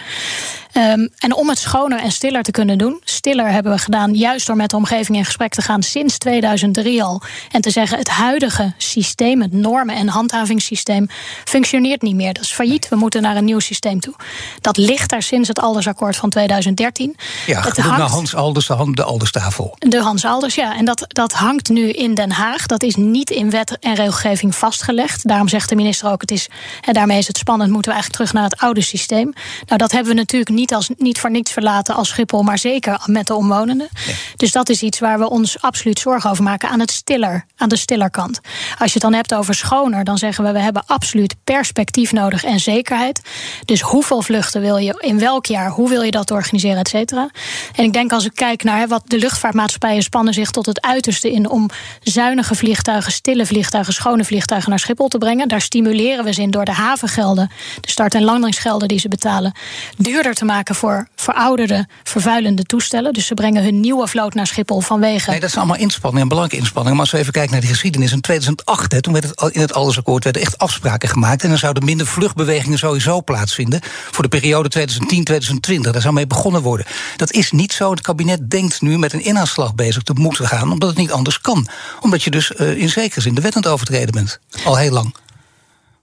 Um, 0.74 1.10
en 1.18 1.34
om 1.34 1.50
het 1.50 1.58
schoner 1.58 2.00
en 2.00 2.12
stiller 2.12 2.44
te 2.44 2.52
kunnen 2.52 2.78
doen, 2.78 3.02
stiller 3.04 3.52
hebben 3.52 3.72
we 3.72 3.78
gedaan 3.78 4.14
juist 4.14 4.48
door 4.48 4.56
met 4.56 4.70
de 4.70 4.76
omgeving 4.76 5.18
in 5.18 5.26
gesprek 5.26 5.54
te 5.54 5.62
gaan 5.62 5.84
sinds 5.84 6.18
2003 6.18 7.04
al. 7.04 7.22
En 7.52 7.62
te 7.62 7.70
zeggen: 7.70 7.98
het 7.98 8.10
huidige 8.10 8.74
systeem, 8.78 9.42
het 9.42 9.54
normen- 9.54 9.96
en 9.96 10.08
handhavingssysteem, 10.08 11.08
functioneert 11.46 12.02
niet 12.02 12.16
meer. 12.16 12.34
Dat 12.34 12.44
is 12.44 12.52
failliet. 12.52 12.90
We 12.90 12.96
moeten 12.96 13.22
naar 13.22 13.36
een 13.36 13.46
nieuw 13.46 13.60
systeem 13.60 14.00
toe. 14.00 14.14
Dat 14.62 14.78
ligt 14.78 15.10
daar 15.10 15.24
sinds 15.24 15.48
het 15.48 15.60
Aldersakkoord 15.60 16.16
van 16.16 16.30
2013. 16.30 17.16
Ja, 17.46 17.62
het 17.62 17.78
hangt, 17.78 17.98
naar 17.98 18.10
Hans 18.10 18.36
Alders, 18.36 18.68
de 18.68 19.04
Alderstafel. 19.04 19.76
De 19.80 20.02
Hans 20.02 20.26
Alders, 20.26 20.56
ja. 20.56 20.78
En 20.78 20.86
dat, 20.86 21.06
dat 21.08 21.34
hangt 21.34 21.70
nu 21.70 21.90
in 21.90 22.14
Den 22.14 22.32
Haag. 22.32 22.66
Dat 22.66 22.84
is 22.84 22.96
niet 22.96 23.30
in 23.30 23.50
wet 23.50 23.78
en 23.80 23.96
regelgeving 23.96 24.56
vastgelegd. 24.56 25.27
Daarom 25.28 25.48
zegt 25.48 25.70
de 25.70 25.76
minister 25.76 26.12
ook: 26.12 26.22
het 26.22 26.32
is, 26.32 26.50
en 26.82 26.94
daarmee 26.94 27.18
is 27.18 27.28
het 27.28 27.38
spannend, 27.38 27.72
moeten 27.72 27.92
we 27.92 27.98
eigenlijk 27.98 28.24
terug 28.24 28.42
naar 28.42 28.52
het 28.52 28.62
oude 28.62 28.82
systeem. 28.82 29.34
Nou, 29.66 29.78
dat 29.78 29.92
hebben 29.92 30.12
we 30.12 30.20
natuurlijk 30.20 30.52
niet, 30.52 30.74
als, 30.74 30.90
niet 30.98 31.20
voor 31.20 31.32
niets 31.32 31.52
verlaten 31.52 31.96
als 31.96 32.10
Schiphol, 32.10 32.44
maar 32.44 32.58
zeker 32.58 33.02
met 33.06 33.28
de 33.28 33.36
omwonenden. 33.36 33.88
Dus 34.36 34.52
dat 34.52 34.70
is 34.70 34.82
iets 34.82 35.00
waar 35.00 35.20
we 35.20 35.30
ons 35.30 35.62
absoluut 35.62 36.00
zorgen 36.00 36.30
over 36.30 36.44
maken 36.44 36.70
aan 36.70 36.80
het 36.80 36.92
stiller, 36.92 37.46
aan 37.56 37.70
de 37.70 37.76
stiller 37.76 38.10
kant. 38.10 38.40
Als 38.78 38.88
je 38.88 38.94
het 38.94 39.02
dan 39.02 39.14
hebt 39.14 39.34
over 39.34 39.56
schoner, 39.56 40.04
dan 40.04 40.18
zeggen 40.18 40.44
we: 40.44 40.52
we 40.52 40.60
hebben 40.60 40.84
absoluut 40.86 41.36
perspectief 41.44 42.12
nodig 42.12 42.44
en 42.44 42.60
zekerheid. 42.60 43.22
Dus 43.66 43.82
hoeveel 43.82 44.22
vluchten 44.22 44.62
wil 44.62 44.78
je, 44.78 44.96
in 45.00 45.20
welk 45.20 45.46
jaar, 45.46 45.70
hoe 45.70 45.90
wil 45.90 46.02
je 46.02 46.12
dat 46.12 46.32
organiseren, 46.32 46.80
et 46.80 46.88
cetera. 46.88 47.30
En 47.76 47.84
ik 47.84 47.94
denk 47.94 48.12
als 48.12 48.26
ik 48.26 48.36
kijk 48.36 48.64
naar 48.64 48.88
wat 48.88 49.04
de 49.06 49.18
luchtvaartmaatschappijen 49.18 50.04
spannen 50.04 50.34
zich 50.34 50.52
tot 50.52 50.66
het 50.66 50.82
uiterste 50.82 51.32
in 51.32 51.50
om 51.50 51.70
zuinige 52.04 52.56
vliegtuigen, 52.56 53.12
stille 53.12 53.46
vliegtuigen, 53.46 53.94
schone 53.94 54.24
vliegtuigen 54.24 54.70
naar 54.70 54.80
Schiphol 54.80 55.08
te 55.08 55.17
brengen. 55.18 55.48
Daar 55.48 55.62
stimuleren 55.62 56.24
we 56.24 56.34
ze 56.34 56.42
in 56.42 56.52
door 56.52 56.66
de 56.66 56.72
havengelden, 56.72 57.52
de 57.82 57.90
start- 57.90 58.14
en 58.14 58.24
landingsgelden 58.24 58.88
die 58.88 59.00
ze 59.00 59.08
betalen, 59.08 59.54
duurder 59.98 60.34
te 60.34 60.46
maken 60.46 60.76
voor 60.76 61.08
verouderde, 61.16 61.88
vervuilende 62.04 62.64
toestellen. 62.64 63.14
Dus 63.14 63.26
ze 63.26 63.34
brengen 63.34 63.64
hun 63.64 63.80
nieuwe 63.80 64.08
vloot 64.08 64.34
naar 64.34 64.48
Schiphol 64.48 64.80
vanwege. 64.80 65.30
Nee, 65.30 65.40
dat 65.40 65.50
is 65.50 65.58
allemaal 65.58 65.78
inspanningen, 65.78 66.22
een 66.22 66.28
belangrijke 66.28 66.64
inspanningen. 66.64 66.98
Maar 66.98 67.06
als 67.06 67.14
we 67.14 67.20
even 67.20 67.34
kijken 67.34 67.52
naar 67.52 67.62
de 67.62 67.68
geschiedenis. 67.68 68.12
In 68.12 68.22
2008, 68.22 68.92
hè, 68.92 69.02
toen 69.02 69.14
werd 69.14 69.26
het 69.26 69.56
in 69.56 69.62
het 69.62 69.74
Aldersakkoord 69.74 70.24
werden 70.24 70.42
echt 70.42 70.58
afspraken 70.58 71.10
gemaakt. 71.10 71.44
En 71.44 71.50
dan 71.50 71.58
zouden 71.58 71.86
minder 71.86 72.08
vluchtbewegingen 72.08 72.78
sowieso 72.78 73.22
plaatsvinden. 73.22 73.80
Voor 74.12 74.24
de 74.24 74.30
periode 74.30 74.70
2010-2020. 74.70 75.92
Daar 75.92 76.02
zou 76.02 76.14
mee 76.14 76.28
begonnen 76.28 76.62
worden. 76.62 76.86
Dat 77.16 77.32
is 77.32 77.52
niet 77.52 77.74
zo. 77.74 77.92
Het 77.92 78.02
kabinet 78.02 78.50
denkt 78.50 78.82
nu 78.82 78.98
met 78.98 79.14
een 79.14 79.24
inhaalslag 79.24 79.76
bezig 79.76 80.04
te 80.04 80.14
moeten 80.14 80.48
gaan. 80.48 80.72
Omdat 80.72 80.90
het 80.90 80.98
niet 80.98 81.12
anders 81.12 81.42
kan. 81.42 81.68
Omdat 82.02 82.24
je 82.24 82.30
dus 82.30 82.52
uh, 82.52 82.78
in 82.78 82.90
zekere 82.90 83.22
zin 83.22 83.36
de 83.36 83.42
wet 83.42 83.56
aan 83.56 83.66
overtreden 83.66 84.14
bent. 84.14 84.40
Al 84.64 84.78
heel 84.78 84.92
lang. 84.92 85.07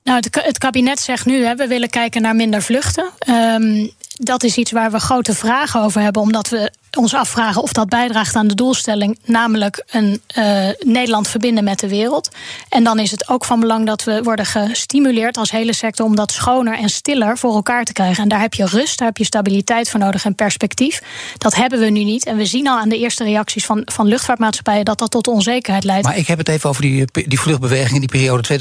Nou, 0.04 0.22
het, 0.30 0.58
kabinet 0.58 0.98
zegt 1.00 1.26
nu, 1.26 1.44
hè, 1.44 1.54
we 1.54 1.66
willen 1.66 1.90
kijken 1.90 2.22
naar 2.22 2.36
minder 2.36 2.62
vluchten. 2.62 3.10
Um, 3.28 3.90
dat 4.14 4.42
is 4.42 4.57
iets 4.57 4.70
waar 4.70 4.90
we 4.90 4.98
grote 4.98 5.35
vragen 5.35 5.81
over 5.81 6.00
hebben, 6.00 6.22
omdat 6.22 6.48
we 6.48 6.72
ons 6.96 7.14
afvragen 7.14 7.62
of 7.62 7.72
dat 7.72 7.88
bijdraagt 7.88 8.37
aan 8.37 8.46
de 8.46 8.55
doelstelling, 8.55 9.18
namelijk 9.24 9.85
een 9.90 10.22
uh, 10.38 10.68
Nederland 10.79 11.29
verbinden 11.29 11.64
met 11.64 11.79
de 11.79 11.88
wereld. 11.88 12.29
En 12.68 12.85
dan 12.85 12.98
is 12.98 13.11
het 13.11 13.29
ook 13.29 13.44
van 13.44 13.61
belang 13.61 13.87
dat 13.87 14.05
we 14.05 14.22
worden 14.22 14.46
gestimuleerd 14.46 15.37
als 15.37 15.50
hele 15.50 15.72
sector 15.72 16.07
om 16.07 16.16
dat 16.16 16.33
schoner 16.33 16.79
en 16.79 16.88
stiller 16.88 17.38
voor 17.38 17.55
elkaar 17.55 17.85
te 17.85 17.92
krijgen. 17.92 18.22
En 18.22 18.29
daar 18.29 18.40
heb 18.40 18.55
je 18.55 18.66
rust, 18.66 18.98
daar 18.98 19.09
heb 19.09 19.16
je 19.16 19.24
stabiliteit 19.24 19.90
voor 19.90 20.00
nodig 20.00 20.24
en 20.24 20.35
perspectief. 20.35 21.03
Dat 21.38 21.55
hebben 21.55 21.79
we 21.79 21.90
nu 21.90 22.05
niet. 22.05 22.27
En 22.27 22.37
we 22.37 22.46
zien 22.46 22.68
al 22.68 22.79
aan 22.79 22.88
de 22.88 22.98
eerste 22.98 23.24
reacties 23.24 23.64
van, 23.64 23.83
van 23.85 24.07
luchtvaartmaatschappijen 24.07 24.85
dat 24.85 24.98
dat 24.98 25.11
tot 25.11 25.27
onzekerheid 25.29 25.85
leidt. 25.85 26.05
Maar 26.05 26.16
ik 26.16 26.27
heb 26.27 26.38
het 26.38 26.48
even 26.48 26.68
over 26.68 26.83
die, 26.83 27.05
die 27.12 27.40
vluchtbeweging 27.40 27.94
in 27.94 28.00
die 28.00 28.09
periode 28.09 28.61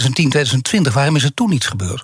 2010-2020. 0.90 0.94
Waarom 0.94 1.16
is 1.16 1.24
het 1.24 1.36
toen 1.36 1.50
niet 1.50 1.68
gebeurd? 1.68 2.04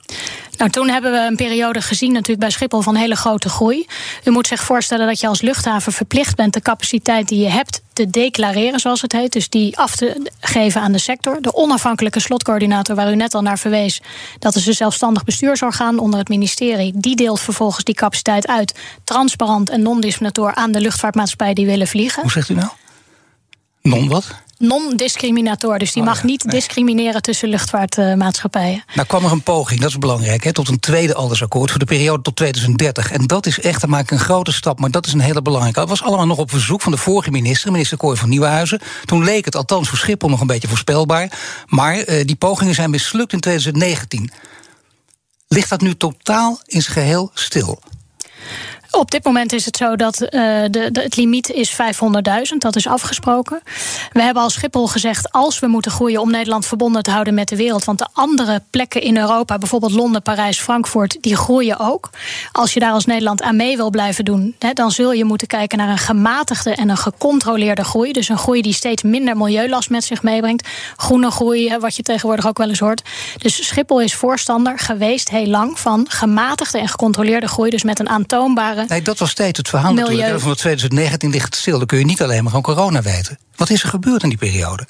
Nou, 0.60 0.72
toen 0.72 0.90
hebben 0.90 1.12
we 1.12 1.18
een 1.18 1.36
periode 1.36 1.82
gezien 1.82 2.12
natuurlijk 2.12 2.40
bij 2.40 2.50
Schiphol 2.50 2.82
van 2.82 2.96
hele 2.96 3.16
grote 3.16 3.50
groei. 3.50 3.88
U 4.24 4.32
moet 4.32 4.48
zich 4.48 4.62
voorstellen 4.62 5.08
dat 5.08 5.20
je 5.20 5.28
als 5.28 5.42
luchthaven 5.42 5.94
verplicht 5.94 6.36
bent 6.36 6.54
de 6.54 6.62
capaciteit 6.62 7.28
die 7.28 7.40
je 7.40 7.50
hebt 7.50 7.82
te 7.94 8.10
declareren, 8.10 8.80
zoals 8.80 9.02
het 9.02 9.12
heet. 9.12 9.34
Dus 9.34 9.50
die 9.50 9.78
af 9.78 9.96
te 9.96 10.32
geven 10.40 10.82
aan 10.82 10.92
de 10.92 10.98
sector. 10.98 11.42
De 11.42 11.54
onafhankelijke 11.54 12.20
slotcoördinator, 12.20 12.96
waar 12.96 13.12
u 13.12 13.16
net 13.16 13.34
al 13.34 13.42
naar 13.42 13.60
verwees, 13.60 14.02
dat 14.40 14.56
is 14.56 14.66
een 14.66 14.74
zelfstandig 14.74 15.24
bestuursorgaan 15.24 16.00
onder 16.00 16.20
het 16.20 16.30
ministerie. 16.30 16.94
Die 16.96 17.16
deelt 17.16 17.40
vervolgens 17.40 17.84
die 17.84 17.96
capaciteit 17.96 18.48
uit, 18.48 18.80
transparant 19.04 19.70
en 19.70 19.82
non-discriminator 19.82 20.56
aan 20.56 20.72
de 20.72 20.82
luchtvaartmaatschappij 20.82 21.54
die 21.54 21.66
willen 21.66 21.88
vliegen. 21.88 22.22
Hoe 22.22 22.32
zegt 22.32 22.50
u 22.50 22.54
nou? 22.54 22.70
Non 23.82 24.08
wat? 24.08 24.36
Non-discriminator. 24.60 25.80
Dus 25.80 25.92
die 25.92 26.02
oh, 26.02 26.08
mag 26.08 26.20
ja, 26.20 26.26
niet 26.26 26.44
nee. 26.44 26.56
discrimineren 26.56 27.22
tussen 27.22 27.50
luchtvaartmaatschappijen. 27.50 28.84
nou 28.94 29.08
kwam 29.08 29.26
er 29.26 29.32
een 29.32 29.44
poging, 29.44 29.80
dat 29.80 29.90
is 29.90 29.98
belangrijk, 29.98 30.44
hè, 30.44 30.54
tot 30.54 30.68
een 30.68 30.80
tweede 30.80 31.16
Aldersakkoord 31.16 31.70
voor 31.70 31.80
de 31.80 31.86
periode 31.86 32.22
tot 32.22 32.36
2030. 32.36 33.12
En 33.12 33.28
dat 33.28 33.46
is 33.46 33.60
echt, 33.60 33.82
dan 33.82 33.90
maak 33.90 34.02
ik 34.02 34.12
een 34.12 34.20
grote 34.20 34.52
stap, 34.52 34.80
maar 34.80 34.92
dat 34.92 35.06
is 35.06 35.14
een 35.14 35.20
hele 35.20 35.42
belangrijke. 35.42 35.80
Dat 35.80 35.90
was 35.90 36.04
allemaal 36.04 36.28
nog 36.28 36.38
op 36.38 36.50
verzoek 36.50 36.82
van 36.82 36.92
de 36.92 36.98
vorige 36.98 37.32
minister, 37.32 37.72
minister 37.72 37.98
Kooi 37.98 38.18
van 38.18 38.30
Nieuwenhuizen. 38.30 38.80
Toen 39.06 39.24
leek 39.24 39.46
het 39.46 39.56
althans 39.56 39.90
voor 39.90 39.98
Schiphol 39.98 40.30
nog 40.30 40.42
een 40.42 40.48
beetje 40.48 40.68
voorspelbaar. 40.68 41.32
Maar 41.66 41.96
uh, 41.96 42.26
die 42.26 42.36
pogingen 42.36 42.76
zijn 42.76 42.90
mislukt 42.90 43.34
in 43.34 43.40
2019. 43.40 44.32
Ligt 45.48 45.70
dat 45.70 45.82
nu 45.82 45.96
totaal 45.96 46.60
in 46.66 46.82
zijn 46.82 46.94
geheel 46.94 47.32
stil? 47.34 47.82
Op 48.92 49.12
dit 49.12 49.24
moment 49.24 49.54
is 49.54 49.66
het 49.66 49.78
zo 49.78 49.96
dat 49.96 50.16
de, 50.16 50.68
de, 50.72 51.00
het 51.02 51.16
limiet 51.16 51.50
is 51.50 51.72
500.000. 51.72 51.78
Dat 52.58 52.76
is 52.76 52.88
afgesproken. 52.88 53.62
We 54.12 54.22
hebben 54.22 54.44
als 54.44 54.54
Schiphol 54.54 54.88
gezegd... 54.88 55.32
als 55.32 55.60
we 55.60 55.68
moeten 55.68 55.92
groeien 55.92 56.22
om 56.22 56.32
Nederland 56.32 56.66
verbonden 56.66 57.04
te 57.04 57.12
houden 57.12 57.34
met 57.34 57.48
de 57.48 57.56
wereld... 57.56 57.84
want 57.84 58.00
de 58.00 58.08
andere 58.14 58.62
plekken 58.70 59.02
in 59.02 59.18
Europa, 59.18 59.58
bijvoorbeeld 59.58 59.92
Londen, 59.92 60.22
Parijs, 60.22 60.60
Frankfurt... 60.60 61.18
die 61.22 61.36
groeien 61.36 61.80
ook. 61.80 62.10
Als 62.52 62.74
je 62.74 62.80
daar 62.80 62.92
als 62.92 63.06
Nederland 63.06 63.42
aan 63.42 63.56
mee 63.56 63.78
wil 63.78 63.90
blijven 63.90 64.26
doen... 64.26 64.56
Hè, 64.60 64.74
dan 64.74 64.92
zul 64.92 65.12
je 65.12 65.24
moeten 65.24 65.48
kijken 65.48 65.78
naar 65.78 65.90
een 65.90 65.98
gematigde 65.98 66.76
en 66.76 66.90
een 66.90 66.98
gecontroleerde 66.98 67.84
groei. 67.84 68.12
Dus 68.12 68.30
een 68.30 68.38
groei 68.38 68.62
die 68.62 68.74
steeds 68.74 69.04
minder 69.04 69.38
milieulast 69.38 69.90
met 69.90 70.04
zich 70.04 70.24
meebrengt. 70.24 70.68
Groene 70.98 71.32
groei, 71.32 71.78
wat 71.78 71.96
je 71.96 72.04
tegenwoordig 72.04 72.48
ook 72.48 72.58
wel 72.58 72.70
eens 72.70 72.80
hoort. 72.80 73.02
Dus 73.38 73.68
Schiphol 73.68 74.02
is 74.02 74.16
voorstander 74.16 74.80
geweest 74.80 75.30
heel 75.30 75.48
lang... 75.48 75.80
van 75.80 76.06
gematigde 76.10 76.80
en 76.80 76.88
gecontroleerde 76.88 77.48
groei. 77.48 77.70
Dus 77.70 77.84
met 77.84 78.00
een 78.00 78.10
aantoonbare 78.10 78.79
Nee, 78.88 79.02
dat 79.02 79.20
was 79.20 79.30
steeds 79.30 79.58
het 79.58 79.70
verhaal 79.70 79.94
Milieu. 79.94 80.10
natuurlijk. 80.10 80.42
Van 80.42 80.56
2019 80.56 81.30
ligt 81.30 81.46
het 81.46 81.56
stil. 81.56 81.78
Dan 81.78 81.88
kun 81.88 82.00
je 82.00 82.06
niet 82.06 82.22
alleen 82.22 82.44
maar 82.44 82.52
van 82.52 82.62
corona 82.62 83.02
weten. 83.02 83.40
Wat 83.56 83.70
is 83.70 83.84
er 83.84 83.90
gebeurd 83.90 84.24
in 84.24 84.30
die 84.30 84.38
periode? 84.38 84.88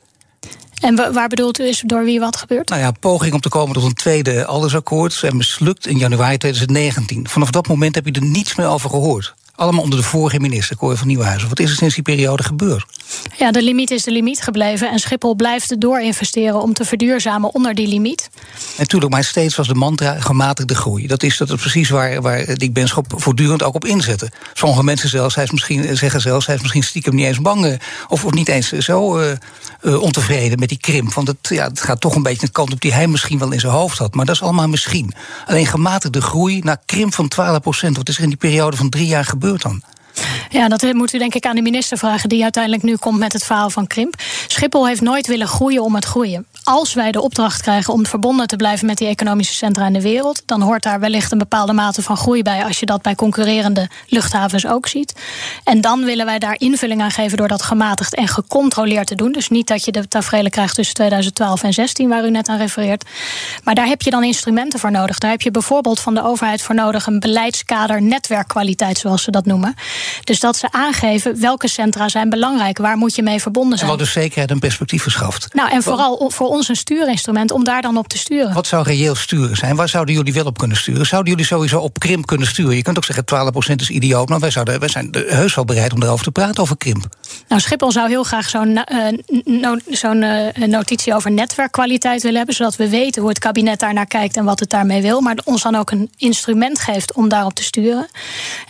En 0.80 1.14
waar 1.14 1.28
bedoelt 1.28 1.60
u 1.60 1.68
is 1.68 1.84
door 1.86 2.04
wie 2.04 2.20
wat 2.20 2.36
gebeurt? 2.36 2.70
Nou 2.70 2.82
ja, 2.82 2.92
poging 2.92 3.34
om 3.34 3.40
te 3.40 3.50
komen 3.50 3.74
tot 3.74 3.84
een 3.84 3.94
tweede 3.94 4.46
allesakkoord 4.46 5.24
en 5.24 5.38
mislukt 5.38 5.88
in 5.88 5.98
januari 5.98 6.38
2019. 6.38 7.28
Vanaf 7.30 7.50
dat 7.50 7.68
moment 7.68 7.96
heb 7.96 8.06
je 8.06 8.12
er 8.12 8.24
niets 8.24 8.56
meer 8.56 8.68
over 8.68 8.90
gehoord. 8.90 9.34
Allemaal 9.60 9.84
onder 9.84 10.00
de 10.00 10.06
vorige 10.06 10.40
minister, 10.40 10.78
Cor 10.78 10.98
van 10.98 11.08
Nieuwhuizen. 11.08 11.50
Wat 11.50 11.60
is 11.60 11.70
er 11.70 11.76
sinds 11.76 11.96
die 11.96 12.04
periode 12.04 12.44
gebeurd? 12.44 12.86
Ja, 13.38 13.52
de 13.52 13.62
limiet 13.62 13.92
is 13.92 14.04
de 14.04 14.12
limiet 14.12 14.42
gebleven. 14.42 14.92
En 14.92 15.00
Schiphol 15.00 15.36
blijft 15.36 15.82
doorinvesteren 15.82 16.62
om 16.62 16.74
te 16.74 16.86
verduurzamen 16.86 17.54
onder 17.54 17.76
die 17.76 17.88
limiet. 17.88 18.30
Natuurlijk, 18.78 19.12
maar 19.12 19.24
steeds 19.24 19.56
was 19.56 19.68
de 19.68 19.74
mantra 19.74 20.20
gematigde 20.20 20.76
groei. 20.76 21.08
Dat 21.08 21.24
is, 21.24 21.38
dat 21.38 21.50
is 21.50 21.62
precies 21.62 21.90
waar, 21.90 22.22
waar 22.22 22.56
Dick 22.56 22.74
Benschop 22.74 23.06
voortdurend 23.16 23.64
ook 23.64 23.76
op 23.76 23.86
inzette. 23.86 24.32
Sommige 24.54 24.84
mensen 24.84 25.10
zelfs, 25.10 25.36
hij 25.36 25.44
is 25.44 25.52
misschien, 25.52 25.98
zeggen 25.98 26.22
zelfs... 26.22 26.46
hij 26.46 26.56
is 26.56 26.62
misschien 26.62 26.84
stiekem 26.84 27.16
niet 27.16 27.26
eens 27.26 27.42
bang... 27.42 27.66
Eh, 27.66 27.74
of, 28.08 28.26
of 28.26 28.34
niet 28.34 28.48
eens 28.48 28.72
zo 28.72 29.20
uh, 29.20 29.32
uh, 29.82 30.02
ontevreden 30.02 30.60
met 30.60 30.70
die 30.70 30.78
krimp. 30.78 31.14
Want 31.14 31.28
het, 31.28 31.38
ja, 31.42 31.68
het 31.68 31.82
gaat 31.82 32.02
toch 32.02 32.16
een 32.16 32.24
beetje 32.24 32.46
de 32.46 32.52
kant 32.52 32.74
op 32.74 32.82
die 32.82 32.94
hij 32.94 33.08
misschien 33.08 33.40
wel 33.40 33.52
in 33.52 33.60
zijn 33.60 33.74
hoofd 33.74 33.98
had. 33.98 34.16
Maar 34.16 34.26
dat 34.26 34.36
is 34.36 34.42
allemaal 34.42 34.68
misschien. 34.68 35.14
Alleen 35.46 35.66
gematigde 35.66 36.22
groei 36.22 36.60
naar 36.60 36.78
krimp 36.86 37.14
van 37.14 37.28
12 37.28 37.60
procent. 37.60 37.98
Wat 37.98 38.10
is 38.10 38.18
er 38.18 38.24
in 38.24 38.30
die 38.30 38.38
periode 38.38 38.78
van 38.78 38.90
drie 38.90 39.08
jaar 39.08 39.26
gebeurd? 39.26 39.62
dan? 39.62 39.82
Ja, 40.50 40.68
dat 40.68 40.94
moet 40.94 41.14
u 41.14 41.18
denk 41.18 41.34
ik 41.34 41.46
aan 41.46 41.56
de 41.56 41.62
minister 41.62 41.98
vragen, 41.98 42.30
die 42.30 42.44
uiteindelijk 42.44 42.84
nu 42.84 42.96
komt 42.96 43.20
met 43.20 43.34
het 43.34 43.44
verhaal 43.44 43.70
van 43.70 43.88
Krimp. 43.88 44.16
Schiphol 44.48 44.88
heeft 44.88 45.02
nooit 45.02 45.28
willen 45.28 45.48
groeien 45.48 45.84
om 45.84 45.96
het 45.96 46.06
groeien. 46.06 46.46
Als 46.72 46.94
wij 46.94 47.12
de 47.12 47.22
opdracht 47.22 47.62
krijgen 47.62 47.94
om 47.94 48.06
verbonden 48.06 48.48
te 48.48 48.56
blijven 48.56 48.86
met 48.86 48.98
die 48.98 49.08
economische 49.08 49.54
centra 49.54 49.86
in 49.86 49.94
de 49.94 50.02
wereld, 50.02 50.42
dan 50.46 50.62
hoort 50.62 50.84
daar 50.84 51.00
wellicht 51.00 51.32
een 51.32 51.38
bepaalde 51.38 51.74
mate 51.74 52.02
van 52.02 52.18
groei 52.18 52.42
bij, 52.42 52.64
als 52.64 52.80
je 52.80 52.86
dat 52.86 53.02
bij 53.02 53.16
concurrerende 53.16 53.90
luchthavens 54.08 54.68
ook 54.68 54.88
ziet. 54.88 55.14
En 55.64 55.82
dan 55.82 56.04
willen 56.04 56.26
wij 56.26 56.40
daar 56.40 56.56
invulling 56.58 57.02
aan 57.02 57.12
geven 57.12 57.38
door 57.38 57.48
dat 57.48 57.62
gematigd 57.62 58.16
en 58.16 58.28
gecontroleerd 58.28 59.08
te 59.08 59.16
doen. 59.16 59.32
Dus 59.32 59.50
niet 59.50 59.68
dat 59.68 59.86
je 59.86 59.92
de 59.92 60.08
tafereelen 60.08 60.52
krijgt 60.52 60.76
tussen 60.76 60.96
2012 60.96 61.52
en 61.52 61.58
2016, 61.58 62.10
waar 62.10 62.26
u 62.26 62.32
net 62.32 62.48
aan 62.48 62.58
refereert. 62.58 63.06
Maar 63.64 63.76
daar 63.76 63.88
heb 63.88 64.02
je 64.02 64.10
dan 64.10 64.24
instrumenten 64.24 64.80
voor 64.80 64.92
nodig. 64.92 65.18
Daar 65.18 65.32
heb 65.32 65.42
je 65.42 65.52
bijvoorbeeld 65.52 66.00
van 66.00 66.14
de 66.14 66.24
overheid 66.24 66.62
voor 66.62 66.76
nodig 66.76 67.06
een 67.06 67.20
beleidskader 67.20 68.02
netwerkkwaliteit, 68.02 68.98
zoals 68.98 69.24
ze 69.24 69.32
dat 69.32 69.46
noemen. 69.46 69.74
Dus 70.24 70.40
dat 70.40 70.58
ze 70.58 70.72
aangeven 70.72 71.40
welke 71.40 71.68
centra 71.68 72.10
zijn 72.10 72.30
belangrijk, 72.30 72.78
waar 72.78 72.98
moet 72.98 73.16
je 73.16 73.24
mee 73.24 73.42
verbonden 73.42 73.78
zijn. 73.78 73.92
En 73.92 73.98
wat 73.98 74.06
dus 74.06 74.14
zekerheid 74.14 74.52
en 74.52 74.60
perspectief 74.60 75.02
verschaft. 75.02 75.54
Nou, 75.54 75.70
en 75.70 75.84
vooral 75.84 76.32
voor 76.32 76.48
ons 76.48 76.58
een 76.68 76.76
stuurinstrument 76.76 77.52
om 77.52 77.64
daar 77.64 77.82
dan 77.82 77.98
op 77.98 78.08
te 78.08 78.18
sturen. 78.18 78.54
Wat 78.54 78.68
zou 78.68 78.84
reëel 78.84 79.16
sturen 79.16 79.58
zijn? 79.58 79.76
Waar 79.76 79.90
zouden 79.90 80.16
jullie 80.16 80.34
wel 80.34 80.46
op 80.46 80.58
kunnen 80.58 80.78
sturen? 80.78 81.06
Zouden 81.06 81.32
jullie 81.32 81.48
sowieso 81.48 81.80
op 81.80 82.00
krimp 82.00 82.26
kunnen 82.26 82.48
sturen? 82.48 82.76
Je 82.76 82.82
kunt 82.82 82.98
ook 82.98 83.06
zeggen 83.06 83.24
12% 83.74 83.76
is 83.76 83.90
idioot, 83.90 84.30
maar 84.30 84.40
wij, 84.40 84.52
zouden, 84.52 84.80
wij 84.80 84.90
zijn 84.90 85.10
heus 85.28 85.56
wel 85.56 85.66
bereid 85.66 85.94
om 85.94 86.04
erover 86.04 86.24
te 86.24 86.32
praten 86.32 86.64
over 86.64 86.78
krimp. 86.78 87.08
Nou, 87.48 87.62
Schiphol 87.62 87.92
zou 87.92 88.10
heel 88.10 88.24
graag 88.24 88.50
zo'n 88.50 90.24
uh, 90.24 90.68
notitie 90.68 91.14
over 91.14 91.32
netwerkkwaliteit 91.32 92.22
willen 92.22 92.38
hebben, 92.38 92.56
zodat 92.56 92.76
we 92.76 92.90
weten 92.90 93.22
hoe 93.22 93.30
het 93.30 93.40
kabinet 93.40 93.80
daarnaar 93.80 94.06
kijkt 94.06 94.38
en 94.38 94.44
wat 94.44 94.60
het 94.60 94.70
daarmee 94.70 95.02
wil, 95.02 95.22
maar 95.22 95.38
ons 95.44 95.62
dan 95.62 95.76
ook 95.76 95.92
een 95.92 96.12
instrument 96.18 96.80
geeft 96.80 97.14
om 97.14 97.30
daarop 97.30 97.54
te 97.54 97.64
sturen. 97.64 98.08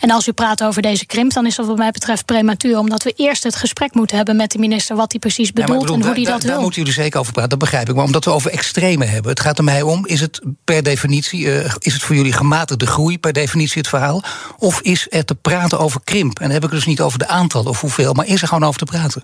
En 0.00 0.10
als 0.10 0.28
u 0.28 0.32
praat 0.32 0.62
over 0.62 0.82
deze 0.82 1.06
krimp, 1.06 1.32
dan 1.32 1.46
is 1.46 1.54
dat 1.54 1.66
wat 1.66 1.76
mij 1.76 1.90
betreft 1.90 2.24
prematuur. 2.24 2.78
Omdat 2.78 3.02
we 3.02 3.12
eerst 3.16 3.42
het 3.42 3.56
gesprek 3.56 3.94
moeten 3.94 4.16
hebben 4.16 4.36
met 4.36 4.50
de 4.50 4.58
minister 4.58 4.96
wat 4.96 5.10
hij 5.10 5.20
precies 5.20 5.52
bedoelt 5.52 5.90
en 5.90 6.02
hoe 6.02 6.12
hij 6.12 6.24
dat 6.24 6.42
wil. 6.42 6.52
Daar 6.52 6.60
moeten 6.60 6.78
jullie 6.78 6.96
zeker 6.96 7.20
over 7.20 7.32
praten, 7.32 7.50
dat 7.50 7.58
begrijp 7.58 7.79
ik. 7.88 7.94
Maar 7.94 8.04
omdat 8.04 8.24
we 8.24 8.30
over 8.30 8.50
extreme 8.50 9.04
hebben. 9.04 9.30
Het 9.30 9.40
gaat 9.40 9.58
er 9.58 9.64
mij 9.64 9.82
om, 9.82 10.06
is 10.06 10.20
het 10.20 10.40
per 10.64 10.82
definitie, 10.82 11.40
uh, 11.40 11.74
is 11.78 11.92
het 11.92 12.02
voor 12.02 12.16
jullie 12.16 12.32
gematigde 12.32 12.86
groei 12.86 13.18
per 13.18 13.32
definitie 13.32 13.78
het 13.78 13.88
verhaal? 13.88 14.22
Of 14.58 14.80
is 14.80 15.06
er 15.10 15.24
te 15.24 15.34
praten 15.34 15.78
over 15.78 16.00
krimp? 16.04 16.38
En 16.38 16.44
dan 16.44 16.52
heb 16.52 16.64
ik 16.64 16.70
het 16.70 16.78
dus 16.78 16.86
niet 16.86 17.00
over 17.00 17.18
de 17.18 17.28
aantal 17.28 17.64
of 17.64 17.80
hoeveel, 17.80 18.12
maar 18.12 18.26
is 18.26 18.42
er 18.42 18.48
gewoon 18.48 18.64
over 18.64 18.78
te 18.78 18.84
praten? 18.84 19.22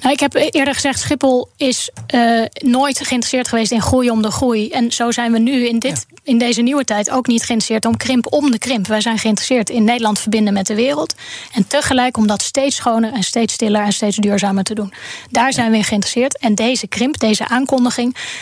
Nou, 0.00 0.12
ik 0.12 0.20
heb 0.20 0.34
eerder 0.34 0.74
gezegd, 0.74 1.00
Schiphol 1.00 1.48
is 1.56 1.90
uh, 2.14 2.44
nooit 2.52 2.96
geïnteresseerd 2.96 3.48
geweest 3.48 3.72
in 3.72 3.82
groei 3.82 4.10
om 4.10 4.22
de 4.22 4.30
groei. 4.30 4.70
En 4.70 4.92
zo 4.92 5.10
zijn 5.10 5.32
we 5.32 5.38
nu 5.38 5.68
in, 5.68 5.78
dit, 5.78 6.06
in 6.22 6.38
deze 6.38 6.62
nieuwe 6.62 6.84
tijd 6.84 7.10
ook 7.10 7.26
niet 7.26 7.44
geïnteresseerd 7.44 7.84
om 7.84 7.96
krimp 7.96 8.32
om 8.32 8.50
de 8.50 8.58
krimp. 8.58 8.86
Wij 8.86 9.00
zijn 9.00 9.18
geïnteresseerd 9.18 9.70
in 9.70 9.84
Nederland 9.84 10.18
verbinden 10.18 10.52
met 10.52 10.66
de 10.66 10.74
wereld. 10.74 11.14
En 11.52 11.66
tegelijk 11.66 12.16
om 12.16 12.26
dat 12.26 12.42
steeds 12.42 12.76
schoner 12.76 13.12
en 13.12 13.22
steeds 13.22 13.54
stiller 13.54 13.82
en 13.82 13.92
steeds 13.92 14.16
duurzamer 14.16 14.64
te 14.64 14.74
doen. 14.74 14.92
Daar 15.30 15.52
zijn 15.52 15.70
we 15.70 15.76
in 15.76 15.84
geïnteresseerd. 15.84 16.38
En 16.38 16.54
deze 16.54 16.86
krimp, 16.86 17.18
deze 17.18 17.48
aankondiging, 17.48 17.89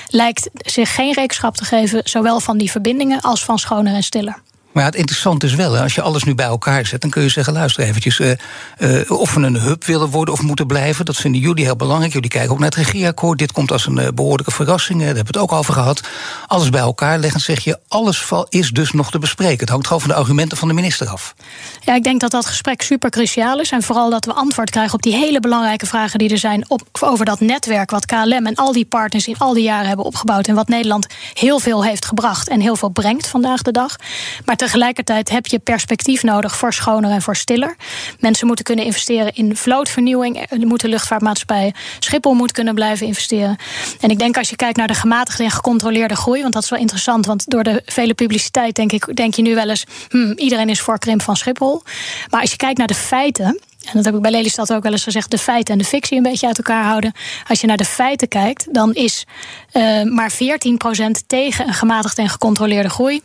lijkt 0.06 0.48
zich 0.52 0.94
geen 0.94 1.12
rekenschap 1.12 1.56
te 1.56 1.64
geven, 1.64 2.00
zowel 2.04 2.40
van 2.40 2.58
die 2.58 2.70
verbindingen 2.70 3.20
als 3.20 3.44
van 3.44 3.58
schoner 3.58 3.94
en 3.94 4.02
stiller. 4.02 4.42
Maar 4.78 4.86
het 4.86 4.96
interessante 4.96 5.46
is 5.46 5.54
wel, 5.54 5.76
als 5.76 5.94
je 5.94 6.02
alles 6.02 6.24
nu 6.24 6.34
bij 6.34 6.46
elkaar 6.46 6.86
zet, 6.86 7.00
dan 7.00 7.10
kun 7.10 7.22
je 7.22 7.28
zeggen: 7.28 7.52
luister 7.52 7.84
eventjes, 7.84 8.18
uh, 8.18 9.10
of 9.10 9.34
we 9.34 9.40
een 9.40 9.60
hub 9.60 9.84
willen 9.84 10.08
worden 10.08 10.34
of 10.34 10.42
moeten 10.42 10.66
blijven. 10.66 11.04
Dat 11.04 11.16
vinden 11.16 11.40
jullie 11.40 11.64
heel 11.64 11.76
belangrijk. 11.76 12.12
Jullie 12.12 12.30
kijken 12.30 12.50
ook 12.50 12.58
naar 12.58 12.68
het 12.68 12.78
regeerakkoord. 12.78 13.38
Dit 13.38 13.52
komt 13.52 13.72
als 13.72 13.86
een 13.86 13.98
uh, 13.98 14.08
behoorlijke 14.14 14.50
verrassing. 14.50 14.98
daar 14.98 15.06
hebben 15.06 15.32
we 15.32 15.38
het 15.38 15.50
ook 15.50 15.58
over 15.58 15.72
gehad. 15.72 16.00
Alles 16.46 16.68
bij 16.68 16.80
elkaar 16.80 17.18
leggen, 17.18 17.40
zeg 17.40 17.64
je: 17.64 17.78
alles 17.88 18.30
is 18.48 18.70
dus 18.70 18.92
nog 18.92 19.10
te 19.10 19.18
bespreken. 19.18 19.58
Het 19.58 19.68
hangt 19.68 19.86
gewoon 19.86 20.02
van 20.02 20.10
de 20.10 20.16
argumenten 20.16 20.58
van 20.58 20.68
de 20.68 20.74
minister 20.74 21.08
af. 21.08 21.34
Ja, 21.80 21.94
ik 21.94 22.04
denk 22.04 22.20
dat 22.20 22.30
dat 22.30 22.46
gesprek 22.46 22.82
super 22.82 23.10
cruciaal 23.10 23.60
is. 23.60 23.70
En 23.70 23.82
vooral 23.82 24.10
dat 24.10 24.24
we 24.24 24.32
antwoord 24.32 24.70
krijgen 24.70 24.94
op 24.94 25.02
die 25.02 25.14
hele 25.14 25.40
belangrijke 25.40 25.86
vragen 25.86 26.18
die 26.18 26.30
er 26.30 26.38
zijn 26.38 26.64
op, 26.68 26.82
over 27.00 27.24
dat 27.24 27.40
netwerk 27.40 27.90
wat 27.90 28.06
KLM 28.06 28.46
en 28.46 28.54
al 28.54 28.72
die 28.72 28.86
partners 28.86 29.26
in 29.26 29.38
al 29.38 29.54
die 29.54 29.62
jaren 29.62 29.86
hebben 29.88 30.06
opgebouwd. 30.06 30.46
En 30.46 30.54
wat 30.54 30.68
Nederland 30.68 31.06
heel 31.32 31.58
veel 31.58 31.84
heeft 31.84 32.04
gebracht 32.04 32.48
en 32.48 32.60
heel 32.60 32.76
veel 32.76 32.88
brengt 32.88 33.26
vandaag 33.26 33.62
de 33.62 33.72
dag. 33.72 33.96
Maar 34.44 34.56
tegelijkertijd 34.68 35.28
heb 35.28 35.46
je 35.46 35.58
perspectief 35.58 36.22
nodig 36.22 36.56
voor 36.56 36.72
schoner 36.72 37.10
en 37.10 37.22
voor 37.22 37.36
stiller. 37.36 37.76
Mensen 38.20 38.46
moeten 38.46 38.64
kunnen 38.64 38.84
investeren 38.84 39.34
in 39.34 39.56
vlootvernieuwing. 39.56 40.46
Er 40.50 40.66
moeten 40.66 40.88
luchtvaartmaatschappijen. 40.88 41.72
Schiphol 41.98 42.34
moet 42.34 42.52
kunnen 42.52 42.74
blijven 42.74 43.06
investeren. 43.06 43.56
En 44.00 44.10
ik 44.10 44.18
denk 44.18 44.36
als 44.36 44.50
je 44.50 44.56
kijkt 44.56 44.76
naar 44.76 44.86
de 44.86 44.94
gematigde 44.94 45.44
en 45.44 45.50
gecontroleerde 45.50 46.16
groei, 46.16 46.42
want 46.42 46.54
dat 46.54 46.62
is 46.62 46.70
wel 46.70 46.78
interessant. 46.78 47.26
Want 47.26 47.50
door 47.50 47.62
de 47.62 47.82
vele 47.84 48.14
publiciteit 48.14 48.74
denk, 48.74 48.92
ik, 48.92 49.16
denk 49.16 49.34
je 49.34 49.42
nu 49.42 49.54
wel 49.54 49.68
eens: 49.68 49.84
hmm, 50.08 50.32
iedereen 50.36 50.68
is 50.68 50.80
voor 50.80 50.98
krimp 50.98 51.22
van 51.22 51.36
Schiphol. 51.36 51.82
Maar 52.30 52.40
als 52.40 52.50
je 52.50 52.56
kijkt 52.56 52.78
naar 52.78 52.86
de 52.86 52.94
feiten 52.94 53.60
en 53.84 53.94
dat 53.94 54.04
heb 54.04 54.14
ik 54.14 54.20
bij 54.20 54.30
Lelystad 54.30 54.72
ook 54.72 54.82
wel 54.82 54.92
eens 54.92 55.02
gezegd, 55.02 55.30
de 55.30 55.38
feiten 55.38 55.72
en 55.72 55.78
de 55.80 55.84
fictie 55.84 56.16
een 56.16 56.22
beetje 56.22 56.46
uit 56.46 56.58
elkaar 56.58 56.84
houden. 56.84 57.12
Als 57.48 57.60
je 57.60 57.66
naar 57.66 57.76
de 57.76 57.84
feiten 57.84 58.28
kijkt, 58.28 58.74
dan 58.74 58.94
is 58.94 59.26
uh, 59.72 60.02
maar 60.02 60.32
14% 60.32 60.36
tegen 61.26 61.68
een 61.68 61.74
gematigde 61.74 62.22
en 62.22 62.28
gecontroleerde 62.28 62.88
groei. 62.88 63.22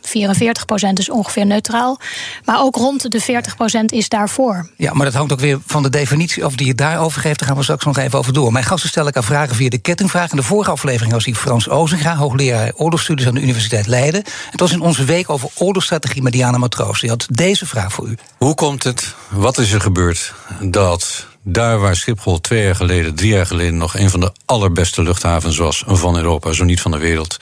is 0.92 1.10
ongeveer 1.10 1.46
neutraal. 1.46 1.98
Maar 2.44 2.60
ook 2.60 2.76
rond 2.76 3.10
de 3.10 3.22
40% 3.22 3.84
is 3.86 4.08
daarvoor. 4.08 4.70
Ja, 4.76 4.92
maar 4.92 5.04
dat 5.04 5.14
hangt 5.14 5.32
ook 5.32 5.40
weer 5.40 5.58
van 5.66 5.82
de 5.82 5.90
definitie 5.90 6.44
of 6.44 6.54
die 6.54 6.66
je 6.66 6.74
daarover 6.74 7.20
geeft. 7.20 7.38
Daar 7.38 7.48
gaan 7.48 7.56
we 7.56 7.62
straks 7.62 7.84
nog 7.84 7.98
even 7.98 8.18
over 8.18 8.32
door. 8.32 8.52
Mijn 8.52 8.64
gasten 8.64 8.88
stel 8.88 9.06
ik 9.06 9.16
aan 9.16 9.24
vragen 9.24 9.56
via 9.56 9.68
de 9.68 9.78
kettingvraag. 9.78 10.30
In 10.30 10.36
de 10.36 10.42
vorige 10.42 10.70
aflevering 10.70 11.12
was 11.12 11.24
die 11.24 11.34
Frans 11.34 11.68
Ozenga, 11.68 12.16
hoogleraar 12.16 12.72
oorlogsstudies 12.76 13.26
aan 13.26 13.34
de 13.34 13.42
Universiteit 13.42 13.86
Leiden. 13.86 14.24
Het 14.50 14.60
was 14.60 14.72
in 14.72 14.80
onze 14.80 15.04
week 15.04 15.30
over 15.30 15.48
oorlogsstrategie 15.54 16.22
met 16.22 16.32
Diana 16.32 16.58
Matroos. 16.58 17.00
Die 17.00 17.10
had 17.10 17.26
deze 17.30 17.66
vraag 17.66 17.92
voor 17.92 18.08
u. 18.08 18.16
Hoe 18.38 18.54
komt 18.54 18.82
het? 18.82 19.14
Wat 19.28 19.58
is 19.58 19.72
er 19.72 19.80
gebeurd? 19.80 20.32
Dat 20.60 21.26
daar 21.42 21.78
waar 21.78 21.96
Schiphol 21.96 22.40
twee 22.40 22.62
jaar 22.64 22.74
geleden, 22.74 23.14
drie 23.14 23.32
jaar 23.32 23.46
geleden 23.46 23.76
nog 23.76 23.96
een 23.96 24.10
van 24.10 24.20
de 24.20 24.32
allerbeste 24.44 25.02
luchthavens 25.02 25.56
was 25.56 25.82
van 25.86 26.16
Europa, 26.16 26.52
zo 26.52 26.64
niet 26.64 26.80
van 26.80 26.90
de 26.90 26.98
wereld, 26.98 27.36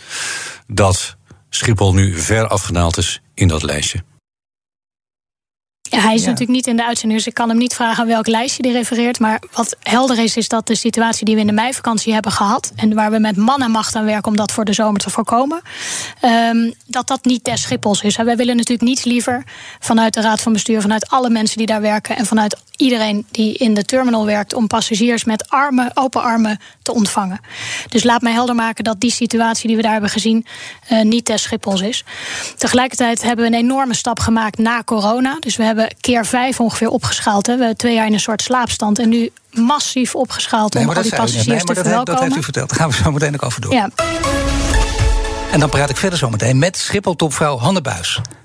dat 0.66 1.16
Schiphol 1.50 1.94
nu 1.94 2.18
ver 2.18 2.48
afgedaald 2.48 2.96
is 2.96 3.20
in 3.34 3.48
dat 3.48 3.62
lijstje. 3.62 4.02
Ja, 5.92 6.00
hij 6.00 6.14
is 6.14 6.24
natuurlijk 6.24 6.50
niet 6.50 6.66
in 6.66 6.76
de 6.76 6.86
uitzending, 6.86 7.18
dus 7.20 7.28
ik 7.28 7.34
kan 7.34 7.48
hem 7.48 7.58
niet 7.58 7.74
vragen 7.74 8.06
welk 8.06 8.26
lijstje 8.26 8.62
die 8.62 8.72
refereert. 8.72 9.20
Maar 9.20 9.42
wat 9.52 9.76
helder 9.80 10.18
is, 10.18 10.36
is 10.36 10.48
dat 10.48 10.66
de 10.66 10.74
situatie 10.74 11.24
die 11.24 11.34
we 11.34 11.40
in 11.40 11.46
de 11.46 11.52
meivakantie 11.52 12.12
hebben 12.12 12.32
gehad. 12.32 12.72
en 12.76 12.94
waar 12.94 13.10
we 13.10 13.18
met 13.18 13.36
man 13.36 13.62
en 13.62 13.70
macht 13.70 13.94
aan 13.94 14.04
werken 14.04 14.30
om 14.30 14.36
dat 14.36 14.52
voor 14.52 14.64
de 14.64 14.72
zomer 14.72 15.00
te 15.00 15.10
voorkomen. 15.10 15.62
Um, 16.24 16.74
dat 16.86 17.06
dat 17.06 17.24
niet 17.24 17.44
des 17.44 17.62
Schiphels 17.62 18.02
is. 18.02 18.16
Wij 18.16 18.36
willen 18.36 18.56
natuurlijk 18.56 18.88
niets 18.88 19.04
liever 19.04 19.44
vanuit 19.80 20.14
de 20.14 20.20
Raad 20.20 20.40
van 20.40 20.52
Bestuur, 20.52 20.80
vanuit 20.80 21.08
alle 21.08 21.30
mensen 21.30 21.58
die 21.58 21.66
daar 21.66 21.80
werken. 21.80 22.16
en 22.16 22.26
vanuit 22.26 22.56
iedereen 22.76 23.26
die 23.30 23.56
in 23.56 23.74
de 23.74 23.84
terminal 23.84 24.26
werkt. 24.26 24.54
om 24.54 24.66
passagiers 24.66 25.24
met 25.24 25.50
armen, 25.50 25.90
open 25.94 26.22
armen 26.22 26.60
te 26.82 26.94
ontvangen. 26.94 27.40
Dus 27.88 28.02
laat 28.04 28.22
mij 28.22 28.32
helder 28.32 28.54
maken 28.54 28.84
dat 28.84 29.00
die 29.00 29.10
situatie 29.10 29.66
die 29.66 29.76
we 29.76 29.82
daar 29.82 29.92
hebben 29.92 30.10
gezien. 30.10 30.46
Uh, 30.92 31.02
niet 31.02 31.26
des 31.26 31.42
Schiphels 31.42 31.80
is. 31.80 32.04
Tegelijkertijd 32.56 33.22
hebben 33.22 33.50
we 33.50 33.56
een 33.56 33.62
enorme 33.62 33.94
stap 33.94 34.20
gemaakt 34.20 34.58
na 34.58 34.82
corona. 34.84 35.36
Dus 35.40 35.56
we 35.56 35.62
hebben 35.62 35.94
keer 36.00 36.26
vijf 36.26 36.60
ongeveer 36.60 36.88
opgeschaald. 36.88 37.46
Hè. 37.46 37.52
We 37.52 37.58
hebben 37.58 37.78
twee 37.78 37.94
jaar 37.94 38.06
in 38.06 38.12
een 38.12 38.20
soort 38.20 38.42
slaapstand. 38.42 38.98
En 38.98 39.08
nu 39.08 39.30
massief 39.50 40.14
opgeschaald 40.14 40.76
om 40.76 40.88
al 40.88 41.02
die 41.02 41.14
passagiers 41.14 41.46
nee, 41.46 41.58
te 41.58 41.64
dat, 41.64 41.76
verwelkomen. 41.76 42.14
dat 42.14 42.22
heeft 42.22 42.36
u 42.36 42.42
verteld. 42.42 42.68
Daar 42.68 42.78
gaan 42.78 42.90
we 42.90 42.94
zo 42.96 43.10
meteen 43.10 43.34
ook 43.34 43.44
over 43.44 43.60
door. 43.60 43.72
Ja. 43.72 43.90
En 45.52 45.60
dan 45.60 45.68
praat 45.68 45.90
ik 45.90 45.96
verder 45.96 46.18
zometeen 46.18 46.58
met 46.58 46.76
Schiphol-topvrouw. 46.76 47.58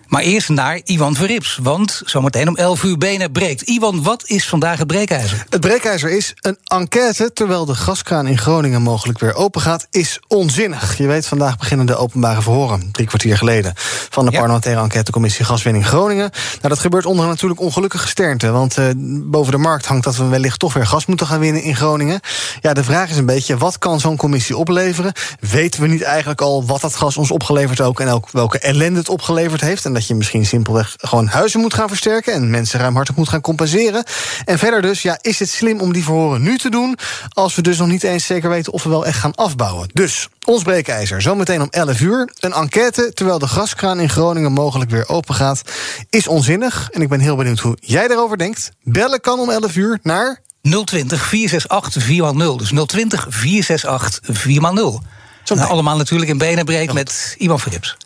Maar 0.08 0.22
eerst 0.22 0.50
naar 0.50 0.80
Iwan 0.84 1.15
Verrips, 1.15 1.60
want 1.62 2.02
zometeen 2.06 2.48
om 2.48 2.56
11 2.56 2.84
uur 2.84 2.98
benen 2.98 3.32
breekt. 3.32 3.62
Iwan, 3.62 4.04
wat 4.04 4.24
is 4.26 4.48
vandaag 4.48 4.78
het 4.78 4.88
breekijzer? 4.88 5.46
Het 5.50 5.62
breekijzer 5.62 6.10
is 6.10 6.34
een 6.41 6.58
enquête 6.63 7.34
terwijl 7.34 7.65
de 7.65 7.76
gaskraan 7.76 8.28
in 8.28 8.38
Groningen 8.38 8.82
mogelijk 8.82 9.20
weer 9.20 9.34
open 9.36 9.62
gaat, 9.62 9.88
is 9.91 10.20
onzinnig. 10.28 10.98
Je 10.98 11.08
weet, 11.08 11.28
vandaag 11.28 11.58
beginnen 11.58 11.86
de 11.86 11.96
openbare 11.96 12.41
verhoren, 12.41 12.89
drie 12.91 13.08
kwartier 13.08 13.38
geleden, 13.38 13.74
van 14.10 14.26
de 14.26 14.32
Ja. 14.32 14.38
parlementaire 14.38 14.82
enquêtecommissie 14.82 15.46
Gaswinning 15.46 15.88
Groningen. 15.88 16.29
Nou, 16.56 16.67
dat 16.69 16.79
gebeurt 16.79 17.06
onder 17.06 17.23
een 17.23 17.29
natuurlijk 17.29 17.62
ongelukkige 17.62 18.08
sternte, 18.08 18.52
want 18.52 18.77
eh, 18.77 18.86
boven 19.23 19.52
de 19.52 19.58
markt 19.58 19.86
hangt 19.86 20.04
dat 20.04 20.15
we 20.15 20.25
wellicht 20.27 20.60
toch 20.60 20.73
weer 20.73 20.88
gas 20.88 21.06
moeten 21.06 21.27
gaan 21.27 21.40
winnen 21.40 21.62
in 21.62 21.75
Groningen. 21.75 22.19
Ja, 22.62 22.73
de 22.73 22.84
vraag 22.84 23.10
is 23.10 23.17
een 23.17 23.25
beetje, 23.25 23.58
wat 23.58 23.77
kan 23.77 24.00
zo'n 24.00 24.17
commissie 24.17 24.58
opleveren? 24.58 25.13
Weten 25.40 25.81
we 25.81 25.88
niet 25.88 26.02
eigenlijk 26.02 26.42
al 26.42 26.65
wat 26.65 26.81
dat 26.81 26.96
gas 26.96 27.17
ons 27.17 27.31
opgeleverd 27.31 27.81
ook 27.81 28.00
en 28.00 28.10
ook 28.10 28.31
welke 28.31 28.60
ellende 28.60 29.00
het 29.00 29.10
opgeleverd 29.10 29.62
heeft? 29.62 29.86
En 29.86 29.94
dat 29.98 30.08
je 30.08 30.15
misschien 30.15 30.45
simpelweg 30.45 30.93
gewoon 30.98 31.27
huizen 31.27 31.60
moet 31.60 31.73
gaan 31.73 31.87
versterken 31.87 32.33
en 32.33 32.50
mensen 32.50 32.79
ruimhartig 32.79 33.15
moet 33.15 33.29
gaan 33.29 33.41
compenseren. 33.41 34.04
En 34.45 34.58
verder 34.58 34.81
dus, 34.81 35.02
ja, 35.02 35.17
is 35.21 35.39
het 35.39 35.50
slim 35.50 35.79
om 35.79 35.93
die 35.93 36.04
verhoren 36.04 36.41
nu 36.41 36.58
te 36.58 36.69
doen, 36.69 36.98
als 37.29 37.56
we 37.56 37.62
dus 37.62 37.77
nog 37.77 37.87
niet 37.87 38.04
eens 38.04 38.25
zeker 38.25 38.50
weten 38.50 38.73
of 38.73 38.83
we 38.83 38.89
wel 38.89 39.06
echt 39.06 39.19
gaan 39.19 39.35
afbouwen? 39.35 39.89
Dus, 39.93 40.27
ons 40.45 40.63
breekijzer, 40.63 41.21
zometeen 41.21 41.62
om 41.62 41.67
11 41.69 42.00
uur. 42.00 42.29
Een 42.39 42.54
enquête 42.54 43.12
terwijl 43.13 43.39
de 43.39 43.48
gaskraan 43.48 44.00
in 44.00 44.10
Groningen 44.10 44.52
mogelijk 44.52 44.89
weer 44.91 45.10
open 45.10 45.35
gaat, 45.35 45.62
is 46.10 46.27
onzinnig. 46.27 46.89
En 46.91 47.02
ik 47.02 47.10
ben 47.10 47.19
heel 47.19 47.35
benieuwd 47.35 47.60
hoe 47.60 47.77
jij 47.79 48.08
daarover 48.08 48.37
denkt. 48.37 48.71
Bellen 48.83 49.21
kan 49.21 49.39
om 49.39 49.50
11 49.50 49.75
uur 49.75 50.00
naar 50.04 50.41
020 50.62 51.25
468 51.25 52.04
4x0. 52.06 52.56
Dus 52.58 52.85
020 52.85 53.27
468 53.29 54.19
4x0. 54.48 55.56
Nou, 55.56 55.69
allemaal 55.69 55.98
natuurlijk 55.98 56.29
in 56.29 56.37
benen 56.37 56.65
breek 56.65 56.93
met 56.93 57.35
Iwan 57.37 57.60
Verrips. 57.60 57.98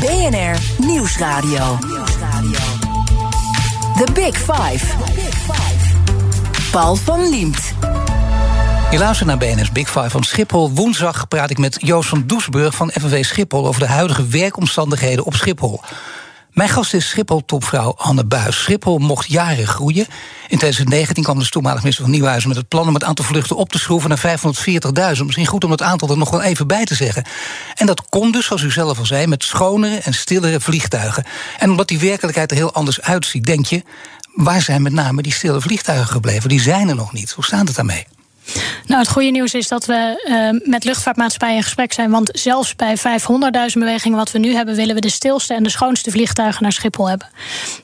BNR 0.00 0.56
Nieuwsradio. 0.86 1.78
The 3.96 4.06
Big 4.12 4.36
Five. 4.36 4.86
Paul 6.70 6.94
van 6.94 7.28
Liemt. 7.30 7.72
Je 8.90 8.98
luistert 8.98 9.28
naar 9.28 9.38
BNS 9.38 9.72
Big 9.72 9.90
Five 9.90 10.10
van 10.10 10.22
Schiphol. 10.22 10.70
Woensdag 10.70 11.28
praat 11.28 11.50
ik 11.50 11.58
met 11.58 11.76
Joost 11.78 12.08
van 12.08 12.26
Doesburg 12.26 12.74
van 12.74 12.90
FNV 12.90 13.24
Schiphol... 13.24 13.66
over 13.66 13.80
de 13.80 13.86
huidige 13.86 14.26
werkomstandigheden 14.26 15.24
op 15.24 15.34
Schiphol. 15.34 15.80
Mijn 16.54 16.68
gast 16.68 16.94
is 16.94 17.08
Schiphol-topvrouw 17.08 17.94
Anne 17.96 18.24
Buis. 18.24 18.62
Schiphol 18.62 18.98
mocht 18.98 19.30
jaren 19.30 19.66
groeien. 19.66 20.06
In 20.48 20.58
2019 20.58 21.22
kwam 21.22 21.38
de 21.38 21.48
toenmalig 21.48 21.80
minister 21.80 22.04
van 22.04 22.12
Nieuwhuizen 22.12 22.48
met 22.48 22.58
het 22.58 22.68
plan 22.68 22.88
om 22.88 22.94
het 22.94 23.04
aantal 23.04 23.24
vluchten 23.24 23.56
op 23.56 23.68
te 23.68 23.78
schroeven 23.78 24.08
naar 24.08 24.38
540.000. 25.16 25.24
Misschien 25.24 25.46
goed 25.46 25.64
om 25.64 25.70
het 25.70 25.82
aantal 25.82 26.08
er 26.08 26.18
nog 26.18 26.30
wel 26.30 26.42
even 26.42 26.66
bij 26.66 26.84
te 26.84 26.94
zeggen. 26.94 27.24
En 27.74 27.86
dat 27.86 28.08
kon 28.08 28.30
dus, 28.30 28.46
zoals 28.46 28.62
u 28.62 28.70
zelf 28.70 28.98
al 28.98 29.06
zei, 29.06 29.26
met 29.26 29.44
schonere 29.44 29.96
en 29.96 30.14
stillere 30.14 30.60
vliegtuigen. 30.60 31.24
En 31.58 31.70
omdat 31.70 31.88
die 31.88 31.98
werkelijkheid 31.98 32.50
er 32.50 32.56
heel 32.56 32.72
anders 32.72 33.00
uitziet, 33.00 33.46
denk 33.46 33.66
je, 33.66 33.82
waar 34.34 34.62
zijn 34.62 34.82
met 34.82 34.92
name 34.92 35.22
die 35.22 35.32
stille 35.32 35.60
vliegtuigen 35.60 36.08
gebleven? 36.08 36.48
Die 36.48 36.60
zijn 36.60 36.88
er 36.88 36.96
nog 36.96 37.12
niet. 37.12 37.30
Hoe 37.30 37.44
staat 37.44 37.66
het 37.66 37.76
daarmee? 37.76 38.06
Nou, 38.86 39.00
het 39.00 39.08
goede 39.08 39.30
nieuws 39.30 39.54
is 39.54 39.68
dat 39.68 39.84
we 39.86 40.24
uh, 40.28 40.70
met 40.70 40.84
luchtvaartmaatschappijen 40.84 41.56
in 41.56 41.62
gesprek 41.62 41.92
zijn. 41.92 42.10
Want 42.10 42.30
zelfs 42.32 42.76
bij 42.76 42.98
500.000 42.98 43.04
bewegingen 43.72 44.18
wat 44.18 44.30
we 44.30 44.38
nu 44.38 44.54
hebben, 44.54 44.74
willen 44.74 44.94
we 44.94 45.00
de 45.00 45.10
stilste 45.10 45.54
en 45.54 45.62
de 45.62 45.70
schoonste 45.70 46.10
vliegtuigen 46.10 46.62
naar 46.62 46.72
Schiphol 46.72 47.08
hebben. 47.08 47.28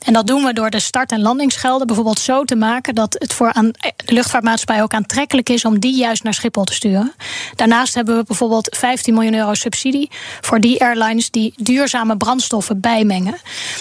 En 0.05 0.13
dat 0.13 0.27
doen 0.27 0.43
we 0.43 0.53
door 0.53 0.69
de 0.69 0.79
start- 0.79 1.11
en 1.11 1.21
landingsgelden 1.21 1.87
bijvoorbeeld 1.87 2.19
zo 2.19 2.43
te 2.43 2.55
maken 2.55 2.95
dat 2.95 3.15
het 3.19 3.33
voor 3.33 3.53
aan 3.53 3.71
de 4.05 4.13
luchtvaartmaatschappij 4.13 4.83
ook 4.83 4.93
aantrekkelijk 4.93 5.49
is 5.49 5.65
om 5.65 5.79
die 5.79 5.95
juist 5.95 6.23
naar 6.23 6.33
Schiphol 6.33 6.63
te 6.63 6.73
sturen. 6.73 7.13
Daarnaast 7.55 7.93
hebben 7.93 8.17
we 8.17 8.23
bijvoorbeeld 8.23 8.77
15 8.77 9.13
miljoen 9.13 9.35
euro 9.35 9.53
subsidie 9.53 10.09
voor 10.41 10.59
die 10.59 10.81
airlines 10.81 11.29
die 11.29 11.53
duurzame 11.55 12.17
brandstoffen 12.17 12.79
bijmengen. 12.79 13.37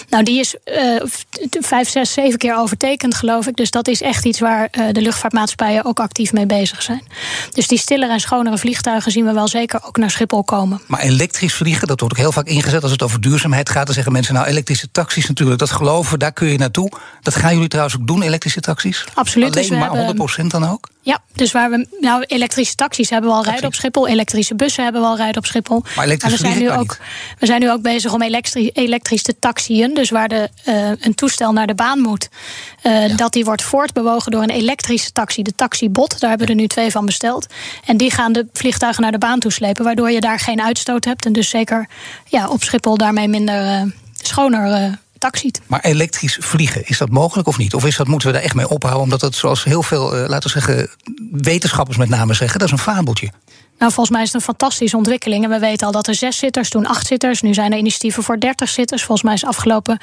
Nou, 0.08 0.24
die 0.24 0.38
is 0.38 0.54
uh, 0.64 1.02
vijf, 1.60 1.88
zes, 1.88 2.12
zeven 2.12 2.38
keer 2.38 2.56
overtekend, 2.56 3.14
geloof 3.14 3.46
ik. 3.46 3.56
Dus 3.56 3.70
dat 3.70 3.88
is 3.88 4.02
echt 4.02 4.24
iets 4.24 4.40
waar 4.40 4.68
uh, 4.72 4.84
de 4.92 5.00
luchtvaartmaatschappijen 5.00 5.84
ook 5.84 6.00
actief 6.00 6.32
mee 6.32 6.46
bezig 6.46 6.68
zijn. 6.68 6.69
Dus 7.50 7.68
die 7.68 7.78
stillere 7.78 8.12
en 8.12 8.20
schonere 8.20 8.58
vliegtuigen 8.58 9.12
zien 9.12 9.24
we 9.24 9.32
wel 9.32 9.48
zeker 9.48 9.80
ook 9.84 9.96
naar 9.96 10.10
Schiphol 10.10 10.44
komen. 10.44 10.80
Maar 10.86 11.00
elektrisch 11.00 11.54
vliegen, 11.54 11.88
dat 11.88 12.00
wordt 12.00 12.14
ook 12.14 12.20
heel 12.20 12.32
vaak 12.32 12.46
ingezet 12.46 12.82
als 12.82 12.92
het 12.92 13.02
over 13.02 13.20
duurzaamheid 13.20 13.70
gaat. 13.70 13.84
Dan 13.86 13.94
zeggen 13.94 14.12
mensen, 14.12 14.34
nou, 14.34 14.46
elektrische 14.46 14.90
taxis 14.90 15.26
natuurlijk, 15.26 15.58
dat 15.58 15.70
geloven, 15.70 16.18
daar 16.18 16.32
kun 16.32 16.48
je 16.48 16.58
naartoe. 16.58 16.90
Dat 17.22 17.34
gaan 17.34 17.54
jullie 17.54 17.68
trouwens 17.68 17.96
ook 17.96 18.06
doen, 18.06 18.22
elektrische 18.22 18.60
taxis? 18.60 19.04
Absoluut. 19.14 19.50
Alleen 19.56 19.68
dus 19.68 19.78
maar 19.78 19.92
hebben, 19.92 20.28
100% 20.44 20.46
dan 20.46 20.68
ook? 20.68 20.88
Ja, 21.02 21.22
dus 21.32 21.52
waar 21.52 21.70
we. 21.70 21.86
Nou, 22.00 22.24
elektrische 22.26 22.74
taxis 22.74 23.10
hebben 23.10 23.30
we 23.30 23.36
al 23.36 23.44
rijden 23.44 23.66
op 23.66 23.74
Schiphol. 23.74 24.08
Elektrische 24.08 24.54
bussen 24.54 24.84
hebben 24.84 25.02
we 25.02 25.08
al 25.08 25.16
rijden 25.16 25.36
op 25.36 25.46
Schiphol. 25.46 25.84
Maar 25.96 26.04
elektrisch 26.04 26.32
we 26.32 26.38
zijn 26.38 26.58
nu 26.58 26.70
ook, 26.70 26.78
niet. 26.78 26.98
We 27.38 27.46
zijn 27.46 27.60
nu 27.60 27.70
ook 27.70 27.82
bezig 27.82 28.12
om 28.12 28.22
elektri 28.22 28.70
elektrisch 28.72 29.22
te 29.22 29.38
taxiën. 29.38 29.94
Dus 29.94 30.10
waar 30.10 30.28
de, 30.28 30.48
uh, 30.68 30.90
een 31.00 31.14
toestel 31.14 31.52
naar 31.52 31.66
de 31.66 31.74
baan 31.74 32.00
moet, 32.00 32.28
uh, 32.82 33.08
ja. 33.08 33.16
dat 33.16 33.32
die 33.32 33.44
wordt 33.44 33.62
voortbewogen 33.62 34.32
door 34.32 34.42
een 34.42 34.50
elektrische 34.50 35.12
taxi. 35.12 35.42
De 35.42 35.54
taxibot, 35.54 36.20
daar 36.20 36.30
hebben 36.30 36.46
we 36.46 36.52
er 36.52 36.60
nu 36.60 36.66
twee 36.66 36.90
van 36.90 37.06
besteld. 37.06 37.46
En 37.84 37.96
die 37.96 38.10
gaan 38.10 38.32
de 38.32 38.46
vliegtuigen 38.52 39.02
naar 39.02 39.12
de 39.12 39.18
baan 39.18 39.38
toeslepen. 39.38 39.84
Waardoor 39.84 40.10
je 40.10 40.20
daar 40.20 40.38
geen 40.38 40.62
uitstoot 40.62 41.04
hebt. 41.04 41.26
En 41.26 41.32
dus 41.32 41.48
zeker 41.48 41.88
ja, 42.26 42.48
op 42.48 42.62
Schiphol 42.62 42.96
daarmee 42.96 43.28
minder 43.28 43.64
uh, 43.64 43.82
schoner 44.22 44.98
taxiet. 45.20 45.60
Maar 45.66 45.80
elektrisch 45.80 46.36
vliegen, 46.40 46.86
is 46.86 46.98
dat 46.98 47.10
mogelijk 47.10 47.48
of 47.48 47.58
niet? 47.58 47.74
Of 47.74 47.86
is 47.86 47.96
dat, 47.96 48.06
moeten 48.06 48.28
we 48.28 48.34
daar 48.34 48.42
echt 48.42 48.54
mee 48.54 48.68
ophouden? 48.68 49.02
Omdat 49.02 49.20
het, 49.20 49.34
zoals 49.34 49.64
heel 49.64 49.82
veel, 49.82 50.16
uh, 50.16 50.28
laten 50.28 50.52
we 50.52 50.60
zeggen, 50.60 50.90
wetenschappers 51.32 51.96
met 51.96 52.08
name 52.08 52.34
zeggen, 52.34 52.58
dat 52.58 52.68
is 52.68 52.74
een 52.74 52.92
fabeltje. 52.94 53.30
Nou, 53.80 53.92
volgens 53.92 54.10
mij 54.10 54.22
is 54.22 54.32
het 54.32 54.36
een 54.36 54.46
fantastische 54.56 54.96
ontwikkeling. 54.96 55.44
En 55.44 55.50
we 55.50 55.58
weten 55.58 55.86
al 55.86 55.92
dat 55.92 56.06
er 56.06 56.14
zes 56.14 56.38
zitters, 56.38 56.68
toen 56.68 56.86
acht 56.86 57.06
zitters. 57.06 57.42
Nu 57.42 57.54
zijn 57.54 57.72
er 57.72 57.78
initiatieven 57.78 58.22
voor 58.22 58.40
dertig 58.40 58.68
zitters. 58.68 59.02
Volgens 59.02 59.26
mij 59.26 59.34
is 59.34 59.44
afgelopen 59.44 59.98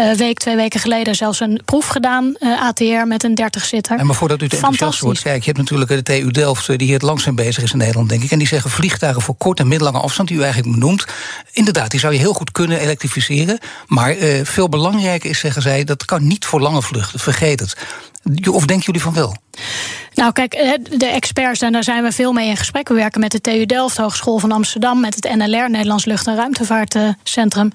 uh, 0.00 0.12
week, 0.12 0.38
twee 0.38 0.56
weken 0.56 0.80
geleden, 0.80 1.14
zelfs 1.14 1.40
een 1.40 1.60
proef 1.64 1.86
gedaan, 1.86 2.36
uh, 2.40 2.62
ATR, 2.62 3.06
met 3.06 3.24
een 3.24 3.34
dertig 3.34 3.64
zitter. 3.64 3.98
En 3.98 4.06
maar 4.06 4.14
voordat 4.14 4.40
u 4.40 4.44
het 4.44 4.52
enthousiast 4.52 5.00
wordt, 5.00 5.22
kijk, 5.22 5.38
je 5.38 5.46
hebt 5.52 5.58
natuurlijk 5.58 5.90
de 5.90 6.02
TU 6.02 6.30
Delft, 6.30 6.66
die 6.66 6.78
hier 6.78 6.92
het 6.92 7.02
langzaam 7.02 7.34
bezig 7.34 7.62
is 7.62 7.72
in 7.72 7.78
Nederland, 7.78 8.08
denk 8.08 8.22
ik. 8.22 8.30
En 8.30 8.38
die 8.38 8.46
zeggen 8.46 8.70
vliegtuigen 8.70 9.22
voor 9.22 9.36
korte 9.36 9.62
en 9.62 9.68
middellange 9.68 10.00
afstand, 10.00 10.28
die 10.28 10.36
u 10.36 10.42
eigenlijk 10.42 10.72
benoemt. 10.72 11.06
Inderdaad, 11.52 11.90
die 11.90 12.00
zou 12.00 12.12
je 12.12 12.18
heel 12.18 12.32
goed 12.32 12.52
kunnen 12.52 12.80
elektrificeren. 12.80 13.58
Maar 13.86 14.16
uh, 14.16 14.44
veel 14.44 14.68
belangrijker 14.68 15.30
is, 15.30 15.38
zeggen 15.38 15.62
zij, 15.62 15.84
dat 15.84 16.04
kan 16.04 16.26
niet 16.26 16.44
voor 16.44 16.60
lange 16.60 16.82
vluchten. 16.82 17.20
Vergeet 17.20 17.60
het. 17.60 17.76
Of 18.50 18.66
denken 18.66 18.84
jullie 18.84 19.02
van 19.02 19.14
wel? 19.14 19.36
Nou, 20.14 20.32
kijk, 20.32 20.50
de 20.98 21.06
experts, 21.06 21.60
en 21.60 21.72
daar 21.72 21.84
zijn 21.84 22.02
we 22.02 22.12
veel 22.12 22.32
mee 22.32 22.48
in 22.48 22.56
gesprek. 22.56 22.88
We 22.88 22.94
werken 22.94 23.20
met 23.20 23.32
de 23.32 23.40
TU 23.40 23.66
Delft, 23.66 23.96
Hogeschool 23.96 24.38
van 24.38 24.52
Amsterdam, 24.52 25.00
met 25.00 25.14
het 25.14 25.36
NLR, 25.36 25.70
Nederlands 25.70 26.04
Lucht- 26.04 26.26
en 26.26 26.36
Ruimtevaartcentrum. 26.36 27.72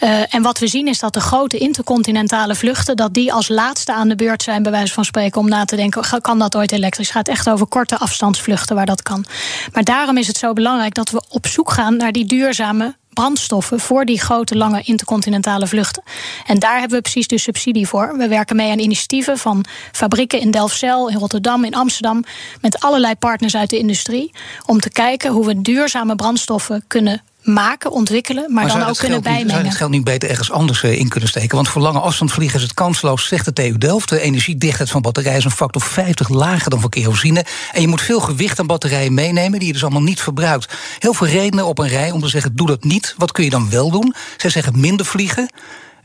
Uh, 0.00 0.34
en 0.34 0.42
wat 0.42 0.58
we 0.58 0.66
zien 0.66 0.88
is 0.88 0.98
dat 0.98 1.12
de 1.12 1.20
grote 1.20 1.58
intercontinentale 1.58 2.54
vluchten, 2.54 2.96
dat 2.96 3.14
die 3.14 3.32
als 3.32 3.48
laatste 3.48 3.92
aan 3.92 4.08
de 4.08 4.16
beurt 4.16 4.42
zijn, 4.42 4.62
bij 4.62 4.72
wijze 4.72 4.92
van 4.92 5.04
spreken, 5.04 5.40
om 5.40 5.48
na 5.48 5.64
te 5.64 5.76
denken, 5.76 6.20
kan 6.20 6.38
dat 6.38 6.56
ooit 6.56 6.72
elektrisch? 6.72 7.06
Het 7.06 7.16
gaat 7.16 7.28
echt 7.28 7.48
over 7.50 7.66
korte 7.66 7.98
afstandsvluchten 7.98 8.76
waar 8.76 8.86
dat 8.86 9.02
kan. 9.02 9.24
Maar 9.72 9.84
daarom 9.84 10.16
is 10.16 10.26
het 10.26 10.36
zo 10.36 10.52
belangrijk 10.52 10.94
dat 10.94 11.10
we 11.10 11.22
op 11.28 11.46
zoek 11.46 11.70
gaan 11.70 11.96
naar 11.96 12.12
die 12.12 12.24
duurzame 12.24 12.96
brandstoffen 13.14 13.80
voor 13.80 14.04
die 14.04 14.20
grote, 14.20 14.56
lange 14.56 14.82
intercontinentale 14.82 15.66
vluchten. 15.66 16.02
En 16.46 16.58
daar 16.58 16.78
hebben 16.78 16.96
we 16.96 17.02
precies 17.02 17.26
de 17.26 17.38
subsidie 17.38 17.88
voor. 17.88 18.16
We 18.16 18.28
werken 18.28 18.56
mee 18.56 18.70
aan 18.70 18.78
initiatieven 18.78 19.38
van 19.38 19.64
fabrieken 19.92 20.40
in 20.40 20.50
Delfzijl, 20.50 21.08
in 21.08 21.18
Rotterdam, 21.18 21.64
in 21.64 21.74
Amsterdam, 21.74 22.24
met 22.60 22.80
allerlei 22.80 23.14
partners 23.14 23.56
uit 23.56 23.70
de 23.70 23.78
industrie, 23.78 24.30
om 24.66 24.80
te 24.80 24.90
kijken 24.90 25.30
hoe 25.30 25.46
we 25.46 25.60
duurzame 25.60 26.16
brandstoffen 26.16 26.84
kunnen 26.86 27.22
maken, 27.44 27.90
ontwikkelen, 27.90 28.52
maar, 28.52 28.66
maar 28.66 28.78
dan 28.78 28.88
ook 28.88 28.96
kunnen 28.96 29.22
bijmengen. 29.22 29.50
Zou 29.50 29.64
het 29.64 29.76
geld 29.76 29.90
niet 29.90 30.04
beter 30.04 30.30
ergens 30.30 30.50
anders 30.50 30.82
in 30.82 31.08
kunnen 31.08 31.28
steken? 31.28 31.56
Want 31.56 31.68
voor 31.68 31.82
lange 31.82 31.98
afstand 32.00 32.32
vliegen 32.32 32.56
is 32.56 32.62
het 32.62 32.74
kansloos, 32.74 33.26
zegt 33.26 33.44
de 33.44 33.52
TU 33.52 33.78
Delft. 33.78 34.08
De 34.08 34.20
energiedichtheid 34.20 34.90
van 34.90 35.02
batterijen 35.02 35.38
is 35.38 35.44
een 35.44 35.50
factor 35.50 35.82
50 35.82 36.28
lager 36.28 36.70
dan 36.70 36.80
voor 36.80 36.90
kerosine. 36.90 37.44
En 37.72 37.80
je 37.80 37.88
moet 37.88 38.02
veel 38.02 38.20
gewicht 38.20 38.60
aan 38.60 38.66
batterijen 38.66 39.14
meenemen, 39.14 39.58
die 39.58 39.66
je 39.66 39.72
dus 39.72 39.82
allemaal 39.82 40.02
niet 40.02 40.20
verbruikt. 40.20 40.74
Heel 40.98 41.14
veel 41.14 41.26
redenen 41.26 41.66
op 41.66 41.78
een 41.78 41.88
rij 41.88 42.10
om 42.10 42.20
te 42.20 42.28
zeggen: 42.28 42.56
doe 42.56 42.66
dat 42.66 42.84
niet. 42.84 43.14
Wat 43.18 43.32
kun 43.32 43.44
je 43.44 43.50
dan 43.50 43.70
wel 43.70 43.90
doen? 43.90 44.14
Zij 44.36 44.50
zeggen 44.50 44.80
minder 44.80 45.06
vliegen. 45.06 45.50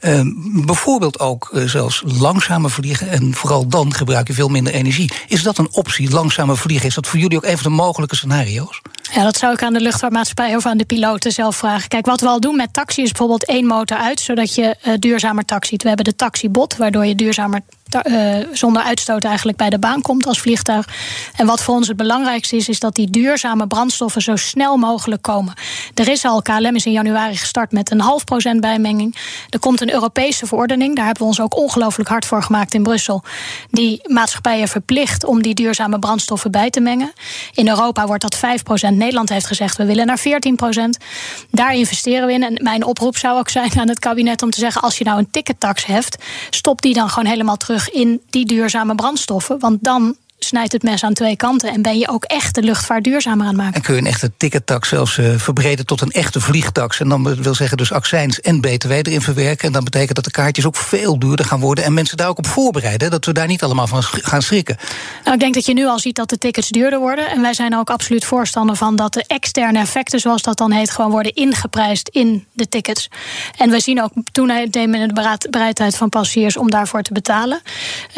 Uh, 0.02 0.22
bijvoorbeeld 0.66 1.20
ook 1.20 1.50
uh, 1.54 1.68
zelfs 1.68 2.04
langzamer 2.06 2.72
vliegen. 2.72 3.10
En 3.10 3.34
vooral 3.34 3.68
dan 3.68 3.94
gebruik 3.94 4.28
je 4.28 4.34
veel 4.34 4.50
minder 4.50 4.74
energie. 4.74 5.12
Is 5.28 5.44
dat 5.44 5.58
een 5.58 5.68
optie, 5.72 6.10
langzamer 6.10 6.58
vliegen? 6.58 6.88
Is 6.88 6.96
dat 6.96 7.08
voor 7.08 7.20
jullie 7.20 7.38
ook 7.38 7.44
even 7.44 7.64
de 7.64 7.70
mogelijke 7.70 8.16
scenario's? 8.16 8.82
Ja, 9.14 9.24
dat 9.24 9.38
zou 9.38 9.54
ik 9.54 9.64
aan 9.64 9.74
de 9.74 9.82
luchtvaartmaatschappij 9.82 10.56
of 10.56 10.66
aan 10.66 10.78
de 10.78 10.86
piloten 10.86 11.32
zelf 11.32 11.56
vragen. 11.56 11.88
Kijk, 11.88 12.06
wat 12.06 12.22
we 12.22 12.28
al 12.28 12.40
doen 12.40 12.56
met 12.56 12.74
taxi 12.74 13.02
is 13.02 13.10
bijvoorbeeld 13.10 13.46
één 13.46 13.66
motor 13.66 13.98
uit, 13.98 14.20
zodat 14.20 14.56
je 14.56 14.76
uh, 14.84 14.94
duurzamer 15.00 15.46
taxiet. 15.46 15.82
We 15.82 15.88
hebben 15.88 16.06
de 16.06 16.16
taxibot, 16.16 16.78
waardoor 16.78 17.06
je 17.06 17.16
duurzamer 17.16 17.62
uh, 18.08 18.38
zonder 18.52 18.84
uitstoot 18.84 19.24
eigenlijk 19.24 19.58
bij 19.58 19.70
de 19.70 19.80
baan 19.80 20.02
komt 20.02 20.26
als 20.26 20.40
vliegtuig. 20.40 20.88
En 21.36 21.46
wat 21.46 21.62
voor 21.62 21.76
ons 21.76 21.88
het 21.88 21.98
belangrijkste 21.98 22.56
is, 22.56 22.70
is 22.70 22.80
dat 22.80 22.96
die 22.96 23.10
duurzame 23.10 23.68
brandstoffen 23.68 24.22
zo 24.22 24.36
snel 24.36 24.78
mogelijk 24.78 25.22
komen. 25.22 25.54
Er 25.94 26.08
is 26.08 26.26
al, 26.26 26.42
KLM 26.42 26.76
is 26.76 26.86
in 26.86 26.92
januari 26.92 27.38
gestart 27.38 27.72
met 27.72 27.92
een 27.92 28.00
half 28.00 28.24
procent 28.24 28.62
bijmenging. 28.62 29.16
Er 29.50 29.60
komt 29.60 29.82
een 29.82 29.94
Europese 29.94 30.46
verordening, 30.46 30.96
daar 30.96 31.06
hebben 31.06 31.24
we 31.24 31.30
ons 31.30 31.42
ook 31.42 31.58
ongelooflijk 31.58 32.10
hard 32.10 32.26
voor 32.26 32.44
gemaakt 32.44 32.74
in 32.74 32.84
Brussel. 32.84 33.24
Die 33.72 34.02
maatschappijen 34.08 34.68
verplicht 34.68 35.26
om 35.26 35.42
die 35.42 35.54
duurzame 35.54 36.00
brandstoffen 36.00 36.52
bij 36.52 36.70
te 36.70 36.80
mengen. 36.80 37.14
In 37.54 37.68
Europa 37.68 38.06
wordt 38.06 38.22
dat 38.22 38.36
5 38.36 38.64
procent. 38.64 38.98
Nederland 39.00 39.30
heeft 39.30 39.48
gezegd 39.48 39.78
we 39.78 39.86
willen 39.86 40.06
naar 40.06 40.20
14 40.20 40.56
procent. 40.56 40.98
Daar 41.52 41.76
investeren 41.76 42.28
we 42.28 42.34
in. 42.34 42.44
En 42.44 42.60
mijn 42.64 42.86
oproep 42.86 43.18
zou 43.18 43.38
ook 43.38 43.50
zijn 43.50 43.80
aan 43.80 43.90
het 43.90 44.00
kabinet 44.00 44.42
om 44.42 44.50
te 44.50 44.60
zeggen: 44.60 44.82
als 44.82 44.98
je 44.98 45.04
nou 45.04 45.18
een 45.18 45.32
tickettax 45.32 45.86
heft, 45.86 46.24
stop 46.50 46.82
die 46.82 46.94
dan 46.94 47.10
gewoon 47.10 47.30
helemaal 47.30 47.58
terug 47.58 47.90
in 47.90 48.22
die 48.30 48.46
duurzame 48.46 48.96
brandstoffen. 48.96 49.60
Want 49.60 49.84
dan 49.84 50.16
snijdt 50.40 50.74
het 50.74 50.84
mes 50.84 51.04
aan 51.04 51.14
twee 51.14 51.36
kanten. 51.36 51.74
En 51.74 51.82
ben 51.82 51.98
je 51.98 52.10
ook 52.10 52.24
echt 52.24 52.56
de 52.56 52.62
luchtvaart 52.62 53.04
duurzamer 53.04 53.42
aan 53.42 53.48
het 53.48 53.58
maken. 53.58 53.74
En 53.74 53.82
kun 53.82 53.94
je 53.94 54.02
een 54.02 54.08
echte 54.08 54.32
tickettax 54.38 54.90
zelfs 54.90 55.18
uh, 55.18 55.34
verbreden 55.38 55.86
tot 55.86 56.02
een 56.02 56.12
echte 56.12 56.42
vliegtax. 56.42 57.00
En 57.00 57.10
dan 57.10 57.42
wil 57.42 57.56
zeggen 57.56 57.78
dus 57.78 57.92
accijns 57.92 58.42
en 58.42 58.62
btw 58.62 58.92
erin 58.92 59.22
verwerken. 59.22 59.68
En 59.68 59.74
dan 59.74 59.84
betekent 59.84 60.16
dat 60.16 60.24
de 60.24 60.32
kaartjes 60.32 60.66
ook 60.66 60.76
veel 60.76 61.20
duurder 61.20 61.46
gaan 61.46 61.60
worden. 61.60 61.84
En 61.84 61.94
mensen 61.94 62.18
daar 62.18 62.28
ook 62.28 62.38
op 62.38 62.48
voorbereiden. 62.48 63.12
Dat 63.12 63.26
we 63.26 63.34
daar 63.34 63.48
niet 63.48 63.64
allemaal 63.64 63.88
van 63.88 64.04
gaan 64.04 64.42
schrikken. 64.42 64.78
Nou, 65.24 65.34
ik 65.34 65.40
denk 65.40 65.54
dat 65.54 65.66
je 65.66 65.74
nu 65.74 65.86
al 65.86 66.00
ziet 66.00 66.16
dat 66.16 66.30
de 66.30 66.38
tickets 66.38 66.70
duurder 66.70 67.00
worden. 67.00 67.30
En 67.30 67.42
wij 67.42 67.54
zijn 67.54 67.76
ook 67.76 67.90
absoluut 67.90 68.26
voorstander 68.26 68.76
van 68.76 68.96
dat 68.96 69.14
de 69.14 69.24
externe 69.28 69.80
effecten, 69.80 70.20
zoals 70.20 70.42
dat 70.42 70.58
dan 70.58 70.72
heet, 70.72 70.92
gewoon 70.92 71.12
worden 71.12 71.36
ingeprijsd 71.36 72.10
in 72.10 72.46
de 72.54 72.70
tickets. 72.70 73.10
En 73.58 73.70
we 73.70 73.80
zien 73.80 74.02
ook 74.04 74.12
toenemende 74.32 75.38
bereidheid 75.50 75.96
van 75.96 76.10
passagiers 76.10 76.58
om 76.58 76.70
daarvoor 76.70 77.02
te 77.02 77.14
betalen. 77.14 77.62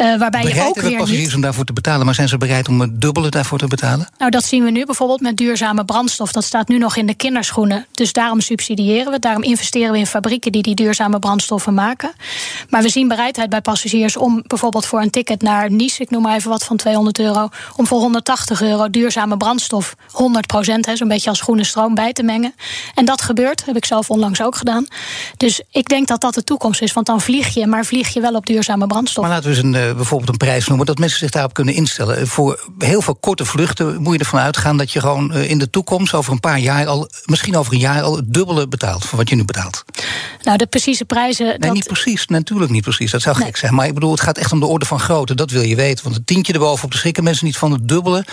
Uh, 0.00 0.18
waarbij 0.18 0.42
je 0.42 0.62
ook 0.62 0.80
weer. 0.80 0.96
passagiers 0.96 1.24
niet... 1.24 1.34
om 1.34 1.40
daarvoor 1.40 1.64
te 1.64 1.72
betalen. 1.72 2.06
Maar 2.12 2.20
zijn 2.20 2.40
ze 2.40 2.46
bereid 2.46 2.68
om 2.68 2.80
het 2.80 3.00
dubbele 3.00 3.28
daarvoor 3.28 3.58
te 3.58 3.66
betalen? 3.66 4.08
Nou, 4.18 4.30
dat 4.30 4.44
zien 4.44 4.64
we 4.64 4.70
nu 4.70 4.84
bijvoorbeeld 4.84 5.20
met 5.20 5.36
duurzame 5.36 5.84
brandstof. 5.84 6.32
Dat 6.32 6.44
staat 6.44 6.68
nu 6.68 6.78
nog 6.78 6.96
in 6.96 7.06
de 7.06 7.14
kinderschoenen. 7.14 7.86
Dus 7.92 8.12
daarom 8.12 8.40
subsidiëren 8.40 9.12
we. 9.12 9.18
Daarom 9.18 9.42
investeren 9.42 9.92
we 9.92 9.98
in 9.98 10.06
fabrieken 10.06 10.52
die 10.52 10.62
die 10.62 10.74
duurzame 10.74 11.18
brandstoffen 11.18 11.74
maken. 11.74 12.12
Maar 12.68 12.82
we 12.82 12.88
zien 12.88 13.08
bereidheid 13.08 13.50
bij 13.50 13.60
passagiers 13.60 14.16
om 14.16 14.42
bijvoorbeeld 14.46 14.86
voor 14.86 15.00
een 15.00 15.10
ticket 15.10 15.42
naar 15.42 15.70
Nice, 15.70 16.02
ik 16.02 16.10
noem 16.10 16.22
maar 16.22 16.36
even 16.36 16.50
wat 16.50 16.64
van 16.64 16.76
200 16.76 17.18
euro, 17.18 17.48
om 17.76 17.86
voor 17.86 17.98
180 17.98 18.62
euro 18.62 18.90
duurzame 18.90 19.36
brandstof 19.36 19.94
100 20.10 20.46
procent, 20.46 20.90
zo'n 20.94 21.08
beetje 21.08 21.30
als 21.30 21.40
groene 21.40 21.64
stroom, 21.64 21.94
bij 21.94 22.12
te 22.12 22.22
mengen. 22.22 22.54
En 22.94 23.04
dat 23.04 23.22
gebeurt, 23.22 23.64
heb 23.64 23.76
ik 23.76 23.84
zelf 23.84 24.10
onlangs 24.10 24.42
ook 24.42 24.56
gedaan. 24.56 24.86
Dus 25.36 25.62
ik 25.70 25.88
denk 25.88 26.08
dat 26.08 26.20
dat 26.20 26.34
de 26.34 26.44
toekomst 26.44 26.82
is, 26.82 26.92
want 26.92 27.06
dan 27.06 27.20
vlieg 27.20 27.54
je, 27.54 27.66
maar 27.66 27.84
vlieg 27.84 28.08
je 28.08 28.20
wel 28.20 28.34
op 28.34 28.46
duurzame 28.46 28.86
brandstof. 28.86 29.24
Maar 29.24 29.32
laten 29.32 29.50
we 29.50 29.56
eens 29.56 29.64
een, 29.64 29.88
uh, 29.88 29.94
bijvoorbeeld 29.94 30.30
een 30.30 30.36
prijs 30.36 30.66
noemen, 30.66 30.86
dat 30.86 30.98
mensen 30.98 31.18
zich 31.18 31.30
daarop 31.30 31.54
kunnen 31.54 31.74
instellen. 31.74 32.00
Voor 32.26 32.70
heel 32.78 33.02
veel 33.02 33.14
korte 33.14 33.44
vluchten 33.44 34.02
moet 34.02 34.12
je 34.12 34.18
ervan 34.18 34.40
uitgaan 34.40 34.76
dat 34.76 34.92
je 34.92 35.00
gewoon 35.00 35.34
in 35.34 35.58
de 35.58 35.70
toekomst, 35.70 36.14
over 36.14 36.32
een 36.32 36.40
paar 36.40 36.58
jaar 36.58 36.86
al, 36.86 37.08
misschien 37.24 37.56
over 37.56 37.72
een 37.72 37.78
jaar 37.78 38.02
al, 38.02 38.16
het 38.16 38.34
dubbele 38.34 38.68
betaalt 38.68 39.04
van 39.04 39.18
wat 39.18 39.28
je 39.28 39.34
nu 39.34 39.44
betaalt. 39.44 39.84
Nou, 40.42 40.58
de 40.58 40.66
precieze 40.66 41.04
prijzen. 41.04 41.46
Nee, 41.46 41.58
dat... 41.58 41.72
niet 41.72 41.86
precies. 41.86 42.26
Natuurlijk 42.26 42.70
niet 42.70 42.82
precies. 42.82 43.10
Dat 43.10 43.22
zou 43.22 43.36
gek 43.36 43.56
zijn. 43.56 43.74
Maar 43.74 43.86
ik 43.86 43.94
bedoel, 43.94 44.10
het 44.10 44.20
gaat 44.20 44.38
echt 44.38 44.52
om 44.52 44.60
de 44.60 44.66
orde 44.66 44.86
van 44.86 45.00
grootte. 45.00 45.34
Dat 45.34 45.50
wil 45.50 45.62
je 45.62 45.76
weten. 45.76 46.04
Want 46.04 46.16
het 46.16 46.26
tientje 46.26 46.52
erbovenop 46.52 46.90
de 46.90 46.96
schrikken 46.96 47.24
mensen 47.24 47.46
niet 47.46 47.56
van 47.56 47.72
het 47.72 47.88
dubbele 47.88 48.24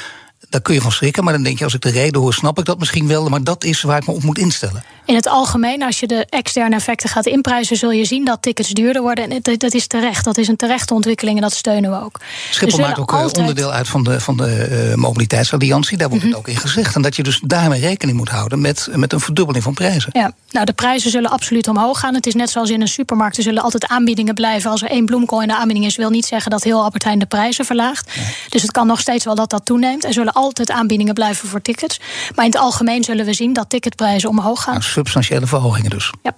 daar 0.49 0.61
kun 0.61 0.73
je 0.73 0.81
van 0.81 0.91
schrikken. 0.91 1.23
Maar 1.23 1.33
dan 1.33 1.43
denk 1.43 1.57
je, 1.57 1.63
als 1.63 1.73
ik 1.73 1.81
de 1.81 1.89
reden 1.89 2.21
hoor, 2.21 2.33
snap 2.33 2.59
ik 2.59 2.65
dat 2.65 2.79
misschien 2.79 3.07
wel. 3.07 3.29
Maar 3.29 3.43
dat 3.43 3.63
is 3.63 3.81
waar 3.81 3.97
ik 3.97 4.07
me 4.07 4.13
op 4.13 4.23
moet 4.23 4.37
instellen. 4.37 4.83
In 5.05 5.15
het 5.15 5.27
algemeen, 5.27 5.83
als 5.83 5.99
je 5.99 6.07
de 6.07 6.25
externe 6.29 6.75
effecten 6.75 7.09
gaat 7.09 7.25
inprijzen, 7.25 7.77
zul 7.77 7.91
je 7.91 8.05
zien 8.05 8.25
dat 8.25 8.41
tickets 8.41 8.69
duurder 8.69 9.01
worden. 9.01 9.29
En 9.29 9.57
dat 9.57 9.73
is 9.73 9.87
terecht. 9.87 10.23
Dat 10.23 10.37
is 10.37 10.47
een 10.47 10.55
terechte 10.55 10.93
ontwikkeling 10.93 11.37
en 11.37 11.43
dat 11.43 11.53
steunen 11.53 11.91
we 11.91 12.03
ook. 12.03 12.19
Schiphol 12.51 12.79
maakt 12.79 12.99
ook 12.99 13.13
altijd... 13.13 13.37
onderdeel 13.37 13.71
uit 13.71 13.87
van 13.87 14.03
de, 14.03 14.19
van 14.19 14.37
de 14.37 14.87
uh, 14.89 14.95
mobiliteitsalliantie. 14.95 15.97
Daar 15.97 16.09
wordt 16.09 16.23
het 16.23 16.35
ook 16.35 16.47
in 16.47 16.57
gezegd. 16.57 16.95
En 16.95 17.01
dat 17.01 17.15
je 17.15 17.23
dus 17.23 17.39
daarmee 17.43 17.79
rekening 17.79 18.17
moet 18.17 18.29
houden 18.29 18.61
met, 18.61 18.87
met 18.93 19.13
een 19.13 19.19
verdubbeling 19.19 19.63
van 19.63 19.73
prijzen. 19.73 20.09
Ja, 20.13 20.31
nou, 20.49 20.65
de 20.65 20.73
prijzen 20.73 21.11
zullen 21.11 21.29
absoluut 21.29 21.67
omhoog 21.67 21.99
gaan. 21.99 22.13
Het 22.13 22.25
is 22.25 22.33
net 22.33 22.49
zoals 22.49 22.69
in 22.69 22.81
een 22.81 22.87
supermarkt. 22.87 23.37
Er 23.37 23.43
zullen 23.43 23.63
altijd 23.63 23.87
aanbiedingen 23.87 24.33
blijven. 24.33 24.71
Als 24.71 24.81
er 24.81 24.89
één 24.89 25.05
bloemkool 25.05 25.41
in 25.41 25.47
de 25.47 25.55
aanbieding 25.55 25.85
is, 25.85 25.95
wil 25.95 26.09
niet 26.09 26.25
zeggen 26.25 26.51
dat 26.51 26.63
heel 26.63 26.83
Albert 26.83 27.03
Heijn 27.03 27.19
de 27.19 27.25
prijzen 27.25 27.65
verlaagt. 27.65 28.11
Dus 28.49 28.61
het 28.61 28.71
kan 28.71 28.87
nog 28.87 28.99
steeds 28.99 29.25
wel 29.25 29.35
dat 29.35 29.49
dat 29.49 29.65
toeneemt. 29.65 30.05
Er 30.05 30.13
zullen 30.13 30.28
altijd 30.34 30.71
aanbiedingen 30.71 31.13
blijven 31.13 31.49
voor 31.49 31.61
tickets. 31.61 31.99
Maar 32.36 32.45
in 32.45 32.51
het 32.51 32.59
algemeen 32.59 33.03
zullen 33.03 33.25
we 33.25 33.34
zien 33.34 33.53
dat 33.53 33.69
ticketprijzen 33.69 34.30
omhoog 34.30 34.63
gaan. 34.63 34.73
Nou, 34.73 34.86
substantiële 34.86 35.47
verhogingen 35.47 35.89
dus. 35.89 36.13
Ja. 36.23 36.36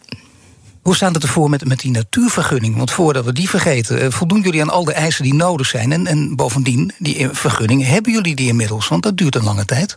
Hoe 0.81 0.95
staat 0.95 1.13
het 1.13 1.23
ervoor 1.23 1.49
met, 1.49 1.65
met 1.65 1.79
die 1.79 1.91
natuurvergunning? 1.91 2.77
Want 2.77 2.91
voordat 2.91 3.25
we 3.25 3.33
die 3.33 3.49
vergeten, 3.49 4.01
eh, 4.01 4.11
voldoen 4.11 4.41
jullie 4.41 4.61
aan 4.61 4.69
al 4.69 4.83
de 4.83 4.93
eisen 4.93 5.23
die 5.23 5.33
nodig 5.33 5.67
zijn? 5.67 5.91
En, 5.91 6.07
en 6.07 6.35
bovendien, 6.35 6.91
die 6.97 7.29
vergunning, 7.31 7.85
hebben 7.85 8.11
jullie 8.11 8.35
die 8.35 8.47
inmiddels? 8.47 8.87
Want 8.87 9.03
dat 9.03 9.17
duurt 9.17 9.35
een 9.35 9.43
lange 9.43 9.65
tijd. 9.65 9.95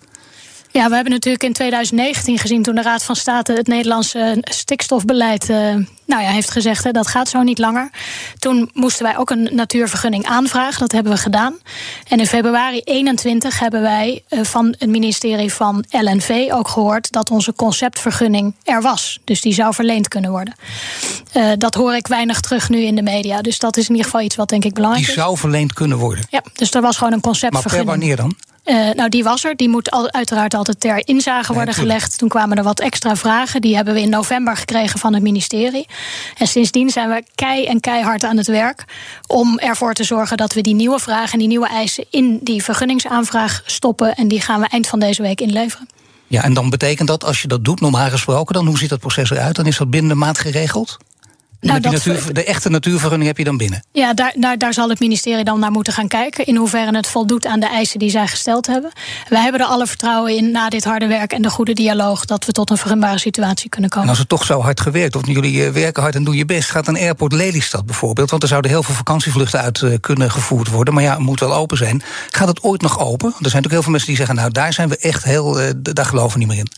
Ja, 0.76 0.88
we 0.88 0.94
hebben 0.94 1.12
natuurlijk 1.12 1.44
in 1.44 1.52
2019 1.52 2.38
gezien 2.38 2.62
toen 2.62 2.74
de 2.74 2.82
Raad 2.82 3.04
van 3.04 3.16
State 3.16 3.52
het 3.52 3.66
Nederlandse 3.66 4.38
stikstofbeleid 4.40 5.48
uh, 5.48 5.56
nou 6.06 6.22
ja, 6.22 6.30
heeft 6.30 6.50
gezegd, 6.50 6.84
hè, 6.84 6.90
dat 6.90 7.06
gaat 7.06 7.28
zo 7.28 7.42
niet 7.42 7.58
langer. 7.58 7.90
Toen 8.38 8.70
moesten 8.72 9.04
wij 9.04 9.16
ook 9.18 9.30
een 9.30 9.48
natuurvergunning 9.52 10.24
aanvragen. 10.26 10.80
Dat 10.80 10.92
hebben 10.92 11.12
we 11.12 11.18
gedaan. 11.18 11.58
En 12.08 12.18
in 12.18 12.26
februari 12.26 12.80
21 12.84 13.58
hebben 13.58 13.82
wij 13.82 14.22
uh, 14.28 14.44
van 14.44 14.74
het 14.78 14.88
ministerie 14.88 15.52
van 15.52 15.84
LNV 15.90 16.48
ook 16.52 16.68
gehoord 16.68 17.12
dat 17.12 17.30
onze 17.30 17.54
conceptvergunning 17.54 18.54
er 18.64 18.82
was. 18.82 19.20
Dus 19.24 19.40
die 19.40 19.54
zou 19.54 19.74
verleend 19.74 20.08
kunnen 20.08 20.30
worden. 20.30 20.54
Uh, 21.36 21.52
dat 21.58 21.74
hoor 21.74 21.94
ik 21.94 22.06
weinig 22.06 22.40
terug 22.40 22.68
nu 22.68 22.78
in 22.78 22.94
de 22.94 23.02
media. 23.02 23.40
Dus 23.40 23.58
dat 23.58 23.76
is 23.76 23.84
in 23.84 23.90
ieder 23.90 24.04
geval 24.04 24.20
iets 24.20 24.36
wat 24.36 24.48
denk 24.48 24.64
ik 24.64 24.74
belangrijk 24.74 25.06
is. 25.06 25.14
Die 25.14 25.22
zou 25.22 25.36
verleend 25.36 25.72
kunnen 25.72 25.98
worden? 25.98 26.24
Ja, 26.30 26.42
dus 26.52 26.70
er 26.70 26.82
was 26.82 26.96
gewoon 26.96 27.12
een 27.12 27.20
conceptvergunning. 27.20 27.86
Maar 27.86 27.98
per 27.98 28.16
wanneer 28.16 28.16
dan? 28.16 28.52
Uh, 28.64 28.90
nou, 28.90 29.08
die 29.08 29.24
was 29.24 29.44
er. 29.44 29.56
Die 29.56 29.68
moet 29.68 29.90
al, 29.90 30.12
uiteraard 30.12 30.54
altijd 30.54 30.80
ter 30.80 31.08
inzage 31.08 31.52
worden 31.52 31.74
gelegd. 31.74 32.18
Toen 32.18 32.28
kwamen 32.28 32.56
er 32.56 32.62
wat 32.62 32.80
extra 32.80 33.16
vragen. 33.16 33.60
Die 33.60 33.76
hebben 33.76 33.94
we 33.94 34.00
in 34.00 34.08
november 34.08 34.56
gekregen 34.56 34.98
van 34.98 35.14
het 35.14 35.22
ministerie. 35.22 35.86
En 36.38 36.46
sindsdien 36.46 36.90
zijn 36.90 37.08
we 37.08 37.24
kei 37.34 37.66
en 37.66 37.80
keihard 37.80 38.24
aan 38.24 38.36
het 38.36 38.46
werk. 38.46 38.84
om 39.26 39.58
ervoor 39.58 39.94
te 39.94 40.04
zorgen 40.04 40.36
dat 40.36 40.52
we 40.52 40.60
die 40.60 40.74
nieuwe 40.74 40.98
vragen 40.98 41.32
en 41.32 41.38
die 41.38 41.48
nieuwe 41.48 41.68
eisen. 41.68 42.04
in 42.10 42.38
die 42.42 42.62
vergunningsaanvraag 42.62 43.62
stoppen. 43.66 44.14
En 44.14 44.28
die 44.28 44.40
gaan 44.40 44.60
we 44.60 44.66
eind 44.66 44.86
van 44.86 44.98
deze 44.98 45.22
week 45.22 45.40
inleveren. 45.40 45.88
Ja, 46.26 46.42
en 46.42 46.54
dan 46.54 46.70
betekent 46.70 47.08
dat 47.08 47.24
als 47.24 47.42
je 47.42 47.48
dat 47.48 47.64
doet, 47.64 47.80
normaal 47.80 48.10
gesproken, 48.10 48.54
dan 48.54 48.66
hoe 48.66 48.78
ziet 48.78 48.88
dat 48.88 49.00
proces 49.00 49.30
eruit? 49.30 49.56
Dan 49.56 49.66
is 49.66 49.76
dat 49.76 49.90
binnen 49.90 50.10
de 50.10 50.16
maand 50.16 50.38
geregeld? 50.38 50.98
Nou, 51.64 51.80
natuur, 51.80 52.32
de 52.32 52.44
echte 52.44 52.68
natuurvergunning 52.68 53.28
heb 53.28 53.38
je 53.38 53.44
dan 53.44 53.56
binnen? 53.56 53.84
Ja, 53.92 54.14
daar, 54.14 54.34
daar, 54.36 54.58
daar 54.58 54.72
zal 54.72 54.88
het 54.88 55.00
ministerie 55.00 55.44
dan 55.44 55.60
naar 55.60 55.70
moeten 55.70 55.92
gaan 55.92 56.08
kijken. 56.08 56.46
In 56.46 56.56
hoeverre 56.56 56.96
het 56.96 57.06
voldoet 57.06 57.46
aan 57.46 57.60
de 57.60 57.66
eisen 57.66 57.98
die 57.98 58.10
zij 58.10 58.26
gesteld 58.26 58.66
hebben. 58.66 58.92
Wij 59.28 59.40
hebben 59.40 59.60
er 59.60 59.66
alle 59.66 59.86
vertrouwen 59.86 60.36
in 60.36 60.50
na 60.50 60.68
dit 60.68 60.84
harde 60.84 61.06
werk 61.06 61.32
en 61.32 61.42
de 61.42 61.50
goede 61.50 61.72
dialoog. 61.72 62.24
dat 62.24 62.44
we 62.44 62.52
tot 62.52 62.70
een 62.70 62.76
vergunbare 62.76 63.18
situatie 63.18 63.68
kunnen 63.68 63.90
komen. 63.90 64.04
En 64.04 64.10
als 64.10 64.18
het 64.18 64.28
toch 64.28 64.44
zo 64.44 64.60
hard 64.60 64.80
gewerkt, 64.80 65.16
of 65.16 65.26
jullie 65.26 65.64
eh, 65.64 65.70
werken 65.70 66.02
hard 66.02 66.14
en 66.14 66.24
doen 66.24 66.36
je 66.36 66.44
best. 66.44 66.70
gaat 66.70 66.88
een 66.88 66.96
airport 66.96 67.32
Lelystad 67.32 67.86
bijvoorbeeld. 67.86 68.30
Want 68.30 68.42
er 68.42 68.48
zouden 68.48 68.70
heel 68.70 68.82
veel 68.82 68.94
vakantievluchten 68.94 69.60
uit 69.60 69.82
eh, 69.82 69.92
kunnen 70.00 70.30
gevoerd 70.30 70.68
worden. 70.68 70.94
Maar 70.94 71.02
ja, 71.02 71.10
het 71.10 71.18
moet 71.18 71.40
wel 71.40 71.54
open 71.54 71.76
zijn. 71.76 72.02
Gaat 72.30 72.48
het 72.48 72.62
ooit 72.62 72.82
nog 72.82 72.98
open? 72.98 73.28
Er 73.28 73.32
zijn 73.32 73.42
natuurlijk 73.42 73.72
heel 73.72 73.82
veel 73.82 73.90
mensen 73.90 74.08
die 74.08 74.18
zeggen. 74.18 74.36
nou, 74.36 74.50
daar 74.50 74.72
zijn 74.72 74.88
we 74.88 74.96
echt 74.96 75.24
heel. 75.24 75.60
Uh, 75.60 75.70
daar 75.76 76.06
geloven 76.06 76.32
we 76.32 76.38
niet 76.38 76.48
meer 76.48 76.58
in. 76.58 76.70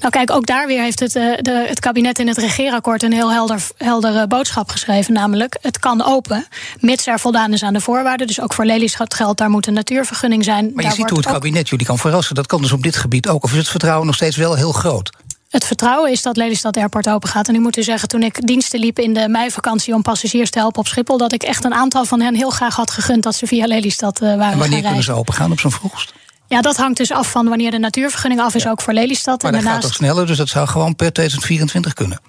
Nou, 0.00 0.10
kijk, 0.10 0.30
ook 0.30 0.46
daar 0.46 0.66
weer 0.66 0.82
heeft 0.82 1.00
het, 1.00 1.12
de, 1.12 1.64
het 1.68 1.80
kabinet 1.80 2.18
in 2.18 2.28
het 2.28 2.38
regeerakkoord 2.38 3.02
een 3.02 3.12
heel 3.12 3.32
helder, 3.32 3.62
helder 3.76 4.07
boodschap 4.28 4.70
geschreven. 4.70 5.12
Namelijk, 5.12 5.58
het 5.62 5.78
kan 5.78 6.04
open, 6.04 6.46
mits 6.80 7.06
er 7.06 7.20
voldaan 7.20 7.52
is 7.52 7.62
aan 7.62 7.72
de 7.72 7.80
voorwaarden. 7.80 8.26
Dus 8.26 8.40
ook 8.40 8.52
voor 8.52 8.64
Lelystad 8.64 9.14
geldt, 9.14 9.38
daar 9.38 9.50
moet 9.50 9.66
een 9.66 9.72
natuurvergunning 9.72 10.44
zijn. 10.44 10.70
Maar 10.74 10.84
je 10.84 10.90
ziet 10.90 11.10
hoe 11.10 11.18
het 11.18 11.26
kabinet 11.26 11.68
jullie 11.68 11.86
kan 11.86 11.98
verrassen. 11.98 12.34
Dat 12.34 12.46
kan 12.46 12.62
dus 12.62 12.72
op 12.72 12.82
dit 12.82 12.96
gebied 12.96 13.28
ook. 13.28 13.44
Of 13.44 13.50
is 13.50 13.58
het 13.58 13.68
vertrouwen 13.68 14.06
nog 14.06 14.14
steeds 14.14 14.36
wel 14.36 14.54
heel 14.54 14.72
groot? 14.72 15.10
Het 15.48 15.64
vertrouwen 15.64 16.10
is 16.10 16.22
dat 16.22 16.36
Lelystad 16.36 16.76
Airport 16.76 17.08
open 17.08 17.28
gaat. 17.28 17.48
En 17.48 17.54
ik 17.54 17.60
moet 17.60 17.76
u 17.76 17.82
zeggen, 17.82 18.08
toen 18.08 18.22
ik 18.22 18.46
diensten 18.46 18.80
liep 18.80 18.98
in 18.98 19.14
de 19.14 19.28
meivakantie 19.28 19.94
om 19.94 20.02
passagiers 20.02 20.50
te 20.50 20.58
helpen 20.58 20.80
op 20.80 20.86
Schiphol, 20.86 21.18
dat 21.18 21.32
ik 21.32 21.42
echt 21.42 21.64
een 21.64 21.74
aantal 21.74 22.04
van 22.04 22.20
hen 22.20 22.34
heel 22.34 22.50
graag 22.50 22.76
had 22.76 22.90
gegund 22.90 23.22
dat 23.22 23.34
ze 23.34 23.46
via 23.46 23.66
Lelystad 23.66 24.22
uh, 24.22 24.28
waren. 24.28 24.52
En 24.52 24.58
wanneer 24.58 24.82
kunnen 24.82 25.02
ze 25.02 25.12
open 25.12 25.34
gaan 25.34 25.52
op 25.52 25.60
zo'n 25.60 25.70
vroegst? 25.70 26.12
Ja, 26.46 26.60
dat 26.60 26.76
hangt 26.76 26.96
dus 26.96 27.12
af 27.12 27.30
van 27.30 27.48
wanneer 27.48 27.70
de 27.70 27.78
natuurvergunning 27.78 28.40
af 28.40 28.54
is, 28.54 28.66
ook 28.66 28.80
voor 28.80 28.92
Lelystad. 28.92 29.42
Maar 29.42 29.50
en 29.50 29.56
dat 29.56 29.64
daarnaast... 29.64 29.86
gaat 29.86 29.98
toch 29.98 30.06
sneller, 30.06 30.26
dus 30.26 30.36
dat 30.36 30.48
zou 30.48 30.66
gewoon 30.66 30.96
per 30.96 31.12
2024 31.12 31.92
kunnen? 31.92 32.20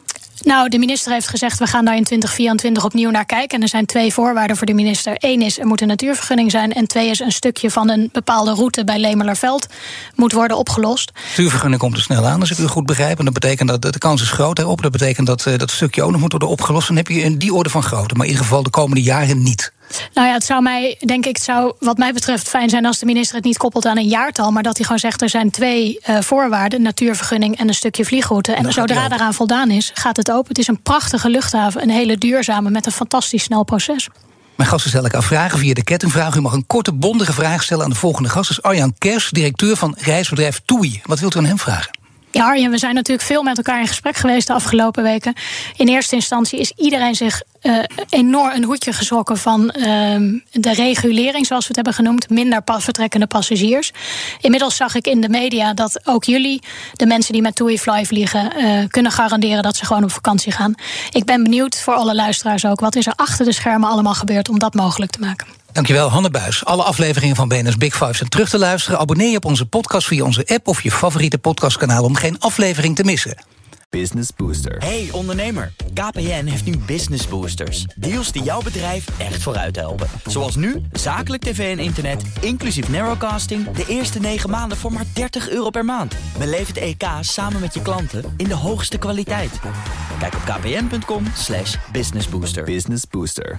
Nou, 0.43 0.69
de 0.69 0.77
minister 0.77 1.11
heeft 1.11 1.27
gezegd, 1.27 1.59
we 1.59 1.67
gaan 1.67 1.85
daar 1.85 1.95
in 1.95 2.03
2024 2.03 2.83
opnieuw 2.85 3.09
naar 3.09 3.25
kijken. 3.25 3.57
En 3.57 3.63
er 3.63 3.69
zijn 3.69 3.85
twee 3.85 4.13
voorwaarden 4.13 4.57
voor 4.57 4.65
de 4.65 4.73
minister. 4.73 5.13
Eén 5.17 5.41
is, 5.41 5.59
er 5.59 5.65
moet 5.65 5.81
een 5.81 5.87
natuurvergunning 5.87 6.51
zijn. 6.51 6.73
En 6.73 6.87
twee 6.87 7.09
is, 7.09 7.19
een 7.19 7.31
stukje 7.31 7.71
van 7.71 7.89
een 7.89 8.09
bepaalde 8.11 8.53
route 8.53 8.83
bij 8.83 8.99
Lemelerveld 8.99 9.67
moet 10.15 10.31
worden 10.31 10.57
opgelost. 10.57 11.11
Natuurvergunning 11.27 11.81
komt 11.81 11.95
er 11.95 12.01
snel 12.01 12.25
aan, 12.25 12.39
als 12.39 12.51
ik 12.51 12.57
u 12.57 12.67
goed 12.67 12.85
begrijp. 12.85 13.19
En 13.19 13.25
dat 13.25 13.33
betekent 13.33 13.69
dat 13.69 13.81
de 13.81 13.97
kans 13.97 14.21
is 14.21 14.31
groot 14.31 14.59
erop. 14.59 14.81
Dat 14.81 14.91
betekent 14.91 15.27
dat 15.27 15.45
uh, 15.45 15.57
dat 15.57 15.71
stukje 15.71 16.03
ook 16.03 16.11
nog 16.11 16.21
moet 16.21 16.31
worden 16.31 16.49
opgelost. 16.49 16.87
Dan 16.87 16.97
heb 16.97 17.07
je 17.07 17.21
in 17.21 17.37
die 17.37 17.53
orde 17.53 17.69
van 17.69 17.83
grootte. 17.83 18.15
Maar 18.15 18.25
in 18.25 18.31
ieder 18.31 18.45
geval 18.45 18.63
de 18.63 18.69
komende 18.69 19.01
jaren 19.01 19.43
niet. 19.43 19.71
Nou 20.13 20.27
ja, 20.27 20.33
het 20.33 20.43
zou 20.43 20.61
mij, 20.61 20.97
denk 21.05 21.25
ik, 21.25 21.35
het 21.35 21.45
zou 21.45 21.73
wat 21.79 21.97
mij 21.97 22.13
betreft 22.13 22.49
fijn 22.49 22.69
zijn 22.69 22.85
als 22.85 22.99
de 22.99 23.05
minister 23.05 23.35
het 23.35 23.45
niet 23.45 23.57
koppelt 23.57 23.85
aan 23.85 23.97
een 23.97 24.07
jaartal. 24.07 24.51
Maar 24.51 24.63
dat 24.63 24.75
hij 24.75 24.85
gewoon 24.85 24.99
zegt: 24.99 25.21
er 25.21 25.29
zijn 25.29 25.51
twee 25.51 25.99
uh, 26.09 26.21
voorwaarden: 26.21 26.81
natuurvergunning 26.81 27.57
en 27.57 27.67
een 27.67 27.73
stukje 27.73 28.05
vliegroute. 28.05 28.53
En 28.53 28.73
zodra 28.73 29.07
daaraan 29.07 29.33
voldaan 29.33 29.69
is, 29.71 29.91
gaat 29.93 30.17
het 30.17 30.31
open. 30.31 30.47
Het 30.47 30.57
is 30.57 30.67
een 30.67 30.81
prachtige 30.81 31.29
luchthaven, 31.29 31.81
een 31.81 31.89
hele 31.89 32.17
duurzame 32.17 32.69
met 32.69 32.85
een 32.85 32.91
fantastisch 32.91 33.43
snel 33.43 33.63
proces. 33.63 34.07
Mijn 34.55 34.69
gasten 34.69 34.89
stellen 34.89 35.09
elkaar 35.09 35.27
vragen 35.27 35.59
via 35.59 35.73
de 35.73 35.83
kettingvraag. 35.83 36.35
U 36.35 36.41
mag 36.41 36.53
een 36.53 36.67
korte, 36.67 36.93
bondige 36.93 37.33
vraag 37.33 37.63
stellen 37.63 37.83
aan 37.83 37.89
de 37.89 37.95
volgende 37.95 38.29
gast. 38.29 38.47
Dat 38.49 38.57
is 38.57 38.63
Arjan 38.63 38.95
Kers, 38.97 39.29
directeur 39.29 39.77
van 39.77 39.95
reisbedrijf 39.97 40.61
TUI. 40.65 41.01
Wat 41.03 41.19
wilt 41.19 41.35
u 41.35 41.37
aan 41.37 41.45
hem 41.45 41.59
vragen? 41.59 41.98
Ja, 42.31 42.45
Arjen, 42.45 42.71
we 42.71 42.77
zijn 42.77 42.95
natuurlijk 42.95 43.27
veel 43.27 43.43
met 43.43 43.57
elkaar 43.57 43.79
in 43.79 43.87
gesprek 43.87 44.15
geweest 44.15 44.47
de 44.47 44.53
afgelopen 44.53 45.03
weken. 45.03 45.33
In 45.75 45.87
eerste 45.87 46.15
instantie 46.15 46.59
is 46.59 46.71
iedereen 46.75 47.15
zich 47.15 47.41
uh, 47.61 47.77
enorm 48.09 48.51
een 48.51 48.63
hoedje 48.63 48.93
geschrokken 48.93 49.37
van 49.37 49.73
uh, 49.77 49.85
de 50.51 50.73
regulering, 50.73 51.45
zoals 51.45 51.61
we 51.61 51.67
het 51.67 51.75
hebben 51.75 51.93
genoemd, 51.93 52.29
minder 52.29 52.61
pa 52.61 52.81
vertrekkende 52.81 53.27
passagiers. 53.27 53.91
Inmiddels 54.41 54.75
zag 54.75 54.95
ik 54.95 55.07
in 55.07 55.21
de 55.21 55.29
media 55.29 55.73
dat 55.73 55.99
ook 56.03 56.23
jullie, 56.23 56.61
de 56.93 57.05
mensen 57.05 57.33
die 57.33 57.41
met 57.41 57.55
TUI 57.55 57.79
Fly 57.79 58.05
vliegen, 58.05 58.51
uh, 58.57 58.87
kunnen 58.87 59.11
garanderen 59.11 59.63
dat 59.63 59.75
ze 59.75 59.85
gewoon 59.85 60.03
op 60.03 60.11
vakantie 60.11 60.51
gaan. 60.51 60.75
Ik 61.11 61.25
ben 61.25 61.43
benieuwd 61.43 61.81
voor 61.81 61.93
alle 61.93 62.15
luisteraars 62.15 62.65
ook, 62.65 62.79
wat 62.79 62.95
is 62.95 63.07
er 63.07 63.13
achter 63.15 63.45
de 63.45 63.53
schermen 63.53 63.89
allemaal 63.89 64.13
gebeurd 64.13 64.49
om 64.49 64.59
dat 64.59 64.73
mogelijk 64.73 65.11
te 65.11 65.19
maken? 65.19 65.47
Dankjewel, 65.79 66.09
Hanne 66.09 66.29
Buis. 66.29 66.65
Alle 66.65 66.83
afleveringen 66.83 67.35
van 67.35 67.47
BNS 67.47 67.77
Big 67.77 67.93
Five 67.93 68.13
zijn 68.13 68.29
terug 68.29 68.49
te 68.49 68.57
luisteren. 68.57 68.99
Abonneer 68.99 69.29
je 69.29 69.37
op 69.37 69.45
onze 69.45 69.65
podcast 69.65 70.07
via 70.07 70.23
onze 70.23 70.47
app 70.47 70.67
of 70.67 70.81
je 70.81 70.91
favoriete 70.91 71.37
podcastkanaal 71.37 72.03
om 72.03 72.15
geen 72.15 72.39
aflevering 72.39 72.95
te 72.95 73.03
missen. 73.03 73.37
Business 73.89 74.29
Booster. 74.35 74.77
Hey 74.77 75.09
ondernemer, 75.11 75.73
KPN 75.93 76.45
heeft 76.45 76.65
nu 76.65 76.77
Business 76.77 77.27
Boosters. 77.27 77.85
Deals 77.95 78.31
die 78.31 78.43
jouw 78.43 78.61
bedrijf 78.61 79.05
echt 79.17 79.43
vooruit 79.43 79.75
helpen. 79.75 80.07
Zoals 80.25 80.55
nu, 80.55 80.81
zakelijk 80.91 81.43
tv 81.43 81.77
en 81.77 81.83
internet, 81.83 82.23
inclusief 82.41 82.89
narrowcasting... 82.89 83.71
de 83.71 83.85
eerste 83.87 84.19
9 84.19 84.49
maanden 84.49 84.77
voor 84.77 84.93
maar 84.93 85.05
30 85.13 85.49
euro 85.49 85.69
per 85.69 85.85
maand. 85.85 86.15
Beleef 86.37 86.67
het 86.67 86.77
EK 86.77 87.03
samen 87.21 87.59
met 87.59 87.73
je 87.73 87.81
klanten 87.81 88.33
in 88.37 88.47
de 88.47 88.55
hoogste 88.55 88.97
kwaliteit. 88.97 89.59
Kijk 90.19 90.33
op 90.33 90.41
kpn.com 90.45 91.23
businessbooster. 91.91 92.63
Business 92.63 93.03
Booster. 93.09 93.57